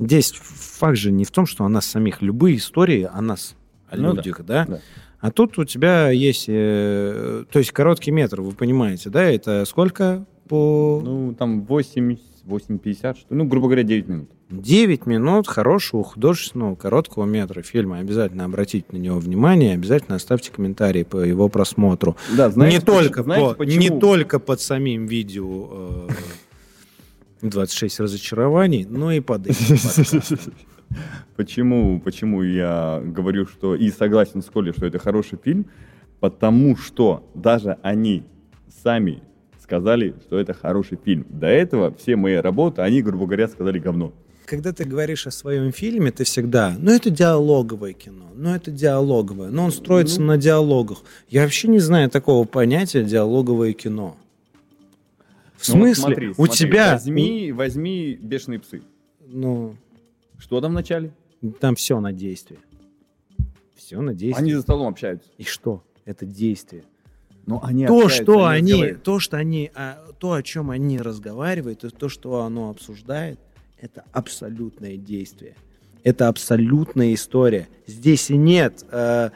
Здесь 0.00 0.32
факт 0.32 0.96
же 0.98 1.12
не 1.12 1.24
в 1.24 1.30
том, 1.30 1.46
что 1.46 1.64
о 1.64 1.68
нас 1.68 1.86
самих. 1.86 2.20
Любые 2.20 2.56
истории 2.56 3.08
о 3.12 3.20
нас, 3.20 3.54
о 3.88 3.96
Ну 3.96 4.10
да, 4.12 4.16
людях, 4.16 4.40
да? 4.44 4.64
да. 4.68 4.80
А 5.20 5.30
тут 5.30 5.58
у 5.58 5.64
тебя 5.64 6.10
есть, 6.10 6.46
э, 6.48 7.44
то 7.52 7.58
есть 7.58 7.70
короткий 7.72 8.10
метр, 8.10 8.40
вы 8.40 8.52
понимаете, 8.52 9.10
да? 9.10 9.22
Это 9.22 9.64
сколько 9.66 10.24
по... 10.48 11.00
Ну, 11.04 11.34
там 11.38 11.62
8, 11.64 12.16
8.50, 12.46 13.16
что. 13.18 13.34
Ну, 13.34 13.44
грубо 13.44 13.66
говоря, 13.66 13.82
9 13.82 14.08
минут. 14.08 14.30
9 14.50 15.06
минут 15.06 15.46
хорошего 15.46 16.02
художественного 16.02 16.74
короткого 16.74 17.24
метра 17.24 17.62
фильма. 17.62 17.98
Обязательно 17.98 18.44
обратите 18.44 18.86
на 18.90 18.96
него 18.96 19.18
внимание, 19.18 19.74
обязательно 19.74 20.16
оставьте 20.16 20.50
комментарии 20.50 21.04
по 21.04 21.18
его 21.18 21.48
просмотру. 21.48 22.16
Да, 22.36 22.50
знаете, 22.50 22.78
не, 22.78 22.82
только 22.82 23.22
знаете, 23.22 23.48
по- 23.48 23.54
почему? 23.54 23.80
не 23.80 24.00
только 24.00 24.38
под 24.38 24.60
самим 24.60 25.06
видео 25.06 26.08
э, 27.42 27.46
26 27.48 28.00
разочарований, 28.00 28.84
но 28.88 29.12
и 29.12 29.20
под 29.20 29.46
этим. 29.46 29.76
Почему, 31.36 32.00
почему 32.00 32.42
я 32.42 33.00
говорю, 33.04 33.46
что 33.46 33.76
и 33.76 33.90
согласен 33.90 34.42
с 34.42 34.46
Колей, 34.46 34.72
что 34.72 34.86
это 34.86 34.98
хороший 34.98 35.38
фильм? 35.42 35.66
Потому 36.18 36.76
что 36.76 37.30
даже 37.34 37.78
они 37.82 38.24
сами 38.82 39.22
сказали, 39.74 40.14
что 40.26 40.36
это 40.40 40.52
хороший 40.52 40.98
фильм. 41.04 41.24
До 41.30 41.46
этого 41.46 41.94
все 41.94 42.16
мои 42.16 42.34
работы, 42.34 42.82
они, 42.82 43.02
грубо 43.02 43.26
говоря, 43.26 43.46
сказали 43.46 43.78
говно. 43.78 44.12
Когда 44.44 44.72
ты 44.72 44.82
говоришь 44.84 45.28
о 45.28 45.30
своем 45.30 45.70
фильме, 45.70 46.10
ты 46.10 46.24
всегда, 46.24 46.74
ну 46.76 46.90
это 46.90 47.08
диалоговое 47.08 47.92
кино, 47.92 48.24
ну 48.34 48.52
это 48.52 48.72
диалоговое, 48.72 49.50
но 49.50 49.66
он 49.66 49.70
строится 49.70 50.20
на 50.20 50.36
диалогах. 50.36 51.02
Я 51.28 51.42
вообще 51.42 51.68
не 51.68 51.78
знаю 51.78 52.10
такого 52.10 52.44
понятия 52.44 53.04
диалоговое 53.04 53.72
кино. 53.74 54.16
В 55.56 55.68
Ну 55.68 55.74
смысле? 55.76 55.94
смотри, 56.02 56.28
у 56.30 56.34
смотри, 56.34 56.56
тебя... 56.56 56.92
Возьми, 56.94 57.52
возьми 57.52 58.18
«Бешеные 58.20 58.58
псы». 58.58 58.82
Ну, 59.28 59.76
Что 60.38 60.60
там 60.60 60.72
в 60.72 60.74
начале? 60.74 61.12
там 61.60 61.76
все 61.76 62.00
на 62.00 62.12
действие. 62.12 62.58
Все 63.76 64.00
на 64.00 64.14
действие. 64.14 64.42
Они 64.42 64.52
за 64.52 64.62
столом 64.62 64.88
общаются. 64.88 65.28
И 65.38 65.44
что? 65.44 65.84
Это 66.06 66.26
действие. 66.26 66.82
Но 67.50 67.60
они 67.64 67.86
то, 67.86 67.94
общаются, 67.96 68.22
что 68.22 68.46
они 68.46 68.72
они, 68.72 68.92
то, 68.94 69.18
что 69.20 69.36
они, 69.36 69.70
а, 69.74 69.98
то, 70.18 70.32
о 70.34 70.42
чем 70.42 70.70
они 70.70 70.98
разговаривают, 70.98 71.84
и 71.84 71.88
то, 71.90 72.08
что 72.08 72.42
оно 72.42 72.70
обсуждает, 72.70 73.38
это 73.80 74.04
абсолютное 74.12 74.96
действие. 74.96 75.54
Это 76.04 76.28
абсолютная 76.28 77.12
история. 77.12 77.68
Здесь 77.86 78.30
и 78.30 78.36
нет. 78.36 78.84
э, 78.90 79.30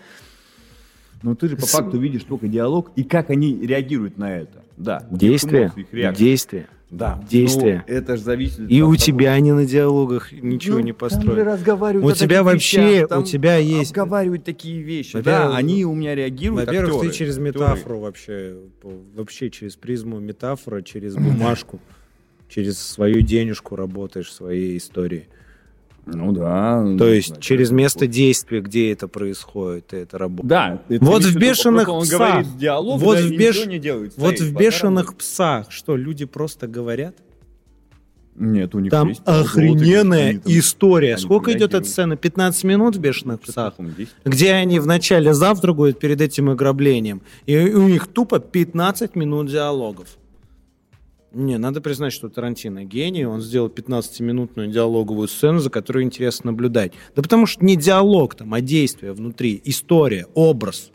Но 1.23 1.35
ты 1.35 1.49
же 1.49 1.57
по 1.57 1.67
С- 1.67 1.71
факту 1.71 1.99
видишь 1.99 2.25
только 2.25 2.49
диалог 2.49 2.91
и 2.97 3.03
как 3.03 3.31
они 3.31 3.55
реагируют 3.67 4.17
на 4.17 4.31
это. 4.37 4.63
Да. 4.77 5.07
у 5.11 5.17
них 5.17 5.21
действия. 6.17 6.69
Их 6.95 7.01
реакции. 7.01 7.29
Действия. 7.29 7.29
Да. 7.29 7.29
Действия. 7.31 7.85
Ну, 7.89 7.95
это 7.95 8.17
же 8.17 8.23
зависит 8.23 8.61
И 8.71 8.83
у 8.83 8.87
того- 8.87 8.97
тебя 8.97 9.33
они 9.33 9.53
на 9.53 9.65
диалогах 9.67 10.33
ничего 10.33 10.79
Ну, 10.79 10.85
не 10.85 10.93
построят. 10.93 11.47
разговаривают 11.47 12.15
У 12.15 12.19
тебя 12.19 12.43
вообще- 12.43 12.95
вещах, 12.95 13.09
там 13.09 13.23
у 13.23 13.25
тебя 13.25 13.57
есть- 13.57 13.91
Обговаривают 13.91 14.45
такие 14.45 14.83
вещи. 14.83 15.21
Да, 15.21 15.57
они 15.57 15.85
у 15.85 15.95
меня 15.95 16.15
реагируют, 16.15 16.67
Во-первых, 16.67 16.95
актеры, 16.97 17.11
ты 17.11 17.17
через 17.17 17.39
актеры. 17.39 17.49
метафору 17.49 17.99
вообще, 18.01 18.57
вообще 18.83 19.51
через 19.51 19.77
призму 19.77 20.21
метафора, 20.21 20.83
через 20.83 21.15
бумажку, 21.17 21.81
через 22.49 22.79
свою 22.79 23.21
денежку 23.23 23.77
работаешь 23.77 24.29
в 24.29 24.33
своей 24.33 24.77
истории. 24.79 25.29
Ну 26.07 26.33
да. 26.33 26.85
То 26.99 27.09
есть 27.09 27.29
значит, 27.29 27.43
через 27.43 27.71
вот. 27.71 27.77
место 27.77 28.07
действия, 28.07 28.61
где 28.61 28.93
это 28.93 29.09
происходит, 29.09 29.87
ты 29.89 29.97
это 29.99 30.19
работаешь. 30.19 30.49
Да. 30.49 30.83
это 30.89 31.05
Вот 31.05 31.23
в 31.25 31.37
бешеных 31.37 31.89
он 31.89 32.03
псах. 32.05 32.19
говорит 32.19 32.57
диалог, 32.59 33.01
Вот 33.01 33.17
да, 33.17 33.23
в 33.23 33.31
и 33.31 33.37
беш- 33.39 33.67
не 33.67 33.79
делает. 33.79 34.13
Вот 34.17 34.35
Стоит 34.37 34.51
в 34.51 34.55
по 34.55 34.59
бешеных 34.61 35.17
псах 35.17 35.71
что, 35.71 35.97
люди 35.97 36.25
просто 36.27 36.67
говорят? 36.67 37.17
Нет, 38.37 38.75
у 38.75 38.81
них 38.81 38.91
Там 38.91 39.11
есть 39.11 39.23
охрененная 39.25 40.31
они 40.31 40.39
там- 40.41 40.53
история. 40.53 41.15
они 41.15 41.23
Сколько 41.23 41.53
идет 41.53 41.73
эта 41.73 41.85
сцена? 41.87 42.17
15 42.17 42.65
минут 42.65 42.97
в 42.97 42.99
бешеных 43.01 43.41
псах? 43.41 43.75
Где 44.25 44.53
они 44.55 44.81
вначале 44.81 45.33
завтракают 45.33 46.01
перед 46.01 46.21
этим 46.21 46.51
ограблением, 46.51 47.23
и 47.47 47.57
у 47.57 47.87
них 47.87 48.09
тупо 48.09 48.41
15 48.41 49.15
минут 49.15 49.49
диалогов. 49.51 50.09
Не, 51.35 51.59
надо 51.59 51.81
признать, 51.81 52.13
что 52.13 52.29
Тарантино 52.29 52.85
гений, 52.85 53.27
он 53.27 53.41
сделал 53.41 53.69
15-минутную 53.69 54.69
диалоговую 54.69 55.27
сцену, 55.27 55.59
за 55.59 55.69
которой 55.69 56.05
интересно 56.05 56.53
наблюдать. 56.53 56.93
Да 57.17 57.23
потому 57.23 57.47
что 57.47 57.65
не 57.65 57.77
диалог 57.77 58.37
там, 58.37 58.55
а 58.55 58.61
действие 58.61 59.13
внутри, 59.13 59.61
история, 59.65 60.27
образ. 60.35 60.93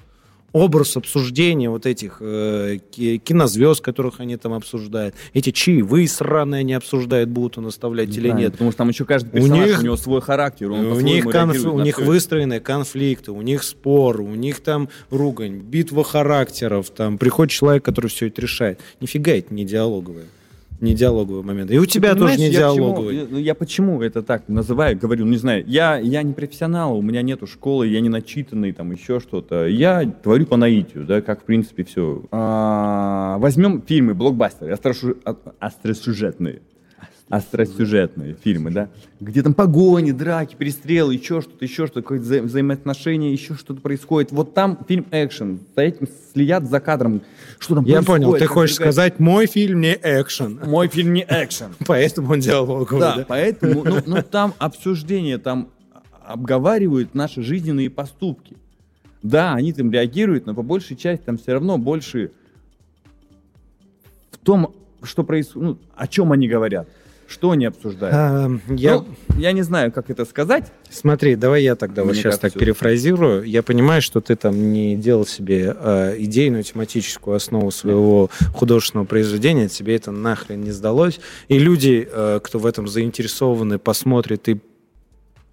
Образ 0.51 0.97
обсуждения 0.97 1.69
вот 1.69 1.85
этих 1.85 2.17
э, 2.21 2.79
ки- 2.91 3.17
кинозвезд, 3.17 3.81
которых 3.81 4.19
они 4.19 4.37
там 4.37 4.53
обсуждают. 4.53 5.15
Эти 5.33 5.51
чаевые 5.51 6.07
сраные 6.07 6.61
они 6.61 6.73
обсуждают, 6.73 7.29
будут 7.29 7.57
он 7.57 7.67
оставлять 7.67 8.09
или 8.09 8.27
Правильно, 8.29 8.39
нет. 8.39 8.51
Потому 8.53 8.71
что 8.71 8.77
там 8.79 8.89
еще 8.89 9.05
каждый 9.05 9.29
У 9.29 9.31
персонаж, 9.33 9.59
у, 9.67 9.71
них- 9.71 9.83
него 9.83 9.97
свой 9.97 10.21
характер, 10.21 10.71
он 10.71 10.85
у 10.91 10.99
них, 11.01 11.25
конф- 11.25 11.67
у 11.69 11.79
них 11.81 11.97
выстроены 11.99 12.59
конфликты, 12.59 13.31
у 13.31 13.41
них 13.41 13.63
спор, 13.63 14.21
у 14.21 14.35
них 14.35 14.59
там 14.61 14.89
ругань, 15.11 15.57
битва 15.59 16.03
характеров, 16.03 16.89
там 16.89 17.17
приходит 17.17 17.51
человек, 17.51 17.83
который 17.83 18.07
все 18.07 18.27
это 18.27 18.41
решает. 18.41 18.79
Нифига 19.01 19.33
это 19.33 19.53
не 19.53 19.65
диалоговое. 19.65 20.25
Не 20.81 20.93
диалоговый 20.93 21.43
момент. 21.43 21.71
И 21.71 21.77
у 21.77 21.85
тебя 21.85 22.15
тоже 22.15 22.37
не 22.37 22.47
я 22.49 22.69
почему- 22.69 22.75
диалоговый. 22.85 23.15
я, 23.17 23.25
ну, 23.29 23.37
я 23.37 23.53
почему 23.55 24.01
это 24.01 24.23
так 24.23 24.47
называю, 24.47 24.97
говорю, 24.97 25.25
не 25.25 25.37
знаю, 25.37 25.63
я, 25.67 25.97
я 25.97 26.23
не 26.23 26.33
профессионал, 26.33 26.97
у 26.97 27.01
меня 27.01 27.21
нету 27.21 27.47
школы, 27.47 27.87
я 27.87 27.99
не 27.99 28.07
начитанный, 28.09 28.71
там 28.71 28.91
еще 28.91 29.19
что-то. 29.19 29.67
Я 29.67 30.05
творю 30.23 30.45
по 30.45 30.55
наитию, 30.57 31.05
да, 31.05 31.21
как 31.21 31.41
в 31.41 31.43
принципе 31.43 31.83
все. 31.83 32.23
возьмем 32.31 33.81
фильмы, 33.81 34.13
блокбастеры, 34.13 34.71
а- 35.25 35.35
остросюжетные. 35.59 36.61
Остросюжетные 37.29 38.35
фильмы, 38.43 38.71
да, 38.71 38.89
где 39.19 39.43
там 39.43 39.53
погони, 39.53 40.11
драки, 40.11 40.55
перестрелы, 40.55 41.13
еще 41.13 41.41
что-то, 41.41 41.63
еще 41.63 41.85
что-то, 41.85 42.01
какое-то 42.01 42.25
вза- 42.25 42.41
взаимоотношения, 42.41 43.31
еще 43.31 43.53
что-то 43.53 43.81
происходит. 43.81 44.31
Вот 44.31 44.55
там 44.55 44.79
фильм 44.87 45.05
экшен, 45.11 45.59
за 45.75 45.83
этим 45.83 46.07
следят 46.33 46.67
за 46.67 46.79
кадром, 46.79 47.21
что 47.59 47.75
там 47.75 47.85
Я 47.85 48.01
понял, 48.01 48.33
ты 48.33 48.47
хочешь 48.47 48.77
другая- 48.77 48.91
сказать, 48.93 49.19
мой 49.19 49.45
фильм 49.45 49.81
не 49.81 49.93
экшен, 50.01 50.59
Мой 50.65 50.87
фильм 50.87 51.13
не 51.13 51.23
экшен. 51.29 51.75
поэтому 51.85 52.31
он 52.33 52.39
диалоговый. 52.39 52.99
Да, 52.99 53.15
да? 53.17 53.25
поэтому, 53.27 53.83
ну, 53.83 53.97
ну, 54.07 54.23
там 54.23 54.55
обсуждение, 54.57 55.37
там 55.37 55.69
обговаривают 56.25 57.13
наши 57.13 57.43
жизненные 57.43 57.91
поступки. 57.91 58.57
Да, 59.21 59.53
они 59.53 59.71
там 59.73 59.91
реагируют, 59.91 60.47
но 60.47 60.55
по 60.55 60.63
большей 60.63 60.95
части 60.97 61.21
там 61.25 61.37
все 61.37 61.53
равно 61.53 61.77
больше 61.77 62.31
в 64.31 64.37
том, 64.37 64.73
что 65.03 65.23
происходит, 65.23 65.67
ну, 65.67 65.77
о 65.95 66.07
чем 66.07 66.31
они 66.31 66.47
говорят, 66.47 66.87
что 67.29 67.51
они 67.51 67.65
обсуждают. 67.65 68.15
А, 68.15 68.49
я, 68.73 68.95
Ну, 68.95 69.05
я 69.37 69.51
не 69.51 69.61
знаю, 69.61 69.91
как 69.91 70.09
это 70.09 70.25
сказать. 70.25 70.71
Смотри, 70.89 71.35
давай 71.35 71.63
я 71.63 71.75
тогда 71.75 72.03
вот 72.03 72.15
сейчас 72.15 72.39
так 72.39 72.53
перефразирую. 72.53 73.43
Я 73.43 73.61
понимаю, 73.61 74.01
что 74.01 74.19
ты 74.19 74.35
там 74.35 74.71
не 74.73 74.95
делал 74.95 75.25
себе 75.25 75.75
э, 75.79 76.15
идейную 76.17 76.63
тематическую 76.63 77.35
основу 77.35 77.71
своего 77.71 78.29
художественного 78.53 79.05
произведения, 79.05 79.67
тебе 79.67 79.95
это 79.95 80.11
нахрен 80.11 80.61
не 80.61 80.71
сдалось. 80.71 81.19
И 81.47 81.59
люди, 81.59 82.07
э, 82.11 82.39
кто 82.43 82.57
в 82.57 82.65
этом 82.65 82.87
заинтересованы, 82.87 83.77
посмотрят 83.77 84.49
и 84.49 84.59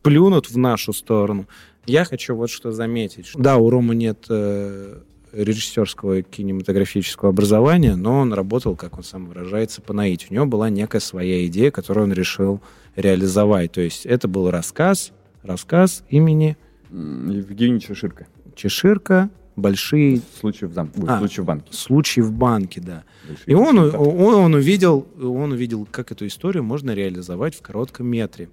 плюнут 0.02 0.48
в 0.48 0.56
нашу 0.56 0.92
сторону. 0.92 1.46
Я 1.84 2.04
хочу 2.04 2.34
вот 2.34 2.50
что 2.50 2.72
заметить. 2.72 3.30
Да, 3.34 3.58
у 3.58 3.70
Ромы 3.70 3.94
нет 3.94 4.24
э, 4.28 4.98
режиссерского 5.37 6.22
кинематографического 6.22 7.30
образования, 7.30 7.97
но 7.97 8.20
он 8.20 8.32
работал, 8.32 8.74
как 8.76 8.97
он 8.97 9.05
сам 9.05 9.26
выражается, 9.26 9.82
по 9.82 9.93
наитию. 9.93 10.30
У 10.30 10.34
него 10.34 10.47
была 10.47 10.70
некая 10.70 11.01
своя 11.01 11.47
идея, 11.47 11.70
которую 11.70 12.05
он 12.05 12.12
решил 12.12 12.61
реализовать. 12.95 13.72
То 13.72 13.80
есть 13.80 14.07
это 14.07 14.28
был 14.28 14.51
рассказ, 14.51 15.12
рассказ 15.43 16.05
имени 16.09 16.57
Евгений 16.91 17.80
Чеширка. 17.80 18.26
Чеширка, 18.55 19.30
большие 19.57 20.22
Случай 20.41 20.66
в, 20.66 20.72
зам... 20.72 20.91
А. 21.07 21.18
случай 21.18 21.43
в 21.43 21.45
банке. 21.45 21.66
случаи 21.70 22.20
в 22.20 22.32
банке, 22.32 22.80
да. 22.80 23.05
Большие 23.28 23.53
И 23.53 23.55
он, 23.55 23.78
он, 23.78 24.34
он 24.34 24.55
увидел, 24.55 25.07
он 25.20 25.53
увидел, 25.53 25.87
как 25.91 26.12
эту 26.12 26.26
историю 26.26 26.62
можно 26.62 26.93
реализовать 26.93 27.55
в 27.55 27.62
коротком 27.62 28.07
метре. 28.07 28.49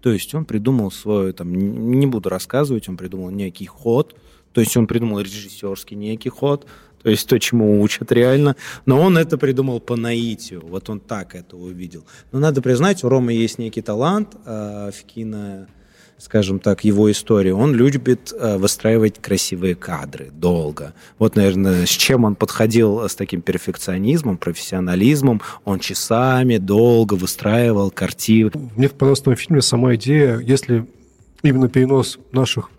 То 0.00 0.12
есть 0.12 0.34
он 0.34 0.44
придумал 0.44 0.90
свой, 0.90 1.32
там, 1.32 1.52
не 1.52 2.06
буду 2.06 2.28
рассказывать, 2.28 2.88
он 2.88 2.96
придумал 2.96 3.30
некий 3.30 3.66
ход, 3.66 4.16
то 4.56 4.60
есть 4.60 4.74
он 4.74 4.86
придумал 4.86 5.20
режиссерский 5.20 5.98
некий 5.98 6.30
ход, 6.30 6.66
то 7.02 7.10
есть 7.10 7.28
то, 7.28 7.38
чему 7.38 7.82
учат 7.82 8.10
реально, 8.10 8.56
но 8.86 8.98
он 9.02 9.18
это 9.18 9.36
придумал 9.36 9.80
по 9.80 9.96
наитию, 9.96 10.64
вот 10.66 10.88
он 10.88 10.98
так 10.98 11.34
это 11.34 11.58
увидел. 11.58 12.06
Но 12.32 12.38
надо 12.38 12.62
признать, 12.62 13.04
у 13.04 13.10
Ромы 13.10 13.34
есть 13.34 13.58
некий 13.58 13.82
талант 13.82 14.34
э, 14.46 14.92
в 14.98 15.04
кино, 15.04 15.66
скажем 16.16 16.58
так, 16.58 16.84
его 16.84 17.10
истории. 17.10 17.50
Он 17.50 17.74
любит 17.74 18.32
э, 18.32 18.56
выстраивать 18.56 19.20
красивые 19.20 19.74
кадры 19.74 20.30
долго. 20.32 20.94
Вот, 21.18 21.36
наверное, 21.36 21.84
с 21.84 21.90
чем 21.90 22.24
он 22.24 22.34
подходил 22.34 23.04
э, 23.04 23.10
с 23.10 23.14
таким 23.14 23.42
перфекционизмом, 23.42 24.38
профессионализмом. 24.38 25.42
Он 25.66 25.80
часами 25.80 26.56
долго 26.56 27.12
выстраивал 27.12 27.90
картины. 27.90 28.52
Мне 28.74 28.88
в 28.88 28.94
просто 28.94 29.34
фильме 29.34 29.60
сама 29.60 29.96
идея, 29.96 30.38
если 30.38 30.86
именно 31.42 31.68
перенос 31.68 32.18
наших 32.32 32.70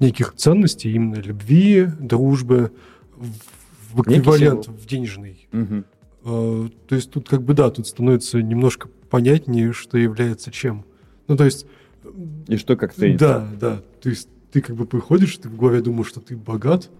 неких 0.00 0.34
ценностей, 0.34 0.92
именно 0.92 1.16
любви, 1.16 1.88
дружбы, 1.98 2.72
в, 3.16 4.00
эквивалент 4.02 4.68
в 4.68 4.86
денежный. 4.86 5.48
Мгм. 5.52 5.84
Э, 6.24 6.68
то 6.88 6.94
есть 6.94 7.10
тут 7.10 7.28
как 7.28 7.42
бы 7.42 7.54
да, 7.54 7.70
тут 7.70 7.86
становится 7.86 8.40
немножко 8.42 8.88
понятнее, 9.10 9.72
что 9.72 9.98
является 9.98 10.50
чем. 10.50 10.84
Ну 11.26 11.36
то 11.36 11.44
есть 11.44 11.66
И 12.48 12.56
что 12.56 12.76
как 12.76 12.94
ценится. 12.94 13.26
да, 13.26 13.48
да, 13.60 13.82
то 14.00 14.08
есть 14.08 14.28
ты 14.52 14.60
как 14.60 14.76
бы 14.76 14.86
приходишь, 14.86 15.36
ты 15.38 15.48
в 15.48 15.56
голове 15.56 15.80
думаешь, 15.80 16.08
что 16.08 16.20
ты 16.20 16.36
богат, 16.36 16.90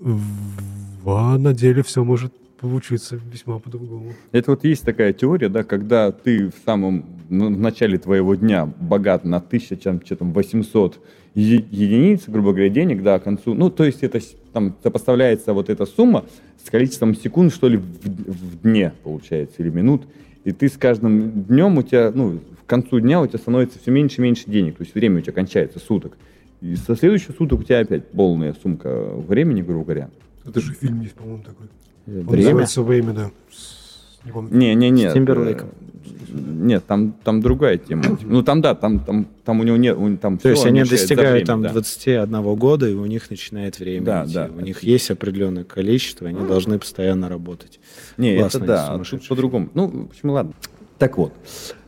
в- 0.00 1.08
а 1.08 1.38
на 1.38 1.54
деле 1.54 1.82
все 1.82 2.04
может 2.04 2.32
получиться 2.58 3.16
весьма 3.16 3.58
по-другому. 3.58 4.12
Это 4.30 4.52
вот 4.52 4.64
есть 4.64 4.84
такая 4.84 5.12
теория, 5.12 5.48
да, 5.48 5.64
когда 5.64 6.12
ты 6.12 6.48
в 6.48 6.54
самом 6.64 7.04
ну, 7.32 7.46
в 7.52 7.58
начале 7.58 7.98
твоего 7.98 8.34
дня 8.34 8.66
богат 8.78 9.24
на 9.24 9.38
1800 9.38 11.00
е- 11.34 11.64
единиц, 11.70 12.24
грубо 12.28 12.50
говоря, 12.52 12.68
денег, 12.68 13.02
да, 13.02 13.18
к 13.18 13.24
концу, 13.24 13.54
ну, 13.54 13.70
то 13.70 13.84
есть 13.84 14.02
это 14.02 14.20
там 14.52 14.76
сопоставляется 14.82 15.54
вот 15.54 15.70
эта 15.70 15.86
сумма 15.86 16.24
с 16.62 16.68
количеством 16.70 17.14
секунд, 17.16 17.52
что 17.52 17.68
ли, 17.68 17.78
в, 17.78 17.84
в 18.04 18.60
дне, 18.62 18.92
получается, 19.02 19.56
или 19.62 19.70
минут, 19.70 20.02
и 20.44 20.52
ты 20.52 20.68
с 20.68 20.76
каждым 20.76 21.44
днем 21.44 21.78
у 21.78 21.82
тебя, 21.82 22.12
ну, 22.14 22.38
к 22.64 22.68
концу 22.68 23.00
дня 23.00 23.20
у 23.20 23.26
тебя 23.26 23.38
становится 23.38 23.78
все 23.78 23.90
меньше 23.90 24.20
и 24.20 24.24
меньше 24.24 24.44
денег, 24.50 24.76
то 24.76 24.82
есть 24.82 24.94
время 24.94 25.18
у 25.18 25.20
тебя 25.20 25.32
кончается, 25.32 25.78
суток. 25.78 26.16
И 26.60 26.76
со 26.76 26.94
следующих 26.94 27.34
суток 27.36 27.60
у 27.60 27.62
тебя 27.64 27.80
опять 27.80 28.08
полная 28.08 28.54
сумка 28.62 29.14
времени, 29.16 29.62
грубо 29.62 29.84
говоря. 29.84 30.10
Это 30.46 30.60
же 30.60 30.74
фильм 30.74 31.00
есть, 31.00 31.14
по-моему, 31.14 31.42
такой. 31.42 31.66
Он 32.06 32.26
Время? 32.26 32.36
называется 32.44 32.82
«Время», 32.82 33.12
да. 33.12 33.30
С- 33.50 33.81
не 34.24 34.32
помню. 34.32 34.56
Не-не-не. 34.56 35.10
С 35.10 35.14
Тимберлейком. 35.14 35.70
Нет, 36.34 36.84
там, 36.86 37.12
там 37.24 37.40
другая 37.42 37.76
тема. 37.76 38.04
Ну, 38.24 38.42
там, 38.42 38.62
да, 38.62 38.74
там, 38.74 39.00
там, 39.00 39.26
там 39.44 39.60
у 39.60 39.64
него 39.64 39.76
нет, 39.76 39.96
у- 39.98 40.16
там 40.16 40.38
То 40.38 40.48
есть 40.48 40.64
они 40.64 40.82
достигают 40.82 41.32
время, 41.32 41.46
там 41.46 41.62
да. 41.62 41.70
21 41.72 42.54
года, 42.56 42.88
и 42.88 42.94
у 42.94 43.04
них 43.06 43.28
начинает 43.30 43.78
время 43.78 44.06
Да, 44.06 44.24
идти. 44.24 44.34
да. 44.34 44.50
У 44.56 44.60
них 44.60 44.82
есть 44.82 45.10
определенное 45.10 45.64
количество, 45.64 46.26
они 46.28 46.46
должны 46.46 46.78
постоянно 46.78 47.28
работать. 47.28 47.80
Не, 48.16 48.38
Классно, 48.38 48.58
это 48.58 48.66
да, 48.66 48.92
а 48.94 48.98
тут 48.98 49.28
по-другому. 49.28 49.68
Ну, 49.74 49.88
в 49.88 50.10
общем, 50.10 50.30
ладно. 50.30 50.52
Так 50.98 51.18
вот, 51.18 51.32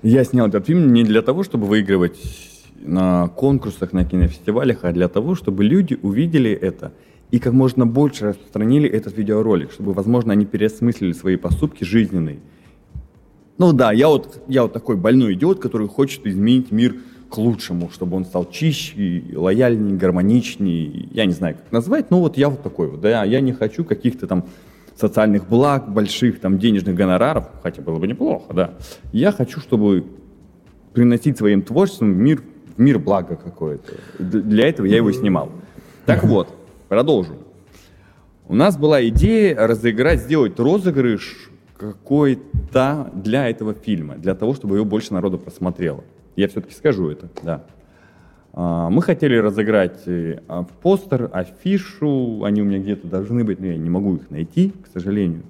я 0.02 0.24
снял 0.24 0.48
этот 0.48 0.66
фильм 0.66 0.92
не 0.92 1.04
для 1.04 1.22
того, 1.22 1.42
чтобы 1.44 1.66
выигрывать 1.66 2.18
на 2.82 3.28
конкурсах, 3.28 3.92
на 3.92 4.04
кинофестивалях, 4.04 4.78
а 4.82 4.92
для 4.92 5.08
того, 5.08 5.34
чтобы 5.36 5.64
люди 5.64 5.98
увидели 6.02 6.50
это 6.50 6.92
и 7.30 7.38
как 7.38 7.52
можно 7.52 7.86
больше 7.86 8.28
распространили 8.28 8.88
этот 8.88 9.16
видеоролик, 9.16 9.72
чтобы, 9.72 9.92
возможно, 9.92 10.32
они 10.32 10.46
переосмыслили 10.46 11.12
свои 11.12 11.36
поступки 11.36 11.84
жизненные. 11.84 12.38
Ну 13.58 13.72
да, 13.72 13.92
я 13.92 14.08
вот, 14.08 14.42
я 14.48 14.62
вот 14.62 14.72
такой 14.72 14.96
больной 14.96 15.34
идиот, 15.34 15.60
который 15.60 15.88
хочет 15.88 16.26
изменить 16.26 16.70
мир 16.72 16.96
к 17.28 17.38
лучшему, 17.38 17.90
чтобы 17.90 18.16
он 18.16 18.24
стал 18.24 18.48
чище, 18.50 19.24
лояльнее, 19.34 19.96
гармоничнее. 19.96 21.08
Я 21.12 21.26
не 21.26 21.32
знаю, 21.32 21.56
как 21.56 21.72
назвать, 21.72 22.10
но 22.10 22.20
вот 22.20 22.36
я 22.36 22.48
вот 22.48 22.62
такой 22.62 22.88
вот, 22.88 23.00
да, 23.00 23.24
я 23.24 23.40
не 23.40 23.52
хочу 23.52 23.84
каких-то 23.84 24.26
там 24.26 24.44
социальных 24.96 25.48
благ, 25.48 25.92
больших 25.92 26.40
там 26.40 26.58
денежных 26.58 26.94
гонораров, 26.94 27.48
хотя 27.62 27.82
было 27.82 27.98
бы 27.98 28.06
неплохо, 28.06 28.52
да. 28.54 28.74
Я 29.12 29.32
хочу, 29.32 29.60
чтобы 29.60 30.04
приносить 30.92 31.36
своим 31.36 31.62
творчеством 31.62 32.14
в 32.14 32.16
мир, 32.16 32.42
в 32.76 32.80
мир 32.80 32.98
блага 32.98 33.36
какое-то. 33.36 33.94
Для 34.18 34.68
этого 34.68 34.86
я 34.86 34.96
его 34.96 35.10
снимал. 35.12 35.50
Так 36.06 36.22
вот, 36.22 36.48
продолжу. 36.88 37.34
У 38.46 38.54
нас 38.54 38.76
была 38.76 39.06
идея 39.08 39.66
разыграть, 39.66 40.20
сделать 40.20 40.58
розыгрыш 40.58 41.50
какой-то 41.76 43.10
для 43.14 43.48
этого 43.48 43.74
фильма, 43.74 44.16
для 44.16 44.34
того, 44.34 44.54
чтобы 44.54 44.76
его 44.76 44.84
больше 44.84 45.12
народу 45.14 45.38
просмотрело. 45.38 46.04
Я 46.36 46.48
все-таки 46.48 46.74
скажу 46.74 47.08
это, 47.08 47.28
да. 47.42 47.64
А, 48.52 48.88
мы 48.90 49.02
хотели 49.02 49.36
разыграть 49.36 50.02
э, 50.06 50.40
а, 50.46 50.64
постер, 50.82 51.28
афишу, 51.32 52.44
они 52.44 52.62
у 52.62 52.64
меня 52.64 52.78
где-то 52.78 53.08
должны 53.08 53.44
быть, 53.44 53.60
но 53.60 53.66
я 53.66 53.76
не 53.76 53.90
могу 53.90 54.16
их 54.16 54.30
найти, 54.30 54.72
к 54.84 54.86
сожалению. 54.92 55.42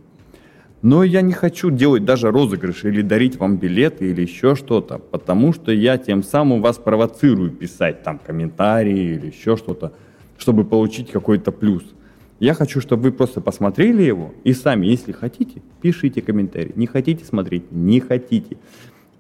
Но 0.81 1.03
я 1.03 1.21
не 1.21 1.33
хочу 1.33 1.71
делать 1.71 2.05
даже 2.05 2.31
розыгрыш 2.31 2.85
или 2.85 3.03
дарить 3.03 3.37
вам 3.37 3.57
билеты 3.57 4.11
или 4.11 4.23
еще 4.23 4.55
что-то, 4.55 4.99
потому 4.99 5.53
что 5.53 5.73
я 5.73 5.99
тем 5.99 6.23
самым 6.23 6.63
вас 6.63 6.77
провоцирую 6.77 7.51
писать 7.51 8.03
там 8.03 8.19
комментарии 8.19 9.15
или 9.15 9.27
еще 9.27 9.57
что-то, 9.57 9.93
чтобы 10.39 10.65
получить 10.65 11.11
какой-то 11.11 11.53
плюс. 11.53 11.83
Я 12.41 12.55
хочу, 12.55 12.81
чтобы 12.81 13.05
вы 13.05 13.13
просто 13.13 13.41
посмотрели 13.41 14.03
его 14.03 14.35
и 14.43 14.53
сами, 14.53 14.87
если 14.87 15.13
хотите, 15.13 15.63
пишите 15.81 16.21
комментарий. 16.21 16.73
Не 16.75 16.87
хотите 16.87 17.25
смотреть? 17.25 17.71
Не 17.71 18.01
хотите. 18.01 18.57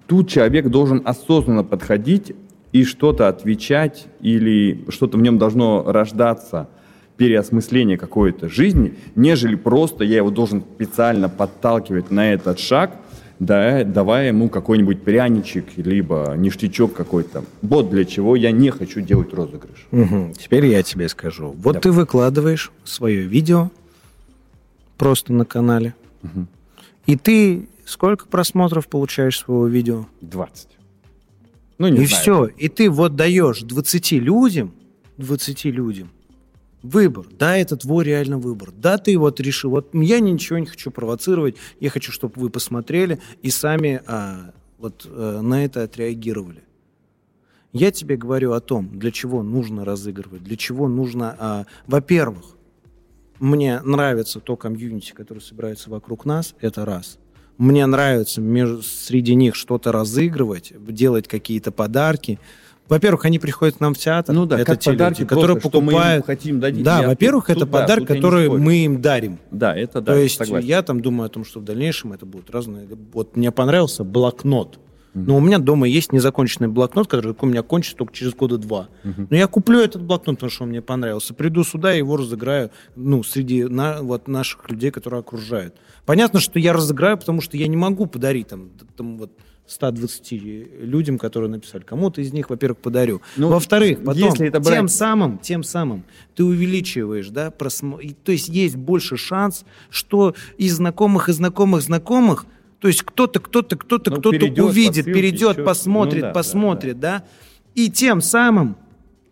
Тут 0.06 0.28
человек 0.28 0.68
должен 0.68 1.02
осознанно 1.04 1.64
подходить 1.64 2.34
и 2.72 2.84
что-то 2.84 3.28
отвечать 3.28 4.06
или 4.20 4.84
что-то 4.88 5.16
в 5.16 5.22
нем 5.22 5.38
должно 5.38 5.84
рождаться, 5.86 6.68
переосмысление 7.16 7.96
какой-то 7.96 8.48
жизни, 8.48 8.94
нежели 9.14 9.54
просто 9.54 10.04
я 10.04 10.16
его 10.16 10.30
должен 10.30 10.62
специально 10.62 11.28
подталкивать 11.28 12.10
на 12.10 12.32
этот 12.32 12.58
шаг, 12.58 12.96
да, 13.38 13.84
давая 13.84 14.28
ему 14.28 14.48
какой-нибудь 14.48 15.02
пряничек, 15.02 15.76
либо 15.76 16.34
ништячок 16.36 16.94
какой-то. 16.94 17.44
Вот 17.62 17.90
для 17.90 18.04
чего 18.04 18.36
я 18.36 18.50
не 18.50 18.70
хочу 18.70 19.00
делать 19.00 19.32
розыгрыш. 19.32 19.86
Угу. 19.90 20.34
Теперь 20.38 20.66
я 20.66 20.82
тебе 20.82 21.08
скажу. 21.08 21.54
Вот 21.58 21.74
да. 21.74 21.80
ты 21.80 21.92
выкладываешь 21.92 22.72
свое 22.84 23.22
видео 23.22 23.70
просто 24.98 25.32
на 25.32 25.44
канале, 25.44 25.94
угу. 26.22 26.46
и 27.06 27.16
ты 27.16 27.68
сколько 27.84 28.26
просмотров 28.26 28.88
получаешь 28.88 29.38
своего 29.38 29.66
видео? 29.66 30.06
20. 30.20 30.68
Ну, 31.78 31.88
не 31.88 32.02
и 32.02 32.06
знаю. 32.06 32.22
все. 32.22 32.46
И 32.46 32.68
ты 32.68 32.88
вот 32.88 33.16
даешь 33.16 33.60
20 33.60 34.12
людям, 34.12 34.72
20 35.18 35.64
людям 35.66 36.10
выбор. 36.84 37.26
Да, 37.36 37.56
это 37.56 37.76
твой 37.76 38.04
реально 38.04 38.38
выбор. 38.38 38.70
Да, 38.70 38.98
ты 38.98 39.18
вот 39.18 39.40
решил. 39.40 39.70
Вот 39.70 39.88
я 39.94 40.20
ничего 40.20 40.58
не 40.58 40.66
хочу 40.66 40.90
провоцировать. 40.90 41.56
Я 41.80 41.90
хочу, 41.90 42.12
чтобы 42.12 42.34
вы 42.36 42.50
посмотрели 42.50 43.20
и 43.42 43.50
сами 43.50 44.02
а, 44.06 44.52
вот 44.78 45.06
а, 45.10 45.40
на 45.40 45.64
это 45.64 45.82
отреагировали. 45.82 46.62
Я 47.72 47.90
тебе 47.90 48.16
говорю 48.16 48.52
о 48.52 48.60
том, 48.60 48.98
для 48.98 49.10
чего 49.10 49.42
нужно 49.42 49.84
разыгрывать, 49.84 50.44
для 50.44 50.56
чего 50.56 50.86
нужно, 50.86 51.36
а, 51.40 51.66
во-первых, 51.88 52.44
мне 53.40 53.80
нравится 53.80 54.38
то 54.38 54.56
комьюнити, 54.56 55.12
которое 55.12 55.40
собирается 55.40 55.90
вокруг 55.90 56.24
нас, 56.24 56.54
это 56.60 56.84
раз. 56.84 57.18
Мне 57.58 57.86
нравится 57.86 58.40
между, 58.40 58.82
среди 58.82 59.34
них 59.34 59.56
что-то 59.56 59.90
разыгрывать, 59.90 60.72
делать 60.86 61.26
какие-то 61.26 61.72
подарки. 61.72 62.38
Во-первых, 62.88 63.24
они 63.24 63.38
приходят 63.38 63.76
к 63.76 63.80
нам 63.80 63.94
в 63.94 63.98
театр. 63.98 64.34
Ну 64.34 64.46
да, 64.46 64.56
это 64.56 64.72
как 64.72 64.80
те 64.80 64.90
подарки, 64.90 65.20
люди, 65.20 65.28
которые 65.28 65.56
просто, 65.56 65.78
покупают. 65.80 66.22
мы 66.22 66.26
хотим 66.26 66.60
дать. 66.60 66.82
Да, 66.82 67.02
во-первых, 67.02 67.50
это 67.50 67.60
да, 67.60 67.66
подарок, 67.66 68.06
который 68.06 68.48
мы 68.50 68.84
им 68.84 69.00
дарим. 69.00 69.38
Да, 69.50 69.74
это 69.74 70.00
да. 70.00 70.12
То 70.12 70.18
есть 70.18 70.36
согласен. 70.36 70.68
я 70.68 70.82
там 70.82 71.00
думаю 71.00 71.26
о 71.26 71.28
том, 71.30 71.44
что 71.44 71.60
в 71.60 71.64
дальнейшем 71.64 72.12
это 72.12 72.26
будут 72.26 72.50
разные. 72.50 72.86
Вот 73.12 73.36
мне 73.36 73.50
понравился 73.50 74.04
блокнот. 74.04 74.78
Но 75.14 75.36
у 75.36 75.40
меня 75.40 75.58
дома 75.58 75.86
есть 75.86 76.12
незаконченный 76.12 76.68
блокнот, 76.68 77.06
который 77.06 77.36
у 77.38 77.46
меня 77.46 77.62
кончится 77.62 77.96
только 77.96 78.12
через 78.12 78.34
года 78.34 78.58
два. 78.58 78.88
Uh-huh. 79.04 79.28
Но 79.30 79.36
я 79.36 79.46
куплю 79.46 79.78
этот 79.78 80.02
блокнот, 80.02 80.36
потому 80.36 80.50
что 80.50 80.64
он 80.64 80.70
мне 80.70 80.82
понравился. 80.82 81.34
Приду 81.34 81.62
сюда 81.62 81.94
и 81.94 81.98
его 81.98 82.16
разыграю 82.16 82.72
ну, 82.96 83.22
среди 83.22 83.62
на, 83.64 84.02
вот, 84.02 84.26
наших 84.26 84.68
людей, 84.68 84.90
которые 84.90 85.20
окружают. 85.20 85.76
Понятно, 86.04 86.40
что 86.40 86.58
я 86.58 86.72
разыграю, 86.72 87.16
потому 87.16 87.40
что 87.40 87.56
я 87.56 87.68
не 87.68 87.76
могу 87.76 88.06
подарить 88.06 88.48
там, 88.48 88.70
там 88.96 89.18
вот, 89.18 89.30
120 89.66 90.32
людям, 90.82 91.18
которые 91.18 91.50
написали. 91.50 91.82
Кому-то 91.82 92.20
из 92.20 92.32
них, 92.32 92.50
во-первых, 92.50 92.78
подарю. 92.78 93.22
Ну, 93.36 93.48
Во-вторых, 93.48 94.04
потом, 94.04 94.30
если 94.30 94.48
это 94.48 94.60
брать... 94.60 94.76
тем 94.76 94.88
самым, 94.88 95.38
тем 95.38 95.62
самым 95.62 96.04
ты 96.34 96.44
увеличиваешь, 96.44 97.28
да, 97.28 97.50
просмо... 97.50 97.98
то 98.24 98.32
есть 98.32 98.48
есть 98.48 98.76
больше 98.76 99.16
шанс, 99.16 99.64
что 99.88 100.34
из 100.58 100.74
знакомых, 100.74 101.28
из 101.28 101.36
знакомых, 101.36 101.82
знакомых, 101.82 102.46
то 102.78 102.88
есть 102.88 103.02
кто-то, 103.02 103.40
кто-то, 103.40 103.76
кто-то, 103.76 104.10
ну, 104.10 104.18
кто-то 104.18 104.62
увидит, 104.62 105.06
перейдет, 105.06 105.56
еще... 105.56 105.64
посмотрит, 105.64 106.22
ну, 106.22 106.28
да, 106.28 106.32
посмотрит, 106.34 107.00
да, 107.00 107.12
да. 107.12 107.18
да, 107.18 107.24
и 107.74 107.90
тем 107.90 108.20
самым, 108.20 108.76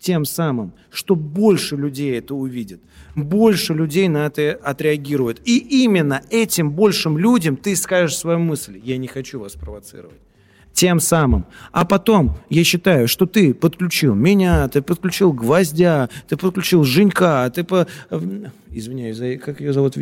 тем 0.02 0.24
самым, 0.24 0.72
что 0.90 1.14
больше 1.14 1.76
людей 1.76 2.18
это 2.18 2.34
увидит 2.34 2.80
больше 3.14 3.74
людей 3.74 4.08
на 4.08 4.26
это 4.26 4.58
отреагирует. 4.62 5.40
И 5.44 5.58
именно 5.84 6.22
этим 6.30 6.70
большим 6.70 7.18
людям 7.18 7.56
ты 7.56 7.76
скажешь 7.76 8.16
свою 8.16 8.38
мысль. 8.38 8.80
Я 8.82 8.96
не 8.96 9.08
хочу 9.08 9.40
вас 9.40 9.52
провоцировать. 9.52 10.16
Тем 10.72 11.00
самым. 11.00 11.44
А 11.70 11.84
потом, 11.84 12.38
я 12.48 12.64
считаю, 12.64 13.06
что 13.06 13.26
ты 13.26 13.52
подключил 13.52 14.14
меня, 14.14 14.66
ты 14.68 14.80
подключил 14.80 15.32
Гвоздя, 15.32 16.08
ты 16.28 16.36
подключил 16.38 16.82
Женька, 16.82 17.52
ты 17.54 17.62
по... 17.62 17.86
Извиняюсь, 18.70 19.40
как 19.42 19.60
ее 19.60 19.74
зовут? 19.74 19.96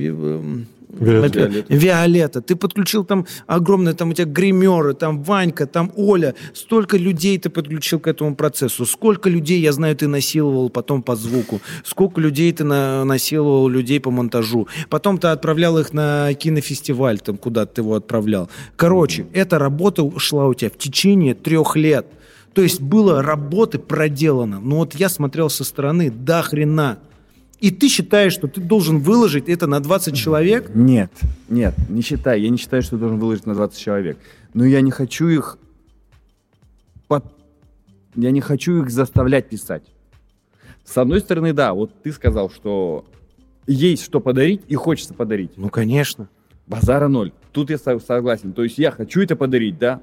Виолетта. 0.98 1.64
Виолетта. 1.68 2.40
Ты 2.42 2.56
подключил 2.56 3.04
там 3.04 3.26
огромное, 3.46 3.94
там 3.94 4.10
у 4.10 4.12
тебя 4.12 4.26
гримеры, 4.26 4.94
там 4.94 5.22
Ванька, 5.22 5.66
там 5.66 5.92
Оля. 5.96 6.34
Столько 6.52 6.96
людей 6.96 7.38
ты 7.38 7.48
подключил 7.48 8.00
к 8.00 8.06
этому 8.08 8.34
процессу. 8.34 8.84
Сколько 8.86 9.28
людей, 9.28 9.60
я 9.60 9.72
знаю, 9.72 9.96
ты 9.96 10.08
насиловал 10.08 10.70
потом 10.70 11.02
по 11.02 11.16
звуку. 11.16 11.60
Сколько 11.84 12.20
людей 12.20 12.52
ты 12.52 12.64
на, 12.64 13.04
насиловал 13.04 13.68
людей 13.68 14.00
по 14.00 14.10
монтажу. 14.10 14.68
Потом 14.88 15.18
ты 15.18 15.28
отправлял 15.28 15.78
их 15.78 15.92
на 15.92 16.34
кинофестиваль, 16.34 17.18
там 17.20 17.36
куда 17.36 17.66
ты 17.66 17.82
его 17.82 17.94
отправлял. 17.94 18.48
Короче, 18.76 19.22
mm-hmm. 19.22 19.30
эта 19.34 19.58
работа 19.58 20.10
шла 20.18 20.46
у 20.46 20.54
тебя 20.54 20.70
в 20.70 20.78
течение 20.78 21.34
трех 21.34 21.76
лет. 21.76 22.06
То 22.52 22.62
есть 22.62 22.80
было 22.80 23.22
работы 23.22 23.78
проделано. 23.78 24.60
Но 24.60 24.78
вот 24.78 24.94
я 24.94 25.08
смотрел 25.08 25.50
со 25.50 25.62
стороны, 25.62 26.10
до 26.10 26.42
хрена. 26.42 26.98
И 27.60 27.70
ты 27.70 27.88
считаешь, 27.88 28.32
что 28.32 28.48
ты 28.48 28.60
должен 28.60 29.00
выложить 29.00 29.48
это 29.48 29.66
на 29.66 29.80
20 29.80 30.16
человек? 30.16 30.70
Нет, 30.74 31.12
нет, 31.48 31.74
не 31.90 32.00
считай. 32.00 32.40
Я 32.40 32.48
не 32.48 32.56
считаю, 32.56 32.82
что 32.82 32.92
ты 32.92 32.98
должен 32.98 33.18
выложить 33.18 33.46
на 33.46 33.54
20 33.54 33.78
человек. 33.78 34.18
Но 34.54 34.64
я 34.64 34.80
не 34.80 34.90
хочу 34.90 35.28
их... 35.28 35.58
Под... 37.06 37.24
Я 38.14 38.30
не 38.30 38.40
хочу 38.40 38.82
их 38.82 38.90
заставлять 38.90 39.48
писать. 39.48 39.82
С 40.84 40.96
одной 40.96 41.20
стороны, 41.20 41.52
да, 41.52 41.74
вот 41.74 41.92
ты 42.02 42.12
сказал, 42.12 42.50
что 42.50 43.04
есть 43.66 44.04
что 44.04 44.20
подарить 44.20 44.62
и 44.68 44.74
хочется 44.74 45.12
подарить. 45.12 45.52
Ну, 45.56 45.68
конечно. 45.68 46.28
Базара 46.66 47.08
ноль. 47.08 47.32
Тут 47.52 47.70
я 47.70 47.78
согласен. 47.78 48.52
То 48.52 48.64
есть 48.64 48.78
я 48.78 48.90
хочу 48.90 49.20
это 49.20 49.36
подарить, 49.36 49.78
да, 49.78 50.00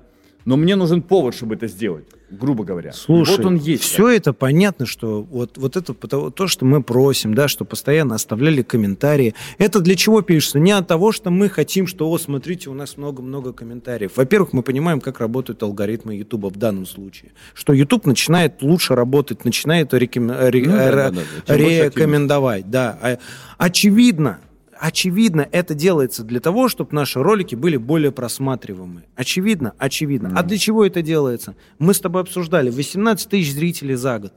но 0.47 0.55
мне 0.55 0.77
нужен 0.77 1.01
повод, 1.01 1.35
чтобы 1.35 1.55
это 1.55 1.67
сделать, 1.67 2.05
грубо 2.31 2.63
говоря. 2.63 2.93
Слушай, 2.93 3.35
вот 3.35 3.45
он 3.45 3.55
есть. 3.57 3.83
Все 3.83 4.07
это 4.07 4.31
понятно, 4.31 4.85
что 4.85 5.21
вот, 5.21 5.57
вот 5.57 5.75
это 5.75 5.93
то, 5.93 6.47
что 6.47 6.63
мы 6.63 6.81
просим, 6.81 7.33
да, 7.33 7.49
что 7.49 7.65
постоянно 7.65 8.15
оставляли 8.15 8.61
комментарии. 8.61 9.35
Это 9.57 9.81
для 9.81 9.95
чего 9.95 10.21
пишется? 10.21 10.57
Не 10.57 10.71
от 10.71 10.87
того, 10.87 11.11
что 11.11 11.31
мы 11.31 11.49
хотим, 11.49 11.85
что, 11.85 12.09
о, 12.09 12.17
смотрите, 12.17 12.69
у 12.69 12.73
нас 12.73 12.95
много-много 12.95 13.51
комментариев. 13.51 14.13
Во-первых, 14.15 14.53
мы 14.53 14.63
понимаем, 14.63 15.01
как 15.01 15.19
работают 15.19 15.61
алгоритмы 15.63 16.15
YouTube 16.15 16.45
в 16.45 16.57
данном 16.57 16.85
случае. 16.85 17.33
Что 17.53 17.73
YouTube 17.73 18.05
начинает 18.05 18.61
лучше 18.61 18.95
работать, 18.95 19.43
начинает 19.43 19.93
реком... 19.93 20.27
ну, 20.27 20.33
да, 20.33 20.91
да, 20.91 21.11
да. 21.45 21.55
рекомендовать. 21.57 22.69
Да. 22.69 22.97
А, 23.01 23.17
очевидно, 23.57 24.39
очевидно, 24.80 25.47
это 25.51 25.73
делается 25.73 26.23
для 26.23 26.39
того, 26.39 26.69
чтобы 26.69 26.93
наши 26.93 27.21
ролики 27.21 27.55
были 27.55 27.78
более 27.78 28.11
просматриваемы. 28.11 29.03
Очевидно, 29.15 29.73
очевидно. 29.78 30.28
Mm. 30.28 30.34
А 30.36 30.43
для 30.43 30.57
чего 30.57 30.86
это 30.86 31.01
делается? 31.01 31.55
Мы 31.80 31.93
с 31.93 31.99
тобой 31.99 32.21
обсуждали 32.21 32.69
18 32.69 33.30
тысяч 33.30 33.53
зрителей 33.53 33.95
за 33.95 34.19
год. 34.19 34.34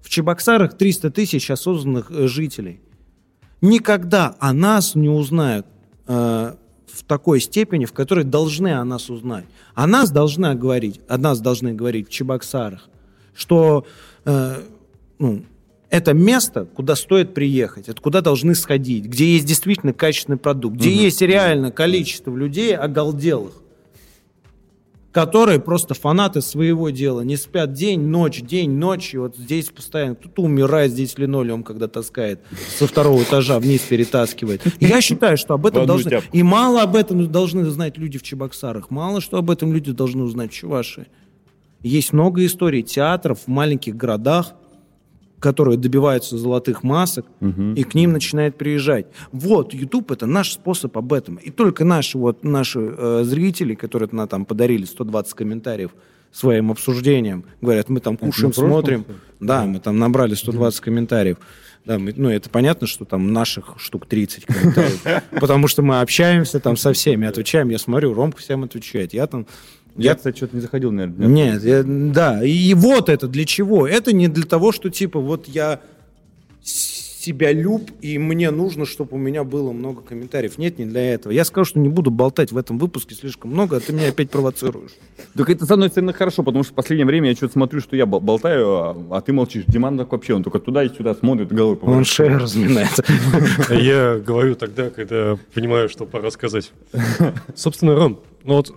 В 0.00 0.08
Чебоксарах 0.08 0.76
300 0.76 1.10
тысяч 1.10 1.50
осознанных 1.50 2.10
э, 2.10 2.28
жителей. 2.28 2.80
Никогда 3.60 4.36
о 4.38 4.52
нас 4.52 4.94
не 4.94 5.08
узнают 5.08 5.66
э, 6.06 6.54
в 6.86 7.04
такой 7.04 7.40
степени, 7.40 7.84
в 7.84 7.92
которой 7.92 8.24
должны 8.24 8.74
о 8.74 8.84
нас 8.84 9.10
узнать. 9.10 9.44
О 9.74 9.86
нас 9.86 10.10
должна 10.10 10.54
говорить, 10.54 11.00
о 11.08 11.18
нас 11.18 11.40
должны 11.40 11.72
говорить 11.72 12.08
в 12.08 12.10
Чебоксарах, 12.10 12.88
что 13.34 13.86
э, 14.24 14.62
ну, 15.18 15.44
это 15.90 16.12
место, 16.12 16.66
куда 16.74 16.96
стоит 16.96 17.34
приехать, 17.34 17.88
это 17.88 18.00
куда 18.00 18.20
должны 18.20 18.54
сходить, 18.54 19.04
где 19.04 19.34
есть 19.34 19.46
действительно 19.46 19.92
качественный 19.92 20.38
продукт, 20.38 20.76
где 20.76 20.90
угу. 20.90 20.98
есть 20.98 21.22
реально 21.22 21.70
количество 21.70 22.34
людей 22.34 22.76
оголделых, 22.76 23.52
которые 25.12 25.60
просто 25.60 25.94
фанаты 25.94 26.42
своего 26.42 26.90
дела, 26.90 27.20
не 27.20 27.36
спят 27.36 27.72
день, 27.72 28.00
ночь, 28.00 28.42
день, 28.42 28.72
ночь, 28.72 29.14
и 29.14 29.18
вот 29.18 29.36
здесь 29.36 29.68
постоянно 29.70 30.16
кто-то 30.16 30.42
умирает, 30.42 30.90
здесь 30.90 31.16
линолеум, 31.18 31.62
когда 31.62 31.88
таскает 31.88 32.40
со 32.76 32.86
второго 32.86 33.22
этажа 33.22 33.58
вниз 33.60 33.82
перетаскивает. 33.82 34.62
Я 34.80 35.00
считаю, 35.00 35.36
что 35.38 35.54
об 35.54 35.66
этом 35.66 35.86
должны... 35.86 36.10
тяпку. 36.10 36.36
И 36.36 36.42
мало 36.42 36.82
об 36.82 36.96
этом 36.96 37.30
должны 37.30 37.64
знать 37.70 37.96
люди 37.96 38.18
в 38.18 38.22
Чебоксарах, 38.22 38.90
мало 38.90 39.20
что 39.20 39.38
об 39.38 39.50
этом 39.50 39.72
люди 39.72 39.92
должны 39.92 40.24
узнать 40.24 40.52
в 40.52 40.54
Чувашии. 40.54 41.06
Есть 41.82 42.12
много 42.12 42.44
историй 42.44 42.82
театров 42.82 43.42
в 43.46 43.48
маленьких 43.48 43.96
городах, 43.96 44.54
которые 45.38 45.76
добиваются 45.76 46.38
золотых 46.38 46.82
масок, 46.82 47.26
и 47.74 47.82
к 47.84 47.94
ним 47.94 48.12
начинает 48.12 48.56
приезжать. 48.56 49.06
Вот, 49.32 49.74
YouTube 49.74 50.10
это 50.10 50.26
наш 50.26 50.52
способ 50.52 50.96
об 50.96 51.12
этом. 51.12 51.36
И 51.36 51.50
только 51.50 51.84
наши, 51.84 52.18
вот, 52.18 52.42
наши 52.44 52.80
э, 52.80 53.22
зрители, 53.24 53.74
которые 53.74 54.08
нам 54.12 54.28
там 54.28 54.44
подарили 54.44 54.84
120 54.84 55.34
комментариев 55.34 55.90
своим 56.32 56.70
обсуждением, 56.70 57.44
говорят, 57.60 57.88
мы 57.88 58.00
там 58.00 58.16
кушаем, 58.16 58.50
прошлом, 58.50 58.70
смотрим. 58.70 58.98
ли? 59.00 59.04
Да, 59.40 59.64
мы 59.64 59.78
там 59.80 59.98
набрали 59.98 60.34
120 60.34 60.80
комментариев. 60.80 61.36
Да, 61.84 61.98
мы- 61.98 62.12
ну, 62.16 62.28
это 62.28 62.50
понятно, 62.50 62.86
что 62.86 63.04
там 63.04 63.32
наших 63.32 63.74
штук 63.78 64.06
30 64.06 64.44
комментариев. 64.46 65.22
Потому 65.30 65.68
что 65.68 65.82
мы 65.82 66.00
общаемся 66.00 66.58
там 66.60 66.76
со 66.76 66.92
всеми, 66.92 67.28
отвечаем. 67.28 67.68
Я 67.68 67.78
смотрю, 67.78 68.12
Ромка 68.12 68.38
всем 68.38 68.64
отвечает. 68.64 69.14
Я 69.14 69.26
там... 69.26 69.46
Я, 69.98 70.14
кстати, 70.14 70.36
что-то 70.36 70.56
не 70.56 70.62
заходил, 70.62 70.92
наверное. 70.92 71.26
Нет, 71.28 71.62
я- 71.64 71.82
да, 71.84 72.44
и 72.44 72.74
вот 72.74 73.08
это 73.08 73.28
для 73.28 73.44
чего? 73.44 73.86
Это 73.86 74.12
не 74.12 74.28
для 74.28 74.44
того, 74.44 74.72
что 74.72 74.90
типа 74.90 75.20
вот 75.20 75.48
я 75.48 75.80
себя 76.62 77.50
люб, 77.52 77.90
и 78.02 78.18
мне 78.18 78.52
нужно, 78.52 78.86
чтобы 78.86 79.16
у 79.16 79.18
меня 79.18 79.42
было 79.42 79.72
много 79.72 80.00
комментариев. 80.00 80.58
Нет, 80.58 80.78
не 80.78 80.84
для 80.84 81.12
этого. 81.14 81.32
Я 81.32 81.44
скажу, 81.44 81.64
что 81.64 81.80
не 81.80 81.88
буду 81.88 82.12
болтать 82.12 82.52
в 82.52 82.56
этом 82.56 82.78
выпуске 82.78 83.16
слишком 83.16 83.50
много, 83.50 83.76
а 83.78 83.80
ты 83.80 83.92
меня 83.92 84.10
опять 84.10 84.30
провоцируешь. 84.30 84.92
Так 85.34 85.50
это, 85.50 85.66
с 85.66 85.70
одной 85.72 85.88
стороны, 85.88 86.12
хорошо, 86.12 86.44
потому 86.44 86.62
что 86.62 86.72
в 86.72 86.76
последнее 86.76 87.04
время 87.06 87.30
я 87.30 87.34
что-то 87.34 87.54
смотрю, 87.54 87.80
что 87.80 87.96
я 87.96 88.06
бол- 88.06 88.20
болтаю, 88.20 88.68
а, 88.68 88.96
а 89.10 89.20
ты 89.22 89.32
молчишь. 89.32 89.64
Диман 89.66 89.98
так 89.98 90.12
вообще, 90.12 90.34
он 90.34 90.44
только 90.44 90.60
туда 90.60 90.84
и 90.84 90.88
сюда 90.88 91.16
смотрит, 91.16 91.48
головой 91.52 91.78
Он 91.82 92.04
шею 92.04 92.38
разминает. 92.38 92.90
Я 93.70 94.18
говорю 94.24 94.54
тогда, 94.54 94.90
когда 94.90 95.36
понимаю, 95.52 95.88
что 95.88 96.06
пора 96.06 96.30
сказать. 96.30 96.70
Собственно, 97.56 97.96
Ром, 97.96 98.20
ну 98.44 98.54
вот 98.54 98.72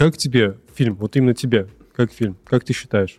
как 0.00 0.16
тебе 0.16 0.56
фильм? 0.74 0.94
Вот 0.94 1.14
именно 1.16 1.34
тебе. 1.34 1.68
Как 1.94 2.10
фильм? 2.10 2.38
Как 2.46 2.64
ты 2.64 2.72
считаешь? 2.72 3.18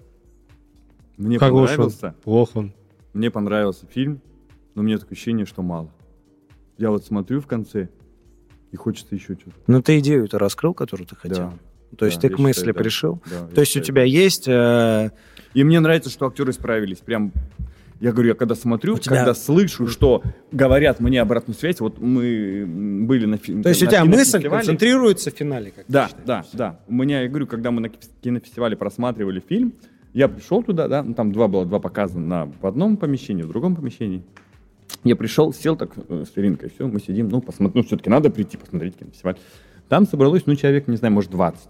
Мне 1.16 1.36
он? 1.36 1.40
понравился. 1.40 2.16
Плох 2.24 2.56
он? 2.56 2.74
Мне 3.14 3.30
понравился 3.30 3.86
фильм, 3.86 4.20
но 4.74 4.82
мне 4.82 4.98
такое 4.98 5.12
ощущение, 5.14 5.46
что 5.46 5.62
мало. 5.62 5.92
Я 6.80 6.90
вот 6.90 7.06
смотрю 7.06 7.40
в 7.40 7.46
конце, 7.46 7.90
и 8.72 8.76
хочется 8.78 9.14
еще 9.14 9.36
что-то. 9.36 9.56
Ну, 9.68 9.84
ты 9.84 10.00
идею-то 10.00 10.40
раскрыл, 10.40 10.74
которую 10.74 11.06
ты 11.06 11.16
хотел? 11.16 11.52
Да. 11.52 11.98
То 12.00 12.06
есть 12.06 12.20
Да, 12.20 12.28
ты 12.30 12.34
к 12.34 12.40
мысли 12.40 12.62
считаю, 12.62 12.76
пришел? 12.76 13.22
Да, 13.30 13.46
То 13.54 13.62
есть 13.62 13.76
у 13.76 13.80
считаю, 13.80 13.86
тебя 13.86 14.04
есть... 14.04 14.48
э, 14.48 15.12
И 15.54 15.64
мне 15.64 15.80
нравится, 15.82 16.10
что 16.10 16.26
актеры 16.26 16.52
справились. 16.52 16.98
Прям, 16.98 17.32
я 18.02 18.12
говорю, 18.12 18.30
я 18.30 18.36
когда 18.36 18.56
смотрю, 18.56 18.96
У 18.96 18.98
тебя- 18.98 19.16
когда 19.18 19.34
слышу, 19.34 19.88
что 19.88 20.22
говорят 20.52 21.00
мне 21.00 21.22
обратную 21.22 21.56
связь, 21.58 21.80
вот 21.80 22.00
мы 22.02 22.66
были 23.08 23.26
на 23.26 23.38
фильме. 23.38 23.64
То 23.64 23.70
есть 23.70 23.82
у 23.84 23.86
тебя 23.86 24.04
мысль 24.04 24.42
концентрируется 24.48 25.32
в 25.32 25.34
финале, 25.36 25.72
как 25.72 25.86
ты 25.86 25.92
Да, 25.94 26.08
считаешь? 26.10 26.46
да, 26.54 26.58
да. 26.58 26.80
У 26.88 26.94
меня, 26.94 27.22
я 27.22 27.30
говорю, 27.30 27.48
когда 27.48 27.72
мы 27.72 27.80
на 27.82 27.90
кинофестивале 27.90 28.76
просматривали 28.76 29.40
фильм, 29.48 29.74
я 30.14 30.28
пришел 30.28 30.62
туда, 30.62 30.88
да, 30.90 31.04
ну, 31.04 31.14
там 31.14 31.32
два 31.32 31.48
было, 31.48 31.66
два 31.66 31.80
показа 31.80 32.20
на, 32.20 32.52
в 32.62 32.66
одном 32.68 32.98
помещении, 32.98 33.44
в 33.44 33.48
другом 33.48 33.76
помещении. 33.78 34.24
Я 35.06 35.16
пришел, 35.16 35.54
сел 35.54 35.78
так 35.78 35.92
э, 36.10 36.26
с 36.26 36.38
Иринкой, 36.38 36.70
все, 36.76 36.86
мы 36.88 37.00
сидим, 37.00 37.30
ну, 37.30 37.40
посмотри, 37.42 37.80
ну, 37.80 37.88
все-таки 37.88 38.10
надо 38.10 38.30
прийти 38.30 38.58
посмотреть 38.58 38.98
кинофестиваль. 38.98 39.38
Там 39.88 40.06
собралось, 40.06 40.46
ну, 40.48 40.56
человек, 40.56 40.88
не 40.90 40.98
знаю, 40.98 41.14
может, 41.14 41.32
20. 41.32 41.62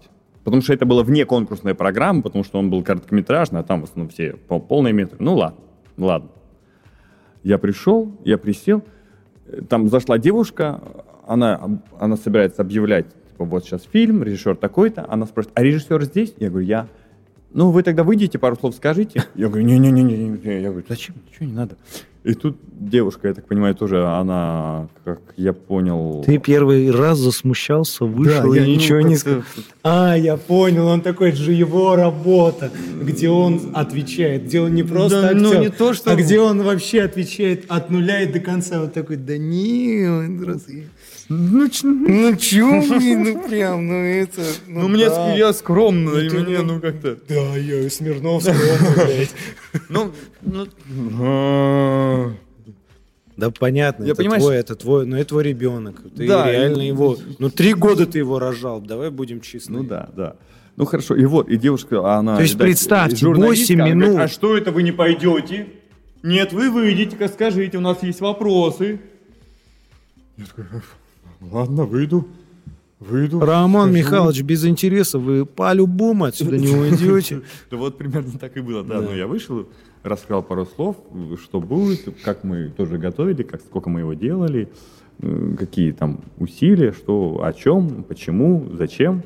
Потому 0.44 0.60
что 0.62 0.72
это 0.72 0.86
была 0.86 1.04
вне 1.04 1.24
конкурсная 1.24 1.74
программа, 1.74 2.20
потому 2.22 2.42
что 2.42 2.58
он 2.58 2.68
был 2.68 2.82
короткометражный, 2.82 3.60
а 3.60 3.62
там 3.62 3.80
в 3.80 3.84
основном 3.84 4.08
все 4.08 4.32
пол- 4.48 4.60
полные 4.60 4.92
метры. 4.92 5.18
Ну, 5.20 5.36
ладно, 5.36 5.58
ладно. 5.96 6.30
Я 7.42 7.58
пришел, 7.58 8.12
я 8.24 8.38
присел, 8.38 8.82
там 9.68 9.88
зашла 9.88 10.18
девушка, 10.18 10.80
она, 11.26 11.80
она 11.98 12.16
собирается 12.16 12.62
объявлять, 12.62 13.06
типа, 13.30 13.44
вот 13.44 13.64
сейчас 13.64 13.82
фильм, 13.84 14.22
режиссер 14.22 14.56
такой-то, 14.56 15.04
она 15.08 15.26
спрашивает, 15.26 15.58
а 15.58 15.62
режиссер 15.62 16.02
здесь? 16.04 16.34
Я 16.38 16.50
говорю, 16.50 16.66
я. 16.66 16.88
Ну, 17.52 17.70
вы 17.70 17.82
тогда 17.82 18.02
выйдите, 18.02 18.38
пару 18.38 18.56
слов 18.56 18.74
скажите. 18.74 19.24
Я 19.34 19.48
говорю, 19.48 19.64
не-не-не, 19.64 20.60
я 20.60 20.70
говорю, 20.70 20.86
зачем, 20.88 21.16
ничего 21.28 21.46
не 21.46 21.52
надо. 21.52 21.76
И 22.24 22.34
тут 22.34 22.56
девушка, 22.78 23.28
я 23.28 23.34
так 23.34 23.48
понимаю, 23.48 23.74
тоже, 23.74 24.06
она, 24.06 24.88
как 25.04 25.20
я 25.36 25.52
понял... 25.52 26.22
Ты 26.24 26.38
первый 26.38 26.88
раз 26.92 27.18
засмущался, 27.18 28.04
вышел 28.04 28.54
я, 28.54 28.62
и 28.62 28.66
ну, 28.66 28.74
ничего 28.74 29.00
не 29.00 29.14
как-то- 29.16 29.42
сказал. 29.42 29.42
А, 29.82 30.16
я 30.16 30.36
понял, 30.36 30.86
он 30.86 31.00
такой, 31.00 31.30
это 31.30 31.38
же 31.38 31.52
его 31.52 31.96
работа, 31.96 32.70
где 33.02 33.28
он 33.28 33.72
отвечает, 33.74 34.44
где 34.44 34.60
он 34.60 34.72
не 34.72 34.84
просто 34.84 35.22
Да, 35.22 35.30
ну, 35.34 35.48
актер, 35.48 35.60
не 35.62 35.68
то, 35.70 35.94
что- 35.94 36.12
а 36.12 36.14
где 36.14 36.38
он 36.38 36.62
вообще 36.62 37.02
отвечает 37.02 37.64
от 37.66 37.90
нуля 37.90 38.22
и 38.22 38.32
до 38.32 38.38
конца. 38.38 38.80
Вот 38.80 38.92
такой, 38.92 39.16
да 39.16 39.36
не, 39.36 40.06
здравствуй. 40.38 40.86
Ну, 41.34 41.68
ч- 41.68 41.86
Ну 41.86 42.36
чё 42.36 42.80
вы, 42.80 43.16
ну 43.16 43.42
прям, 43.48 43.86
ну 43.86 43.94
это... 43.94 44.42
ну, 44.66 44.88
мне 44.88 45.08
да. 45.08 45.32
ск- 45.34 45.38
я 45.38 45.52
скромно, 45.52 46.18
и 46.18 46.28
ты 46.28 46.38
мне, 46.40 46.58
ну- 46.58 46.74
ну, 46.74 46.80
как-то... 46.80 47.16
Да, 47.28 47.56
я 47.56 47.88
Смирнов 47.90 48.42
скромно, 48.42 49.04
блядь. 49.06 49.30
Ну, 49.88 50.12
ну... 50.42 52.32
Да 53.36 53.50
понятно, 53.50 54.04
Я 54.04 54.10
это 54.12 54.16
понимаешь- 54.22 54.42
твой, 54.42 54.56
это 54.56 54.74
твой, 54.76 55.06
ну 55.06 55.16
это 55.16 55.28
твой 55.30 55.42
ребенок. 55.44 56.02
Ты 56.16 56.26
Да, 56.28 56.50
реально 56.52 56.82
и- 56.82 56.88
его, 56.88 57.16
ну 57.38 57.48
три 57.50 57.72
года 57.74 58.06
ты 58.06 58.18
его 58.18 58.38
рожал, 58.38 58.80
давай 58.80 59.10
будем 59.10 59.40
честны. 59.40 59.78
Ну 59.78 59.84
да, 59.84 60.10
да. 60.14 60.36
Ну 60.76 60.84
хорошо, 60.84 61.14
и 61.16 61.24
вот, 61.24 61.48
и 61.48 61.56
девушка, 61.56 62.14
она... 62.16 62.36
То 62.36 62.42
есть 62.42 62.54
видать, 62.54 62.66
представьте, 62.66 63.16
журналистка, 63.16 63.72
8 63.72 63.80
она 63.82 63.90
говорит, 63.90 64.08
минут. 64.10 64.20
а 64.22 64.28
что 64.28 64.56
это 64.56 64.70
вы 64.70 64.82
не 64.82 64.92
пойдете? 64.92 65.66
Нет, 66.22 66.52
вы 66.52 66.70
выйдите-ка, 66.70 67.28
скажите, 67.28 67.78
у 67.78 67.80
нас 67.80 68.02
есть 68.02 68.20
вопросы. 68.20 69.00
Я 70.36 70.44
такой, 70.46 70.64
ладно, 71.50 71.84
выйду, 71.84 72.26
выйду. 73.00 73.40
Роман 73.40 73.90
скажу». 73.90 73.98
Михайлович, 73.98 74.42
без 74.42 74.64
интереса 74.64 75.18
вы 75.18 75.44
по-любому 75.46 76.24
отсюда 76.24 76.58
не 76.58 76.74
уйдете. 76.74 77.42
Да 77.70 77.76
вот 77.76 77.98
примерно 77.98 78.38
так 78.38 78.56
и 78.56 78.60
было, 78.60 78.82
да. 78.84 79.00
Ну, 79.00 79.14
я 79.14 79.26
вышел, 79.26 79.66
рассказал 80.02 80.42
пару 80.42 80.66
слов, 80.66 80.96
что 81.42 81.60
будет, 81.60 82.08
как 82.24 82.44
мы 82.44 82.68
тоже 82.68 82.98
готовили, 82.98 83.42
как, 83.42 83.60
сколько 83.60 83.90
мы 83.90 84.00
его 84.00 84.14
делали, 84.14 84.68
э, 85.20 85.54
какие 85.58 85.92
там 85.92 86.20
усилия, 86.38 86.92
что, 86.92 87.40
о 87.44 87.52
чем, 87.52 88.04
почему, 88.04 88.68
зачем. 88.72 89.22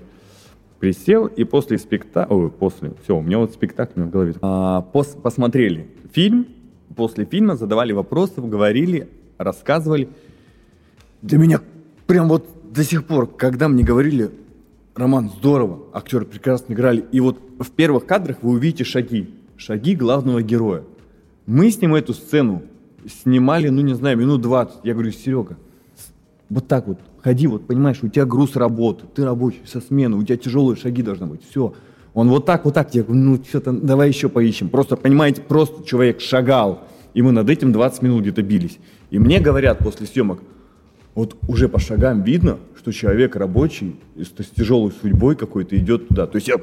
Присел, 0.79 1.27
и 1.27 1.45
после 1.45 1.79
спектакля, 1.79 2.35
ой, 2.35 2.51
после, 2.51 2.93
все, 3.03 3.17
у 3.17 3.23
меня 3.23 3.39
вот 3.39 3.53
спектакль 3.53 4.03
в 4.03 4.11
голове. 4.11 4.35
А, 4.43 4.87
пос- 4.93 5.19
посмотрели 5.19 5.89
фильм, 6.13 6.47
после 6.95 7.25
фильма 7.25 7.57
задавали 7.57 7.93
вопросы, 7.93 8.43
говорили, 8.43 9.09
рассказывали. 9.39 10.11
Для 11.23 11.39
меня 11.39 11.61
прям 12.07 12.29
вот 12.29 12.73
до 12.73 12.85
сих 12.85 13.07
пор, 13.07 13.27
когда 13.27 13.69
мне 13.69 13.85
говорили, 13.85 14.31
Роман, 14.95 15.31
здорово, 15.31 15.81
актеры 15.93 16.25
прекрасно 16.25 16.73
играли, 16.73 17.05
и 17.13 17.21
вот 17.21 17.39
в 17.59 17.71
первых 17.71 18.07
кадрах 18.07 18.39
вы 18.43 18.53
увидите 18.53 18.85
шаги, 18.85 19.35
шаги 19.57 19.95
главного 19.95 20.43
героя. 20.43 20.85
Мы 21.47 21.71
с 21.71 21.81
ним 21.81 21.95
эту 21.95 22.15
сцену 22.15 22.63
снимали, 23.23 23.69
ну 23.69 23.83
не 23.83 23.95
знаю, 23.95 24.17
минут 24.17 24.41
20. 24.41 24.85
Я 24.85 24.95
говорю, 24.95 25.13
Серега, 25.13 25.57
вот 26.49 26.67
так 26.67 26.87
вот, 26.87 26.99
ходи, 27.23 27.47
вот 27.47 27.67
понимаешь, 27.67 27.99
у 28.03 28.09
тебя 28.09 28.25
груз 28.25 28.57
работы, 28.57 29.05
ты 29.15 29.25
рабочий, 29.25 29.61
со 29.67 29.81
смены, 29.81 30.17
у 30.17 30.23
тебя 30.23 30.37
тяжелые 30.37 30.77
шаги 30.77 31.03
должны 31.03 31.27
быть, 31.27 31.43
все. 31.49 31.75
Он 32.15 32.31
вот 32.31 32.47
так, 32.47 32.65
вот 32.65 32.73
так, 32.73 32.95
я 32.95 33.03
говорю, 33.03 33.21
ну 33.21 33.45
что-то, 33.45 33.73
давай 33.73 34.09
еще 34.09 34.29
поищем. 34.29 34.71
Просто, 34.71 34.97
понимаете, 34.97 35.43
просто 35.43 35.85
человек 35.85 36.21
шагал, 36.21 36.85
и 37.13 37.21
мы 37.21 37.33
над 37.33 37.51
этим 37.51 37.73
20 37.73 38.03
минут 38.03 38.23
где-то 38.23 38.43
бились. 38.43 38.79
И 39.11 39.19
мне 39.19 39.39
говорят 39.39 39.79
после 39.79 40.07
съемок, 40.07 40.41
вот 41.17 41.37
уже 41.49 41.69
по 41.69 41.81
шагам 41.81 42.23
видно, 42.23 42.59
что 42.79 42.93
человек 42.93 43.35
рабочий, 43.35 43.97
с, 44.15 44.29
с 44.29 44.51
тяжелой 44.51 44.93
судьбой 44.93 45.35
какой-то 45.35 45.77
идет 45.77 46.07
туда. 46.09 46.27
То 46.27 46.37
есть 46.37 46.47
я... 46.47 46.57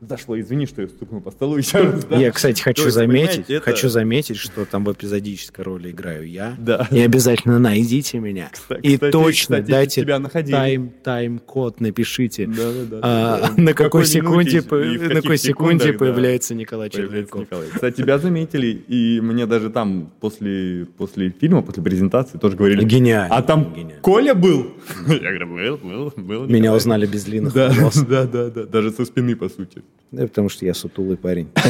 Зашло, 0.00 0.40
извини, 0.40 0.64
что 0.66 0.80
я 0.80 0.88
стукнул 0.88 1.20
по 1.20 1.30
столу 1.30 1.56
еще 1.58 1.78
раз. 1.82 2.04
да. 2.06 2.16
Я, 2.16 2.30
кстати, 2.32 2.62
хочу 2.62 2.84
есть, 2.84 2.94
заметить, 2.94 3.50
это- 3.50 3.60
хочу 3.60 3.88
заметить, 3.90 4.36
что 4.38 4.64
там 4.64 4.84
в 4.84 4.92
эпизодической 4.92 5.62
роли 5.62 5.90
играю 5.90 6.26
я. 6.26 6.54
Да. 6.58 6.88
И 6.90 7.00
обязательно 7.00 7.58
найдите 7.58 8.18
меня. 8.18 8.48
Кстати, 8.50 8.80
и 8.80 8.96
точно 8.96 9.56
кстати, 9.56 9.70
дайте 9.70 10.00
тебя 10.02 10.18
находили. 10.18 10.52
тайм, 10.56 10.92
тайм-код, 11.02 11.80
напишите. 11.80 12.46
Да-да-да. 12.46 13.00
А, 13.02 13.40
Да. 13.40 13.62
на 13.62 13.74
какой 13.74 13.84
какой 13.90 14.06
секунде, 14.06 14.62
по- 14.62 14.76
на 14.78 15.20
какой 15.20 15.36
секунде 15.36 15.92
да. 15.92 15.98
появляется 15.98 16.54
Николай 16.54 16.88
Червяков. 16.88 17.42
Николай. 17.42 17.66
Кстати, 17.72 17.96
тебя 17.96 18.18
заметили, 18.18 18.68
и 18.88 19.20
мне 19.20 19.44
даже 19.46 19.68
там 19.68 20.10
после, 20.20 20.86
после 20.96 21.28
фильма, 21.30 21.60
после 21.60 21.82
презентации 21.82 22.38
тоже 22.38 22.56
говорили... 22.56 22.84
Гениально, 22.84 23.34
А 23.36 23.42
там 23.42 23.74
гениально. 23.74 24.00
Коля 24.00 24.34
был? 24.34 24.68
Я 25.08 25.18
говорю, 25.18 25.46
был, 25.46 25.76
был, 25.76 26.12
был. 26.16 26.44
Меня 26.46 26.58
Николай». 26.60 26.76
узнали 26.78 27.06
без 27.06 27.24
длинных 27.24 27.52
Да, 27.52 27.70
да, 28.08 28.24
да, 28.24 28.48
да, 28.48 28.64
даже 28.64 28.92
со 28.92 29.04
спины, 29.04 29.36
по 29.36 29.48
сути. 29.50 29.82
Да, 30.10 30.26
потому 30.26 30.48
что 30.48 30.66
я 30.66 30.74
сутулый 30.74 31.16
парень. 31.16 31.48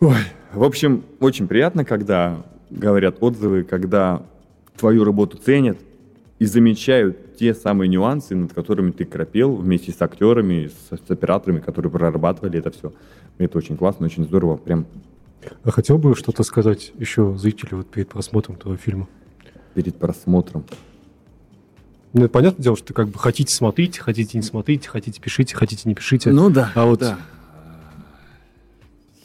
Ой, 0.00 0.16
в 0.52 0.62
общем, 0.62 1.04
очень 1.20 1.48
приятно, 1.48 1.84
когда 1.84 2.44
говорят 2.70 3.16
отзывы, 3.20 3.64
когда 3.64 4.22
твою 4.76 5.04
работу 5.04 5.38
ценят. 5.38 5.78
и 6.38 6.44
замечают 6.44 7.36
те 7.36 7.54
самые 7.54 7.88
нюансы, 7.88 8.34
над 8.34 8.52
которыми 8.52 8.90
ты 8.90 9.04
кропел 9.06 9.56
вместе 9.56 9.92
с 9.92 10.02
актерами, 10.02 10.68
с, 10.68 10.96
с 10.96 11.10
операторами, 11.10 11.60
которые 11.60 11.90
прорабатывали 11.90 12.58
это 12.58 12.70
все. 12.70 12.92
Это 13.38 13.56
очень 13.56 13.76
классно, 13.76 14.06
очень 14.06 14.24
здорово. 14.24 14.56
Прям 14.56 14.86
А 15.64 15.70
хотел 15.70 15.96
бы 15.98 16.14
что-то 16.14 16.42
сказать 16.42 16.92
еще 16.98 17.34
зрителю 17.36 17.78
вот 17.78 17.88
перед 17.88 18.08
просмотром 18.08 18.56
этого 18.56 18.76
фильма? 18.76 19.08
перед 19.74 19.96
просмотром. 19.96 20.64
Ну, 22.12 22.28
понятное 22.28 22.62
дело, 22.62 22.76
что 22.76 22.94
как 22.94 23.08
бы 23.08 23.18
хотите 23.18 23.54
смотрите, 23.54 24.00
хотите 24.00 24.38
не 24.38 24.42
смотрите, 24.42 24.88
хотите 24.88 25.20
пишите, 25.20 25.54
хотите 25.54 25.88
не 25.88 25.94
пишите. 25.94 26.30
Ну 26.30 26.50
да. 26.50 26.72
А 26.74 26.86
вот- 26.86 27.00
да. 27.00 27.18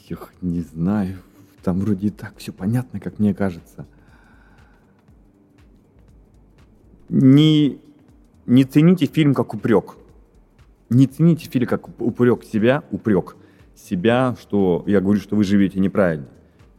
Эх, 0.08 0.30
не 0.42 0.60
знаю. 0.60 1.18
Там 1.62 1.78
вроде 1.80 2.08
и 2.08 2.10
так 2.10 2.34
все 2.36 2.52
понятно, 2.52 3.00
как 3.00 3.18
мне 3.18 3.32
кажется. 3.34 3.86
Не, 7.08 7.78
не 8.46 8.64
цените 8.64 9.06
фильм 9.06 9.32
как 9.32 9.54
упрек. 9.54 9.96
Не 10.90 11.06
цените 11.06 11.48
фильм 11.48 11.66
как 11.66 11.88
упрек 12.00 12.44
себя, 12.44 12.82
упрек 12.90 13.36
себя, 13.74 14.36
что 14.40 14.84
я 14.86 15.00
говорю, 15.00 15.20
что 15.20 15.36
вы 15.36 15.44
живете 15.44 15.80
неправильно. 15.80 16.26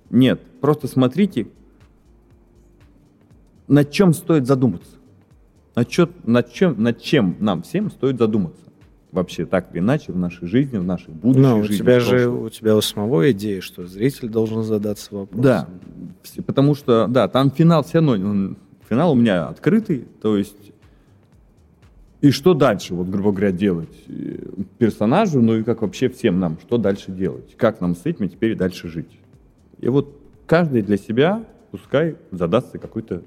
Нет, 0.09 0.41
просто 0.61 0.87
смотрите, 0.87 1.47
над 3.67 3.89
чем 3.89 4.13
стоит 4.13 4.45
задуматься. 4.45 4.97
Над, 5.75 5.87
чё- 5.89 6.09
над, 6.25 6.51
чем, 6.53 6.81
над 6.81 7.01
чем 7.01 7.35
нам 7.39 7.63
всем 7.63 7.89
стоит 7.91 8.17
задуматься. 8.17 8.61
Вообще, 9.11 9.45
так 9.45 9.69
или 9.73 9.79
иначе, 9.79 10.11
в 10.11 10.17
нашей 10.17 10.47
жизни, 10.47 10.77
в 10.77 10.83
нашей 10.83 11.11
будущей 11.13 11.41
Ну, 11.41 11.59
у 11.59 11.63
жизни. 11.63 11.77
тебя 11.83 11.99
в 11.99 12.03
же, 12.03 12.27
у 12.29 12.49
тебя 12.49 12.75
у 12.75 12.81
самого 12.81 13.31
идея, 13.31 13.61
что 13.61 13.85
зритель 13.85 14.29
должен 14.29 14.63
задаться 14.63 15.13
вопросом. 15.15 15.41
Да, 15.43 15.67
потому 16.45 16.73
что, 16.73 17.07
да, 17.07 17.27
там 17.27 17.51
финал 17.51 17.83
все 17.83 17.99
равно, 17.99 18.55
финал 18.89 19.11
у 19.11 19.15
меня 19.15 19.47
открытый, 19.47 20.05
то 20.21 20.35
есть 20.37 20.71
и 22.21 22.31
что 22.31 22.53
дальше, 22.53 22.93
вот, 22.95 23.07
грубо 23.07 23.31
говоря, 23.31 23.51
делать 23.51 23.93
э, 24.07 24.37
персонажу, 24.77 25.41
ну 25.41 25.57
и 25.57 25.63
как 25.63 25.81
вообще 25.81 26.07
всем 26.09 26.39
нам, 26.39 26.57
что 26.59 26.77
дальше 26.77 27.11
делать, 27.11 27.55
как 27.57 27.81
нам 27.81 27.95
с 27.95 28.05
этим 28.05 28.29
теперь 28.29 28.55
дальше 28.55 28.87
жить. 28.87 29.19
И 29.79 29.89
вот 29.89 30.17
каждый 30.47 30.81
для 30.83 30.97
себя 30.97 31.43
пускай 31.69 32.15
задастся 32.31 32.77
какой-то 32.79 33.23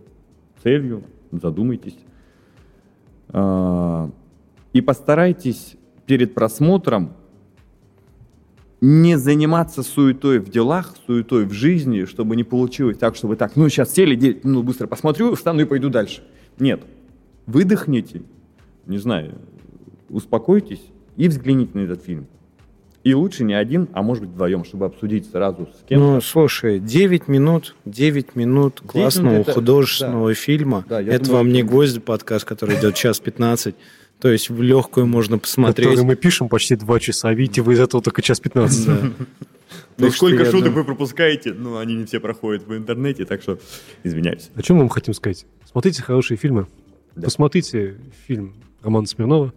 целью, 0.63 1.03
задумайтесь. 1.31 1.97
А, 3.31 4.11
И 4.73 4.81
постарайтесь 4.81 5.77
перед 6.07 6.35
просмотром 6.35 7.15
не 8.81 9.17
заниматься 9.17 9.83
суетой 9.83 10.39
в 10.39 10.51
делах, 10.51 10.95
суетой 11.07 11.47
в 11.47 11.53
жизни, 11.53 12.05
чтобы 12.05 12.37
не 12.37 12.45
получилось 12.45 12.99
так, 12.99 13.17
чтобы 13.17 13.37
так, 13.37 13.57
ну, 13.57 13.69
сейчас 13.69 13.93
сели, 13.93 14.15
9 14.15 14.45
минут 14.45 14.67
быстро 14.67 14.87
посмотрю, 14.87 15.35
встану 15.35 15.63
и 15.63 15.65
пойду 15.65 15.89
дальше. 15.89 16.23
Нет. 16.59 16.83
Выдохните, 17.47 18.23
не 18.87 18.99
знаю, 18.99 19.35
успокойтесь 20.11 20.83
и 21.17 21.29
взгляните 21.29 21.73
на 21.75 21.81
этот 21.81 22.03
фильм. 22.03 22.27
И 23.07 23.15
лучше 23.15 23.45
не 23.45 23.55
один, 23.55 23.89
а 23.93 24.03
может 24.03 24.25
быть 24.25 24.33
вдвоем, 24.33 24.65
чтобы 24.65 24.87
обсудить 24.87 25.31
сразу 25.31 25.69
с 25.73 25.89
кем-то. 25.89 26.15
Ну, 26.15 26.21
слушай, 26.21 26.81
9 26.81 27.29
минут, 27.29 27.77
9 27.85 28.35
минут 28.35 28.83
классного 28.85 29.35
минут 29.35 29.47
это- 29.47 29.53
художественного 29.53 30.35
фильма. 30.35 30.85
Да, 30.89 31.01
это 31.01 31.27
думаю, 31.27 31.37
вам 31.37 31.53
не 31.53 31.63
гвозди 31.63 32.01
подкаст, 32.01 32.45
который 32.45 32.77
идет 32.77 32.97
час 32.97 33.21
15. 33.21 33.77
То 34.19 34.29
есть 34.29 34.51
в 34.51 34.61
легкую 34.61 35.07
можно 35.07 35.39
посмотреть. 35.39 35.87
который 35.89 36.05
мы 36.05 36.17
пишем 36.17 36.49
почти 36.49 36.75
два 36.75 36.99
часа, 36.99 37.29
а 37.29 37.35
видите, 37.35 37.63
вы 37.63 37.75
из 37.75 37.79
этого 37.81 38.03
только 38.03 38.23
час 38.23 38.41
15. 38.41 38.87
Да. 38.87 39.13
Ну, 39.99 40.11
сколько 40.11 40.45
шуток 40.45 40.73
вы 40.73 40.83
пропускаете, 40.83 41.53
ну, 41.53 41.77
они 41.79 41.95
не 41.95 42.07
все 42.07 42.19
проходят 42.19 42.67
в 42.67 42.75
интернете, 42.77 43.25
так 43.25 43.41
что 43.41 43.59
извиняюсь. 44.03 44.51
О 44.57 44.63
чем 44.63 44.77
мы 44.77 44.83
вам 44.83 44.89
хотим 44.89 45.15
сказать? 45.15 45.47
Смотрите 45.71 46.03
хорошие 46.03 46.39
фильмы. 46.39 46.67
Да. 47.15 47.25
Посмотрите 47.27 47.97
фильм 48.27 48.55
Романа 48.83 49.07
Смирнова. 49.07 49.53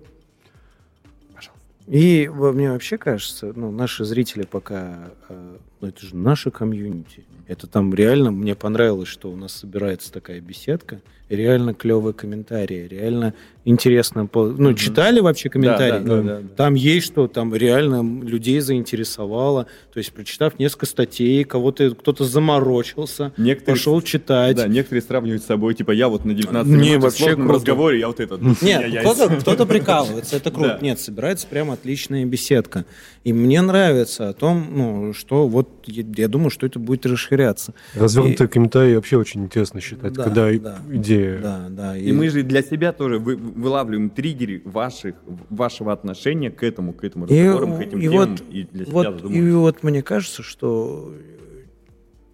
И 1.89 2.29
мне 2.29 2.71
вообще 2.71 2.99
кажется, 2.99 3.51
ну, 3.55 3.71
наши 3.71 4.05
зрители 4.05 4.43
пока, 4.43 5.09
э, 5.27 5.57
ну, 5.81 5.87
это 5.87 6.05
же 6.05 6.15
наша 6.15 6.51
комьюнити. 6.51 7.25
Это 7.47 7.65
там 7.65 7.91
реально, 7.95 8.29
мне 8.29 8.53
понравилось, 8.53 9.09
что 9.09 9.31
у 9.31 9.35
нас 9.35 9.53
собирается 9.53 10.13
такая 10.13 10.39
беседка, 10.39 11.01
реально 11.29 11.73
клевые 11.73 12.13
комментарии, 12.13 12.87
реально 12.89 13.33
интересно. 13.65 14.27
Ну, 14.33 14.73
читали 14.73 15.19
вообще 15.19 15.49
комментарии? 15.49 15.99
Да, 16.03 16.15
да, 16.17 16.21
да, 16.21 16.39
да. 16.39 16.47
Там 16.55 16.73
есть 16.73 17.05
что, 17.07 17.27
там 17.27 17.53
реально 17.53 18.01
людей 18.25 18.59
заинтересовало. 18.61 19.67
То 19.93 19.99
есть, 19.99 20.11
прочитав 20.11 20.57
несколько 20.57 20.85
статей, 20.87 21.43
кого-то 21.43 21.91
кто-то 21.91 22.23
заморочился, 22.25 23.31
Некоторые- 23.37 23.75
пошел 23.75 24.01
читать. 24.01 24.55
Да, 24.55 24.67
некоторые 24.67 25.01
сравнивают 25.03 25.43
с 25.43 25.45
собой, 25.45 25.75
типа, 25.75 25.91
я 25.91 26.07
вот 26.09 26.25
на 26.25 26.33
19 26.33 26.71
Не, 26.71 26.97
в 26.97 27.01
вообще 27.01 27.35
круто. 27.35 27.53
разговоре, 27.53 27.99
я 27.99 28.07
вот 28.07 28.19
этот. 28.19 28.41
Нет, 28.61 28.99
кто-то, 29.01 29.35
кто-то 29.37 29.65
прикалывается, 29.65 30.35
это 30.37 30.51
круто. 30.51 30.77
Да. 30.79 30.85
Нет, 30.85 30.99
собирается 30.99 31.45
прям 31.47 31.69
отличная 31.71 32.25
беседка. 32.25 32.85
И 33.25 33.33
мне 33.33 33.61
нравится 33.61 34.29
о 34.29 34.33
том, 34.33 34.65
ну, 34.71 35.13
что 35.13 35.47
вот 35.47 35.67
я, 35.87 36.03
я 36.15 36.27
думаю, 36.29 36.49
что 36.49 36.65
это 36.65 36.79
будет 36.79 37.05
расширяться. 37.05 37.73
Развернутые 37.93 38.47
комментарии 38.47 38.95
вообще 38.95 39.17
очень 39.17 39.43
интересно 39.43 39.81
считать, 39.81 40.13
Да, 40.13 40.23
когда 40.23 40.49
и- 40.49 40.57
да. 40.59 40.79
идея. 40.89 41.39
Да, 41.41 41.67
да. 41.69 41.97
И 41.97 42.11
мы 42.13 42.29
же 42.29 42.43
для 42.43 42.61
себя 42.63 42.93
тоже 42.93 43.19
вы- 43.19 43.35
вылавливаем 43.35 44.09
триггеры 44.09 44.61
ваших, 44.63 45.15
вашего 45.49 45.91
отношения 45.91 46.49
к 46.49 46.63
этому, 46.63 46.93
к 46.93 47.03
этому 47.03 47.25
И, 47.25 47.43
разговорам, 47.45 47.77
к 47.77 47.81
этим 47.81 47.99
и 47.99 48.01
темам, 48.03 48.29
вот, 48.31 48.41
и 48.51 48.63
для 48.71 48.85
себя 48.85 49.11
вот, 49.11 49.31
и 49.31 49.51
вот 49.51 49.83
мне 49.83 50.01
кажется, 50.01 50.41
что 50.41 51.13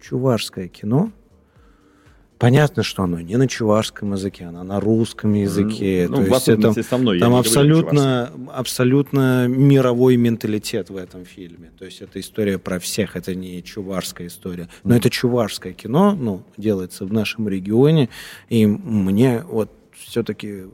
чувашское 0.00 0.68
кино, 0.68 1.10
понятно, 2.38 2.82
что 2.82 3.02
оно 3.02 3.20
не 3.20 3.36
на 3.36 3.48
чувашском 3.48 4.12
языке, 4.12 4.44
оно 4.44 4.62
на 4.62 4.80
русском 4.80 5.32
языке. 5.34 6.06
Ну, 6.08 6.16
То 6.16 6.22
в 6.22 6.28
есть 6.28 6.48
это, 6.48 6.82
со 6.82 6.98
мной. 6.98 7.18
Там 7.18 7.34
абсолютно, 7.34 8.30
абсолютно 8.52 9.46
мировой 9.48 10.16
менталитет 10.16 10.90
в 10.90 10.96
этом 10.96 11.24
фильме. 11.24 11.70
То 11.78 11.84
есть 11.84 12.00
это 12.02 12.20
история 12.20 12.58
про 12.58 12.78
всех, 12.78 13.16
это 13.16 13.34
не 13.34 13.62
чувашская 13.62 14.26
история. 14.26 14.68
Но 14.84 14.96
это 14.96 15.10
чувашское 15.10 15.72
кино, 15.72 16.14
ну, 16.14 16.42
делается 16.56 17.04
в 17.04 17.12
нашем 17.12 17.48
регионе. 17.48 18.08
И 18.48 18.66
мне 18.66 19.42
вот 19.48 19.70
все-таки 19.94 20.64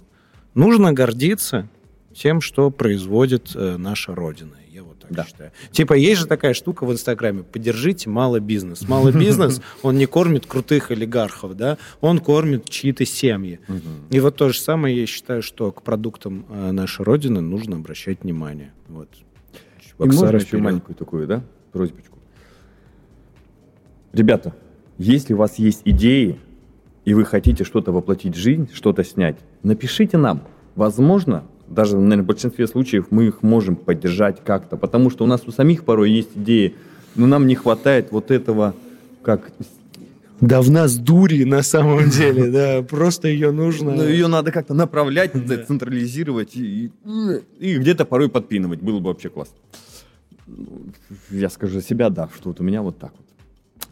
нужно 0.54 0.92
гордиться 0.92 1.68
тем, 2.14 2.40
что 2.40 2.70
производит 2.70 3.52
э, 3.54 3.76
наша 3.78 4.14
Родина. 4.14 4.61
Так 5.02 5.12
Да. 5.12 5.24
считаю. 5.24 5.52
Типа, 5.70 5.94
есть 5.94 6.20
же 6.20 6.26
такая 6.26 6.54
штука 6.54 6.84
в 6.84 6.92
Инстаграме. 6.92 7.42
Поддержите 7.42 8.08
малый 8.08 8.40
бизнес. 8.40 8.88
Малый 8.88 9.12
бизнес, 9.12 9.60
он 9.82 9.96
не 9.96 10.06
кормит 10.06 10.46
крутых 10.46 10.90
олигархов, 10.90 11.56
да, 11.56 11.78
он 12.00 12.18
кормит 12.18 12.68
чьи-то 12.68 13.04
семьи. 13.04 13.60
И 14.10 14.20
вот 14.20 14.36
то 14.36 14.48
же 14.48 14.58
самое 14.58 14.98
я 14.98 15.06
считаю, 15.06 15.42
что 15.42 15.70
к 15.72 15.82
продуктам 15.82 16.46
э, 16.48 16.72
нашей 16.72 17.04
Родины 17.04 17.40
нужно 17.40 17.76
обращать 17.76 18.22
внимание. 18.22 18.72
Вот. 18.88 19.08
И 19.98 20.04
можно 20.04 20.36
еще 20.36 20.58
маленькую 20.58 20.96
такую, 20.96 21.26
да, 21.26 21.44
просьбочку? 21.72 22.18
Ребята, 24.12 24.54
если 24.98 25.34
у 25.34 25.38
вас 25.38 25.58
есть 25.58 25.82
идеи, 25.84 26.38
и 27.04 27.14
вы 27.14 27.24
хотите 27.24 27.64
что-то 27.64 27.92
воплотить 27.92 28.36
в 28.36 28.38
жизнь, 28.38 28.68
что-то 28.72 29.04
снять, 29.04 29.36
напишите 29.62 30.16
нам. 30.16 30.46
Возможно, 30.74 31.44
даже, 31.72 31.96
наверное, 31.96 32.22
в 32.22 32.26
большинстве 32.26 32.66
случаев 32.66 33.06
мы 33.10 33.26
их 33.26 33.42
можем 33.42 33.76
поддержать 33.76 34.42
как-то, 34.44 34.76
потому 34.76 35.10
что 35.10 35.24
у 35.24 35.26
нас 35.26 35.42
у 35.46 35.52
самих 35.52 35.84
порой 35.84 36.10
есть 36.10 36.30
идеи, 36.36 36.74
но 37.14 37.26
нам 37.26 37.46
не 37.46 37.54
хватает 37.54 38.12
вот 38.12 38.30
этого, 38.30 38.74
как... 39.22 39.52
Да 40.40 40.60
в 40.60 40.70
нас 40.70 40.96
дури 40.98 41.44
на 41.44 41.62
самом 41.62 42.10
деле, 42.10 42.50
да, 42.50 42.82
просто 42.82 43.28
ее 43.28 43.52
нужно... 43.52 43.92
Ну, 43.94 44.02
ее 44.08 44.26
надо 44.26 44.50
как-то 44.50 44.74
направлять, 44.74 45.32
централизировать 45.66 46.56
и, 46.56 46.86
и- 46.86 47.40
и 47.60 47.78
где-то 47.78 48.04
порой 48.04 48.28
подпинывать. 48.28 48.80
Было 48.80 48.98
бы 48.98 49.06
вообще 49.06 49.28
классно. 49.28 49.54
Ну, 50.48 50.82
Я 51.30 51.48
скажу 51.48 51.74
за 51.74 51.82
себя, 51.82 52.10
да, 52.10 52.28
что 52.34 52.48
вот 52.48 52.60
у 52.60 52.64
меня 52.64 52.82
вот 52.82 52.98
так 52.98 53.12
вот. 53.16 53.26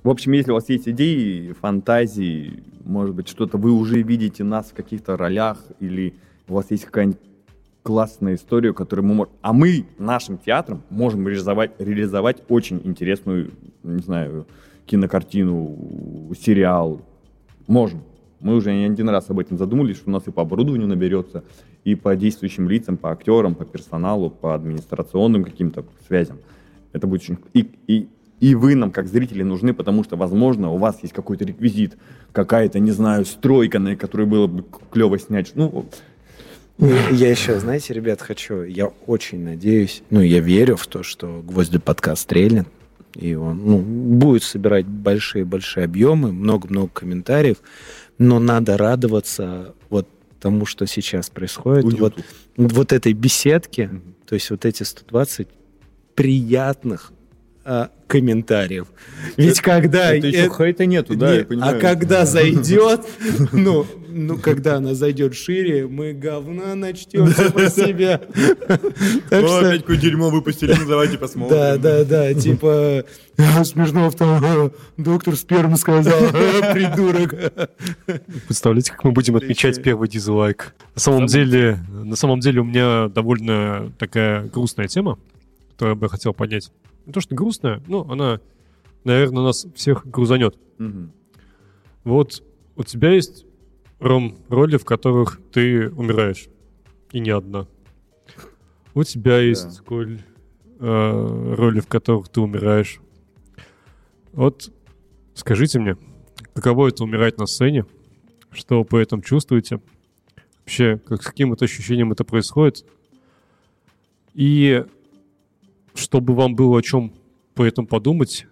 В 0.03 0.09
общем, 0.09 0.33
если 0.33 0.51
у 0.51 0.55
вас 0.55 0.69
есть 0.69 0.89
идеи, 0.89 1.53
фантазии, 1.61 2.65
может 2.85 3.15
быть, 3.15 3.29
что-то 3.29 3.57
вы 3.57 3.71
уже 3.71 4.03
видите 4.03 4.43
нас 4.45 4.71
в 4.71 4.75
каких-то 4.75 5.17
ролях, 5.17 5.59
или 5.79 6.15
у 6.49 6.55
вас 6.55 6.67
есть 6.71 6.85
какая-нибудь 6.85 7.21
классная 7.83 8.35
история, 8.35 8.73
которую 8.73 9.07
мы 9.07 9.15
можем... 9.15 9.33
А 9.43 9.53
мы 9.53 9.87
нашим 9.99 10.39
театром 10.39 10.83
можем 10.91 11.27
реализовать, 11.27 11.73
реализовать 11.79 12.43
очень 12.49 12.81
интересную, 12.85 13.53
не 13.83 14.03
знаю, 14.03 14.47
кинокартину, 14.87 16.31
сериал. 16.41 17.01
Можем. 17.67 18.03
Мы 18.41 18.57
уже 18.57 18.73
не 18.73 18.87
один 18.87 19.09
раз 19.09 19.29
об 19.31 19.39
этом 19.39 19.59
задумались, 19.59 19.97
что 19.97 20.09
у 20.09 20.13
нас 20.13 20.27
и 20.27 20.31
по 20.31 20.43
оборудованию 20.43 20.89
наберется, 20.89 21.45
и 21.85 21.95
по 21.95 22.17
действующим 22.17 22.69
лицам, 22.69 22.97
по 22.97 23.11
актерам, 23.11 23.55
по 23.55 23.65
персоналу, 23.65 24.31
по 24.31 24.55
администрационным 24.55 25.45
каким-то 25.45 25.85
связям. 26.07 26.39
Это 26.93 27.07
будет 27.07 27.23
очень... 27.23 27.39
И, 27.53 27.71
и, 27.87 28.09
и 28.41 28.55
вы 28.55 28.75
нам, 28.75 28.91
как 28.91 29.07
зрители, 29.07 29.43
нужны, 29.43 29.75
потому 29.75 30.03
что, 30.03 30.17
возможно, 30.17 30.71
у 30.71 30.79
вас 30.79 30.99
есть 31.03 31.13
какой-то 31.15 31.45
реквизит, 31.45 31.99
какая-то, 32.33 32.79
не 32.79 32.91
знаю, 32.91 33.27
стройка, 33.27 33.79
на 33.79 33.97
которой 33.97 34.27
было 34.27 34.47
бы 34.47 34.65
клево 34.91 35.19
снять. 35.19 35.53
Ну, 35.55 35.87
Я 36.81 37.31
еще, 37.31 37.59
знаете, 37.61 37.93
ребят, 37.93 38.23
хочу, 38.23 38.63
я 38.63 38.87
очень 39.07 39.45
надеюсь, 39.45 40.03
ну, 40.11 40.21
я 40.21 40.41
верю 40.41 40.77
в 40.77 40.87
то, 40.87 41.03
что 41.03 41.43
«Гвозди 41.43 41.79
подкаст» 41.79 42.23
стрельнет, 42.23 42.67
и 43.15 43.35
он 43.35 43.61
ну, 43.65 43.79
будет 43.79 44.43
собирать 44.43 44.87
большие-большие 44.87 45.85
объемы, 45.85 46.33
много-много 46.33 46.89
комментариев, 46.89 47.59
но 48.19 48.39
надо 48.39 48.77
радоваться 48.77 49.75
вот 49.91 50.09
тому, 50.41 50.65
что 50.65 50.87
сейчас 50.87 51.29
происходит, 51.29 51.85
Уюту. 51.85 51.99
вот, 52.01 52.15
вот 52.57 52.93
этой 52.93 53.13
беседке, 53.13 53.91
то 54.27 54.35
есть 54.35 54.51
вот 54.51 54.65
эти 54.65 54.83
120 54.83 55.49
приятных 56.15 57.13
а, 57.63 57.91
комментариев. 58.07 58.87
Ведь 59.37 59.61
когда... 59.61 60.15
Это 60.15 60.27
еще 60.27 60.47
э, 60.47 60.49
хейта 60.49 60.87
нету, 60.87 61.15
да, 61.15 61.33
не, 61.33 61.39
я 61.39 61.45
понимаю. 61.45 61.77
А 61.77 61.81
когда 61.81 62.25
зайдет, 62.25 63.07
ну, 63.53 63.87
ну, 64.09 64.39
когда 64.39 64.77
она 64.77 64.95
зайдет 64.95 65.35
шире, 65.35 65.87
мы 65.87 66.15
говна 66.15 66.75
начнемся 66.75 67.51
про 67.53 67.69
себя. 67.71 68.21
Так 69.31 69.47
что- 69.47 69.79
какое 69.79 69.97
дерьмо 69.97 70.31
выпустили, 70.31 70.75
ну 70.79 70.89
давайте 70.89 71.19
посмотрим. 71.19 71.57
да, 71.57 71.77
да, 71.77 72.05
да, 72.05 72.35
типа 72.35 73.05
Смирнов 73.65 74.17
там 74.17 74.43
э, 74.43 74.71
доктор 74.97 75.37
сперму 75.37 75.77
сказал, 75.77 76.19
э, 76.19 76.73
придурок. 76.73 77.35
Представляете, 78.47 78.93
как 78.93 79.05
мы 79.05 79.13
будем 79.13 79.37
отмечать 79.37 79.83
первый 79.83 80.09
дизлайк? 80.09 80.75
На 80.95 81.01
самом 81.01 81.27
деле, 81.27 81.79
на 81.91 82.17
самом 82.17 82.41
деле 82.41 82.61
у 82.61 82.65
меня 82.65 83.09
довольно 83.09 83.93
такая 83.99 84.45
грустная 84.45 84.89
тема, 84.89 85.19
которую 85.73 85.95
я 85.97 86.01
бы 86.01 86.09
хотел 86.09 86.33
поднять. 86.35 86.71
Не 87.11 87.13
то, 87.13 87.21
что 87.21 87.35
грустная, 87.35 87.83
но 87.89 88.09
она, 88.09 88.41
наверное, 89.03 89.43
нас 89.43 89.67
всех 89.75 90.07
грузанет. 90.07 90.57
Мгм. 90.79 91.11
Вот 92.05 92.45
у 92.77 92.85
тебя 92.85 93.11
есть, 93.11 93.47
Ром, 93.99 94.39
роли, 94.49 94.77
в 94.77 94.85
которых 94.85 95.41
ты 95.51 95.91
умираешь. 95.91 96.47
И 97.11 97.19
не 97.19 97.31
одна. 97.31 97.67
У 98.95 99.03
тебя 99.03 99.41
есть, 99.41 99.81
Коль, 99.81 100.21
э, 100.79 101.55
роли, 101.59 101.81
в 101.81 101.89
которых 101.89 102.29
ты 102.29 102.41
умираешь. 102.41 103.01
Вот 104.31 104.73
скажите 105.35 105.81
мне, 105.81 105.97
каково 106.55 106.91
это 106.91 107.03
умирать 107.03 107.39
на 107.39 107.47
сцене? 107.47 107.87
Что 108.53 108.79
вы 108.79 108.85
по 108.85 108.99
этому 108.99 109.23
чувствуете? 109.23 109.81
Вообще, 110.61 110.99
как, 111.05 111.25
с 111.25 111.27
каким 111.27 111.55
это 111.55 111.65
ощущением 111.65 112.13
это 112.13 112.23
происходит? 112.23 112.87
И 114.33 114.85
чтобы 115.95 116.35
вам 116.35 116.55
было 116.55 116.79
о 116.79 116.83
чем 116.83 117.13
по 117.55 117.65
этому 117.65 117.87
подумать, 117.87 118.47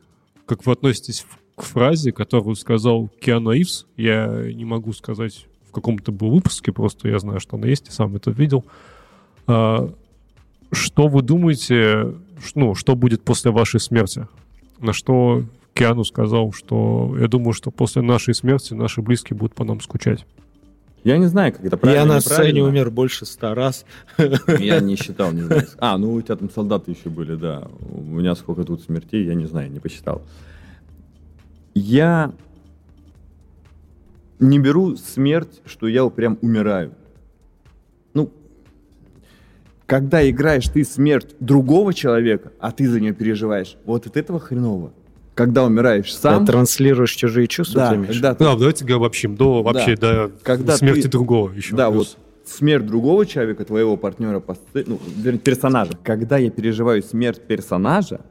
как 0.46 0.64
вы 0.66 0.72
относитесь 0.72 1.26
к 1.54 1.62
фразе, 1.62 2.12
которую 2.12 2.54
сказал 2.56 3.08
Киану 3.20 3.52
Ивз, 3.52 3.86
я 3.96 4.50
не 4.52 4.64
могу 4.64 4.92
сказать, 4.92 5.46
в 5.68 5.72
каком-то 5.72 6.12
был 6.12 6.30
выпуске, 6.30 6.72
просто 6.72 7.08
я 7.08 7.18
знаю, 7.18 7.40
что 7.40 7.56
она 7.56 7.66
есть, 7.66 7.88
и 7.88 7.90
сам 7.90 8.16
это 8.16 8.30
видел. 8.30 8.64
А, 9.46 9.92
что 10.72 11.08
вы 11.08 11.22
думаете, 11.22 12.14
ну, 12.54 12.74
что 12.74 12.94
будет 12.94 13.22
после 13.22 13.50
вашей 13.50 13.80
смерти? 13.80 14.26
На 14.78 14.92
что 14.92 15.44
Киану 15.74 16.04
сказал, 16.04 16.52
что 16.52 17.16
я 17.20 17.28
думаю, 17.28 17.52
что 17.52 17.70
после 17.70 18.02
нашей 18.02 18.34
смерти 18.34 18.74
наши 18.74 19.02
близкие 19.02 19.36
будут 19.36 19.54
по 19.54 19.64
нам 19.64 19.80
скучать. 19.80 20.26
Я 21.04 21.18
не 21.18 21.26
знаю, 21.26 21.52
как 21.52 21.64
это 21.64 21.76
правильно. 21.76 22.00
Я 22.00 22.06
на 22.06 22.20
сцене 22.20 22.62
умер 22.62 22.90
больше 22.90 23.24
ста 23.24 23.54
раз. 23.54 23.84
Я 24.58 24.80
не 24.80 24.96
считал, 24.96 25.32
не 25.32 25.42
знаю. 25.42 25.66
А, 25.78 25.96
ну 25.96 26.12
у 26.12 26.22
тебя 26.22 26.36
там 26.36 26.50
солдаты 26.50 26.90
еще 26.90 27.08
были, 27.08 27.34
да. 27.34 27.68
У 27.90 28.02
меня 28.02 28.34
сколько 28.34 28.64
тут 28.64 28.82
смертей, 28.82 29.24
я 29.24 29.34
не 29.34 29.46
знаю, 29.46 29.70
не 29.70 29.80
посчитал. 29.80 30.22
Я 31.74 32.32
не 34.40 34.58
беру 34.58 34.96
смерть, 34.96 35.60
что 35.64 35.86
я 35.88 36.08
прям 36.08 36.38
умираю. 36.42 36.92
Ну, 38.14 38.32
когда 39.86 40.28
играешь 40.28 40.68
ты 40.68 40.84
смерть 40.84 41.34
другого 41.40 41.94
человека, 41.94 42.52
а 42.60 42.72
ты 42.72 42.88
за 42.88 43.00
нее 43.00 43.14
переживаешь, 43.14 43.76
вот 43.84 44.06
от 44.06 44.16
этого 44.16 44.40
хреново. 44.40 44.92
Когда 45.38 45.64
умираешь 45.64 46.12
сам, 46.16 46.44
Транслируешь 46.46 47.12
чужие 47.12 47.46
чувства, 47.46 47.82
да, 47.82 47.90
ты 47.90 47.94
имеешь? 47.94 48.08
когда 48.14 48.34
ты 48.34 48.42
Да, 48.44 48.56
давайте 48.56 48.92
обобщим, 48.92 49.36
до 49.36 49.62
вообще 49.62 49.96
до 49.96 50.32
Когда 50.42 50.76
смерти 50.76 51.02
ты- 51.02 51.08
другого 51.10 51.52
еще. 51.52 51.76
Да, 51.76 51.92
плюс. 51.92 52.16
вот 52.44 52.48
смерть 52.50 52.84
другого 52.86 53.24
человека, 53.24 53.64
твоего 53.64 53.96
партнера 53.96 54.40
по 54.40 54.56
сцене, 54.56 54.84
ну, 54.88 55.00
вернее, 55.16 55.38
персонажа. 55.38 55.92
Когда 56.02 56.38
я 56.38 56.50
переживаю 56.50 57.04
смерть 57.04 57.40
персонажа 57.46 58.22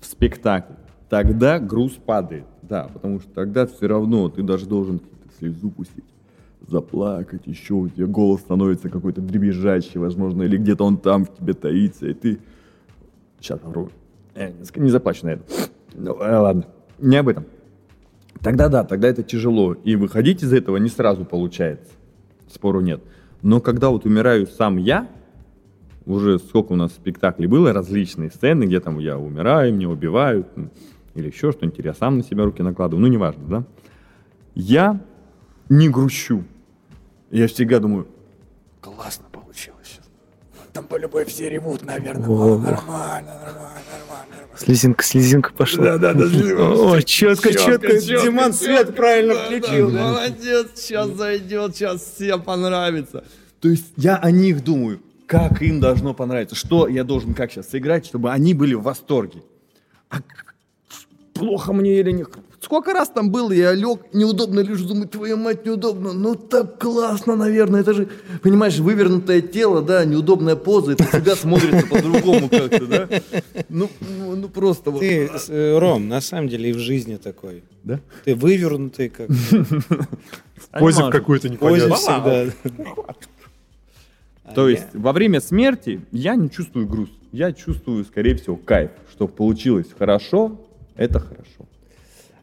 в 0.00 0.06
спектакле, 0.06 0.74
тогда 1.08 1.60
груз 1.60 1.92
падает. 1.92 2.44
Да, 2.62 2.90
потому 2.92 3.20
что 3.20 3.30
тогда 3.30 3.64
все 3.68 3.86
равно 3.86 4.28
ты 4.28 4.42
даже 4.42 4.66
должен 4.66 5.00
слезу 5.38 5.70
пустить, 5.70 6.04
заплакать, 6.66 7.42
еще 7.46 7.74
у 7.74 7.88
тебя 7.88 8.06
голос 8.06 8.40
становится 8.40 8.88
какой-то 8.88 9.20
дребезжащий, 9.20 10.00
возможно, 10.00 10.42
или 10.42 10.56
где-то 10.56 10.82
он 10.82 10.96
там 10.96 11.24
в 11.24 11.32
тебе 11.36 11.52
таится, 11.54 12.08
и 12.08 12.14
ты... 12.14 12.40
Сейчас 13.40 13.60
попробую. 13.60 13.92
Э, 14.34 14.50
не 14.74 14.90
заплачу, 14.90 15.20
наверное. 15.22 15.46
Ну, 15.94 16.14
э, 16.20 16.36
ладно, 16.36 16.66
не 16.98 17.16
об 17.16 17.28
этом. 17.28 17.46
Тогда 18.40 18.68
да, 18.68 18.84
тогда 18.84 19.08
это 19.08 19.22
тяжело. 19.22 19.74
И 19.74 19.96
выходить 19.96 20.42
из 20.42 20.52
этого 20.52 20.76
не 20.76 20.88
сразу 20.88 21.24
получается. 21.24 21.92
Спору 22.48 22.80
нет. 22.80 23.02
Но 23.42 23.60
когда 23.60 23.90
вот 23.90 24.04
умираю 24.04 24.46
сам 24.46 24.76
я, 24.76 25.08
уже 26.06 26.38
сколько 26.38 26.72
у 26.72 26.76
нас 26.76 26.92
спектаклей 26.92 27.46
было, 27.46 27.72
различные 27.72 28.30
сцены, 28.30 28.64
где 28.64 28.80
там 28.80 28.98
я 28.98 29.18
умираю, 29.18 29.74
меня 29.74 29.88
убивают, 29.88 30.48
или 31.14 31.28
еще 31.28 31.52
что-нибудь, 31.52 31.84
я 31.84 31.94
сам 31.94 32.18
на 32.18 32.24
себя 32.24 32.44
руки 32.44 32.62
накладываю, 32.62 33.02
ну, 33.02 33.12
неважно, 33.12 33.44
да. 33.48 33.64
Я 34.54 35.00
не 35.68 35.88
грущу. 35.88 36.44
Я 37.30 37.46
всегда 37.46 37.78
думаю, 37.78 38.06
классно. 38.80 39.27
Там 40.78 40.86
по 40.86 40.94
любой 40.96 41.24
все 41.24 41.50
ревут, 41.50 41.84
наверное. 41.84 42.28
О, 42.28 42.56
нормально, 42.56 43.34
нормально, 43.44 43.80
нормально. 43.98 44.34
Слезинка, 44.56 45.02
слезинка 45.02 45.52
пошла. 45.52 45.98
Да, 45.98 45.98
да, 45.98 46.14
да. 46.14 46.24
О, 46.24 47.00
четко, 47.02 47.52
четко. 47.52 47.98
Диман 47.98 48.52
свет 48.52 48.94
правильно 48.94 49.34
включил. 49.34 49.90
Молодец, 49.90 50.68
сейчас 50.76 51.08
зайдет, 51.08 51.74
сейчас 51.74 52.00
всем 52.00 52.42
понравится. 52.42 53.24
То 53.58 53.68
есть 53.68 53.86
я 53.96 54.18
о 54.18 54.30
них 54.30 54.62
думаю, 54.62 55.00
как 55.26 55.62
им 55.62 55.80
должно 55.80 56.14
понравиться, 56.14 56.54
что 56.54 56.86
я 56.86 57.02
должен 57.02 57.34
как 57.34 57.50
сейчас 57.50 57.70
сыграть, 57.70 58.06
чтобы 58.06 58.30
они 58.30 58.54
были 58.54 58.74
в 58.74 58.82
восторге. 58.82 59.42
А 60.10 60.18
плохо 61.38 61.72
мне 61.72 62.00
или 62.00 62.10
не... 62.12 62.24
Сколько 62.60 62.92
раз 62.92 63.08
там 63.08 63.30
было, 63.30 63.52
я 63.52 63.72
лег, 63.72 64.00
неудобно 64.12 64.60
лежу, 64.60 64.88
думаю, 64.88 65.08
твою 65.08 65.36
мать, 65.36 65.64
неудобно. 65.64 66.12
Ну 66.12 66.34
так 66.34 66.78
классно, 66.78 67.36
наверное, 67.36 67.80
это 67.80 67.94
же, 67.94 68.08
понимаешь, 68.42 68.78
вывернутое 68.78 69.40
тело, 69.40 69.80
да, 69.80 70.04
неудобная 70.04 70.56
поза, 70.56 70.92
это 70.92 71.04
всегда 71.04 71.36
смотрится 71.36 71.86
по-другому 71.86 72.48
как-то, 72.48 72.86
да? 72.86 73.08
Ну, 73.68 73.88
ну, 74.00 74.36
ну 74.36 74.48
просто 74.48 74.90
вот. 74.90 75.00
Ты, 75.00 75.30
э, 75.48 75.78
Ром, 75.78 76.08
на 76.08 76.20
самом 76.20 76.48
деле 76.48 76.70
и 76.70 76.72
в 76.72 76.78
жизни 76.78 77.16
такой. 77.16 77.62
Да? 77.84 78.00
Ты 78.24 78.34
вывернутый, 78.34 79.08
как 79.08 79.28
Позе 80.72 81.10
какой-то 81.10 81.48
позе 81.48 81.86
непонятный. 81.86 81.96
всегда. 81.96 83.14
То 84.54 84.68
есть 84.68 84.86
во 84.94 85.12
время 85.12 85.40
смерти 85.40 86.00
я 86.10 86.34
не 86.34 86.50
чувствую 86.50 86.86
груз. 86.86 87.10
Я 87.32 87.52
чувствую, 87.52 88.04
скорее 88.04 88.34
всего, 88.36 88.56
кайф. 88.56 88.90
Что 89.12 89.28
получилось 89.28 89.88
хорошо, 89.98 90.58
это 90.98 91.18
хорошо. 91.20 91.66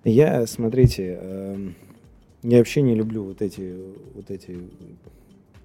Я, 0.03 0.45
смотрите, 0.47 1.17
эм, 1.21 1.75
я 2.43 2.59
вообще 2.59 2.81
не 2.81 2.95
люблю 2.95 3.23
вот 3.23 3.41
эти, 3.41 3.73
вот 4.13 4.29
эти, 4.29 4.57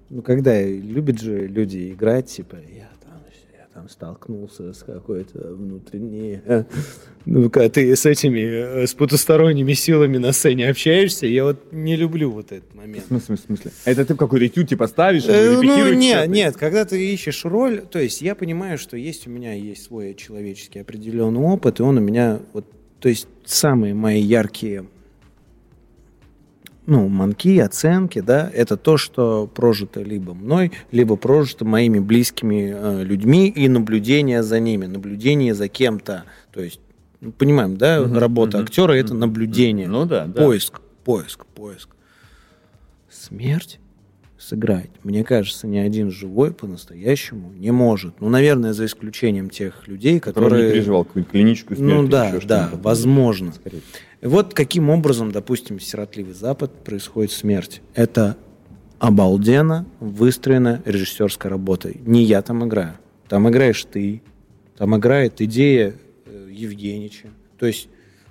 ну, 0.09 0.21
когда 0.21 0.61
любят 0.63 1.19
же 1.21 1.47
люди 1.47 1.91
играть, 1.91 2.25
типа, 2.25 2.55
я 2.55 2.89
там, 3.05 3.21
я 3.55 3.67
там 3.71 3.87
столкнулся 3.87 4.73
с 4.73 4.79
какой-то 4.81 5.53
внутренней, 5.53 6.39
э, 6.43 6.63
ну, 7.25 7.51
когда 7.51 7.69
ты 7.69 7.95
с 7.95 8.07
этими, 8.07 8.39
э, 8.39 8.87
с 8.87 8.95
потусторонними 8.95 9.73
силами 9.73 10.17
на 10.17 10.31
сцене 10.31 10.69
общаешься, 10.71 11.27
я 11.27 11.43
вот 11.43 11.71
не 11.71 11.95
люблю 11.95 12.31
вот 12.31 12.51
этот 12.51 12.71
В 12.71 12.75
момент. 12.75 13.05
смысле, 13.05 13.35
в 13.35 13.39
смысле? 13.41 13.71
Это 13.85 14.05
ты 14.05 14.15
в 14.15 14.17
какой-то 14.17 14.47
этюд 14.47 14.67
типа 14.67 14.87
ставишь, 14.87 15.25
Э, 15.27 15.61
Ну, 15.61 15.93
нет, 15.93 16.27
нет, 16.29 16.57
когда 16.57 16.83
ты 16.83 17.13
ищешь 17.13 17.45
роль, 17.45 17.81
то 17.81 17.99
есть 17.99 18.23
я 18.23 18.33
понимаю, 18.33 18.79
что 18.79 18.97
есть 18.97 19.27
у 19.27 19.29
меня 19.29 19.53
есть 19.53 19.83
свой 19.83 20.15
человеческий 20.15 20.79
определенный 20.79 21.41
опыт, 21.41 21.79
и 21.79 21.83
он 21.83 21.99
у 21.99 22.01
меня 22.01 22.39
вот, 22.53 22.65
то 23.01 23.09
есть 23.09 23.27
самые 23.43 23.93
мои 23.93 24.21
яркие 24.21 24.85
ну, 26.87 27.07
манки, 27.07 27.59
оценки, 27.59 28.19
да, 28.19 28.49
это 28.53 28.75
то, 28.75 28.97
что 28.97 29.47
прожито 29.47 30.01
либо 30.01 30.33
мной, 30.33 30.71
либо 30.91 31.15
прожито 31.15 31.63
моими 31.63 31.99
близкими 31.99 32.73
э, 32.73 33.03
людьми 33.03 33.49
и 33.49 33.69
наблюдение 33.69 34.43
за 34.43 34.59
ними, 34.59 34.87
наблюдение 34.87 35.53
за 35.53 35.67
кем-то. 35.67 36.25
То 36.51 36.61
есть, 36.61 36.81
ну, 37.21 37.31
понимаем, 37.31 37.77
да, 37.77 38.01
Мгм, 38.01 38.17
работа 38.17 38.57
мгм, 38.57 38.65
актера 38.65 38.93
это 38.93 39.13
наблюдение. 39.13 39.87
Ну 39.87 40.05
да, 40.05 40.25
да. 40.25 40.43
Поиск, 40.43 40.81
поиск, 41.03 41.45
поиск. 41.45 41.89
Смерть 43.09 43.79
сыграть, 44.41 44.89
мне 45.03 45.23
кажется, 45.23 45.67
ни 45.67 45.77
один 45.77 46.11
живой 46.11 46.53
по-настоящему 46.53 47.51
не 47.53 47.71
может. 47.71 48.19
Ну, 48.19 48.29
наверное, 48.29 48.73
за 48.73 48.85
исключением 48.85 49.49
тех 49.49 49.87
людей, 49.87 50.19
Который 50.19 50.45
которые... 50.45 50.65
не 50.67 50.73
переживал 50.73 51.05
какую-то 51.05 51.31
клиническую 51.31 51.77
смерть. 51.77 51.93
Ну 51.93 52.07
да, 52.07 52.33
да, 52.43 52.69
возможно. 52.73 53.53
Скорее. 53.53 53.81
Вот 54.21 54.53
каким 54.53 54.89
образом, 54.89 55.31
допустим, 55.31 55.79
в 55.79 55.83
«Сиротливый 55.83 56.33
Запад» 56.33 56.83
происходит 56.83 57.31
смерть. 57.31 57.81
Это 57.93 58.37
обалденно 58.99 59.87
выстроена 59.99 60.81
режиссерская 60.85 61.49
работа. 61.49 61.91
Не 62.05 62.23
я 62.23 62.41
там 62.41 62.65
играю. 62.67 62.93
Там 63.27 63.49
играешь 63.49 63.85
ты. 63.91 64.21
Там 64.77 64.95
играет 64.95 65.41
идея 65.41 65.95
э, 66.25 66.47
Евгеньевича. 66.51 67.29
То 67.57 67.65
есть 67.65 67.87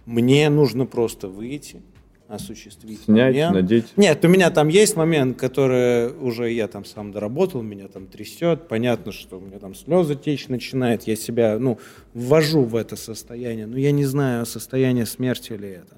мне 0.07 0.49
нужно 0.49 0.87
просто 0.87 1.29
выйти, 1.29 1.83
осуществить 2.31 3.03
Снять, 3.05 3.35
момент. 3.35 3.55
надеть. 3.55 3.87
Нет, 3.97 4.25
у 4.25 4.29
меня 4.29 4.51
там 4.51 4.69
есть 4.69 4.97
момент, 4.97 5.37
который 5.37 6.13
уже 6.13 6.51
я 6.53 6.69
там 6.69 6.85
сам 6.85 7.11
доработал, 7.11 7.61
меня 7.63 7.89
там 7.89 8.07
трясет. 8.07 8.69
Понятно, 8.69 9.11
что 9.11 9.39
у 9.39 9.41
меня 9.41 9.59
там 9.59 9.75
слезы 9.75 10.15
течь 10.15 10.49
начинает. 10.49 11.03
Я 11.05 11.17
себя, 11.17 11.59
ну, 11.59 11.79
ввожу 12.15 12.63
в 12.63 12.77
это 12.77 12.97
состояние. 12.97 13.67
Но 13.67 13.77
я 13.77 13.91
не 13.91 14.05
знаю, 14.05 14.47
состояние 14.47 15.07
смерти 15.07 15.53
ли 15.53 15.69
это. 15.69 15.97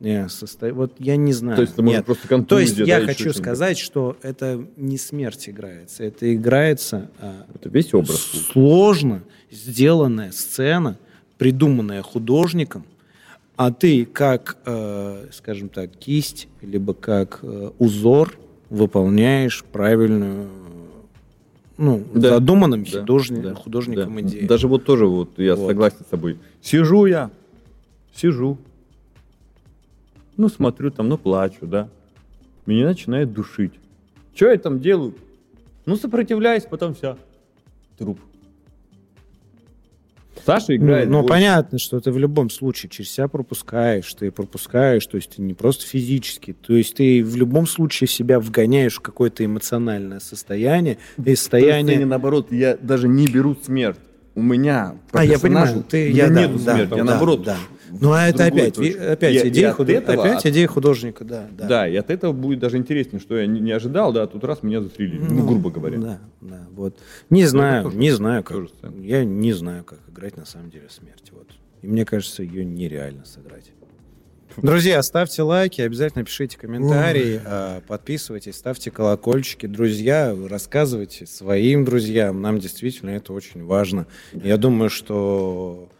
Не, 0.00 0.28
состо... 0.28 0.74
Вот 0.74 0.94
я 0.98 1.16
не 1.16 1.32
знаю. 1.32 1.56
То 1.56 1.62
есть 1.62 1.72
это 1.72 1.82
может 1.82 2.04
просто 2.04 2.22
То 2.24 2.28
контузия, 2.28 2.66
есть 2.66 2.78
да, 2.78 2.84
я 2.84 2.98
еще 2.98 3.06
хочу 3.06 3.32
сказать, 3.32 3.78
что 3.78 4.16
это 4.22 4.66
не 4.76 4.98
смерть 4.98 5.48
играется. 5.48 6.04
Это 6.04 6.34
играется 6.34 7.10
а, 7.18 7.46
Это 7.54 7.68
весь 7.68 7.94
образ. 7.94 8.20
сложно 8.52 9.22
сделанная 9.50 10.32
сцена, 10.32 10.98
придуманная 11.38 12.02
художником, 12.02 12.84
а 13.56 13.70
ты 13.72 14.04
как, 14.04 14.58
э, 14.66 15.28
скажем 15.32 15.68
так, 15.68 15.90
кисть, 15.92 16.48
либо 16.60 16.94
как 16.94 17.40
э, 17.42 17.70
узор 17.78 18.36
выполняешь 18.70 19.64
правильную, 19.72 20.48
ну, 21.78 22.02
Да. 22.14 22.30
задуманным 22.30 22.84
Да, 22.84 23.00
художни- 23.00 23.40
да, 23.42 23.54
художником 23.54 24.14
да. 24.16 24.20
идею. 24.22 24.46
Даже 24.48 24.68
вот 24.68 24.84
тоже 24.84 25.06
вот 25.06 25.38
я 25.38 25.54
Вот. 25.56 25.68
согласен 25.68 25.98
с 26.00 26.08
тобой. 26.10 26.38
Сижу 26.60 27.06
я, 27.06 27.30
сижу, 28.14 28.58
ну 30.36 30.48
смотрю 30.48 30.90
там, 30.90 31.08
ну 31.08 31.16
плачу, 31.18 31.66
да. 31.66 31.88
Меня 32.66 32.86
начинает 32.86 33.32
душить. 33.32 33.72
Что 34.34 34.50
я 34.50 34.58
там 34.58 34.80
делаю? 34.80 35.14
Ну 35.86 35.96
сопротивляюсь, 35.96 36.64
потом 36.64 36.94
все. 36.94 37.16
Труп. 37.96 38.18
Саша 40.46 40.66
Ну, 40.70 40.76
играет. 40.76 41.08
ну, 41.08 41.18
больше. 41.18 41.28
понятно, 41.28 41.78
что 41.78 42.00
ты 42.00 42.12
в 42.12 42.18
любом 42.18 42.48
случае 42.50 42.88
через 42.88 43.10
себя 43.10 43.26
пропускаешь, 43.28 44.12
ты 44.14 44.30
пропускаешь, 44.30 45.04
то 45.06 45.16
есть 45.16 45.36
ты 45.36 45.42
не 45.42 45.54
просто 45.54 45.84
физически, 45.86 46.52
то 46.54 46.74
есть 46.74 46.94
ты 46.94 47.24
в 47.24 47.34
любом 47.36 47.66
случае 47.66 48.06
себя 48.08 48.38
вгоняешь 48.38 48.94
в 48.96 49.00
какое-то 49.00 49.44
эмоциональное 49.44 50.20
состояние, 50.20 50.98
и 51.22 51.34
состояние... 51.34 51.94
сцене, 51.96 52.06
наоборот, 52.06 52.52
я 52.52 52.76
даже 52.80 53.08
не 53.08 53.26
беру 53.26 53.56
смерть. 53.60 53.98
У 54.36 54.42
меня 54.42 54.94
А, 55.12 55.24
я 55.24 55.38
понимаю, 55.38 55.82
ты, 55.88 56.10
я, 56.10 56.28
да, 56.28 56.42
нету 56.42 56.58
да, 56.64 56.74
смерти, 56.74 56.90
я 56.90 56.96
да, 56.98 57.04
наоборот. 57.04 57.42
да. 57.42 57.56
Ну, 57.90 58.12
а 58.12 58.26
это 58.28 58.44
опять, 58.46 58.76
ви- 58.78 58.94
опять, 58.94 59.34
И- 59.34 59.46
и 59.46 59.48
идея, 59.48 59.70
от 59.70 59.76
худо- 59.76 59.92
этого- 59.92 60.22
опять 60.24 60.38
от- 60.38 60.46
идея 60.46 60.66
художника, 60.66 61.24
да, 61.24 61.48
да. 61.52 61.66
Да, 61.68 61.88
и 61.88 61.96
от 61.96 62.10
этого 62.10 62.32
будет 62.32 62.58
даже 62.58 62.76
интереснее, 62.76 63.20
что 63.20 63.36
я 63.38 63.46
не, 63.46 63.60
не 63.60 63.72
ожидал, 63.72 64.12
да, 64.12 64.24
а 64.24 64.26
тут 64.26 64.44
раз 64.44 64.62
меня 64.62 64.80
застрелили, 64.80 65.18
ну, 65.20 65.46
грубо 65.46 65.70
говоря. 65.70 65.98
Да, 65.98 66.18
да, 66.40 66.66
вот. 66.72 66.98
Не 67.30 67.44
знаю, 67.46 67.84
тоже- 67.84 67.96
не 67.96 68.10
знаю, 68.10 68.42
как, 68.44 68.56
я 69.00 69.24
не 69.24 69.52
знаю, 69.52 69.84
как 69.84 70.00
играть 70.08 70.36
на 70.36 70.46
самом 70.46 70.70
деле 70.70 70.86
смерть, 70.88 71.30
вот. 71.32 71.48
И 71.82 71.86
мне 71.88 72.04
кажется, 72.04 72.42
ее 72.42 72.64
нереально 72.64 73.24
сыграть. 73.24 73.72
Друзья, 74.62 75.02
ставьте 75.02 75.42
лайки, 75.42 75.82
обязательно 75.82 76.24
пишите 76.24 76.56
комментарии, 76.56 77.40
а, 77.44 77.82
подписывайтесь, 77.86 78.54
ставьте 78.54 78.90
колокольчики. 78.90 79.66
Друзья, 79.66 80.34
рассказывайте 80.48 81.26
своим 81.26 81.84
друзьям. 81.84 82.40
Нам 82.40 82.58
действительно 82.58 83.10
это 83.10 83.34
очень 83.34 83.64
важно. 83.64 84.06
Я 84.32 84.56
думаю, 84.56 84.88
что 84.88 85.90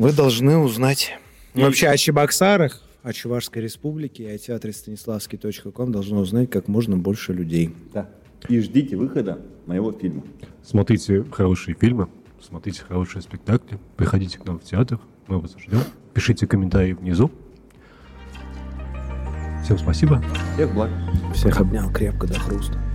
вы 0.00 0.12
должны 0.12 0.56
узнать 0.56 1.18
вообще 1.52 1.88
о 1.88 1.96
Чебоксарах, 1.98 2.80
о 3.02 3.12
Чувашской 3.12 3.62
республике 3.62 4.22
и 4.24 4.26
о 4.28 4.38
театре 4.38 4.72
Станиславский.ком 4.72 5.92
должно 5.92 6.20
узнать 6.20 6.50
как 6.50 6.68
можно 6.68 6.96
больше 6.96 7.34
людей. 7.34 7.74
Да. 7.92 8.08
И 8.48 8.58
ждите 8.60 8.96
выхода 8.96 9.38
моего 9.66 9.92
фильма. 9.92 10.22
Смотрите 10.64 11.24
хорошие 11.30 11.76
фильмы, 11.78 12.08
смотрите 12.40 12.82
хорошие 12.82 13.20
спектакли, 13.20 13.78
приходите 13.98 14.38
к 14.38 14.46
нам 14.46 14.58
в 14.58 14.64
театр, 14.64 14.98
мы 15.26 15.38
вас 15.38 15.54
ждем. 15.58 15.82
Пишите 16.14 16.46
комментарии 16.46 16.94
внизу. 16.94 17.30
Всем 19.62 19.78
спасибо. 19.78 20.24
Всех 20.54 20.72
благ. 20.72 20.90
Всех 21.34 21.60
обнял 21.60 21.92
крепко 21.92 22.26
до 22.26 22.34
хруста. 22.40 22.89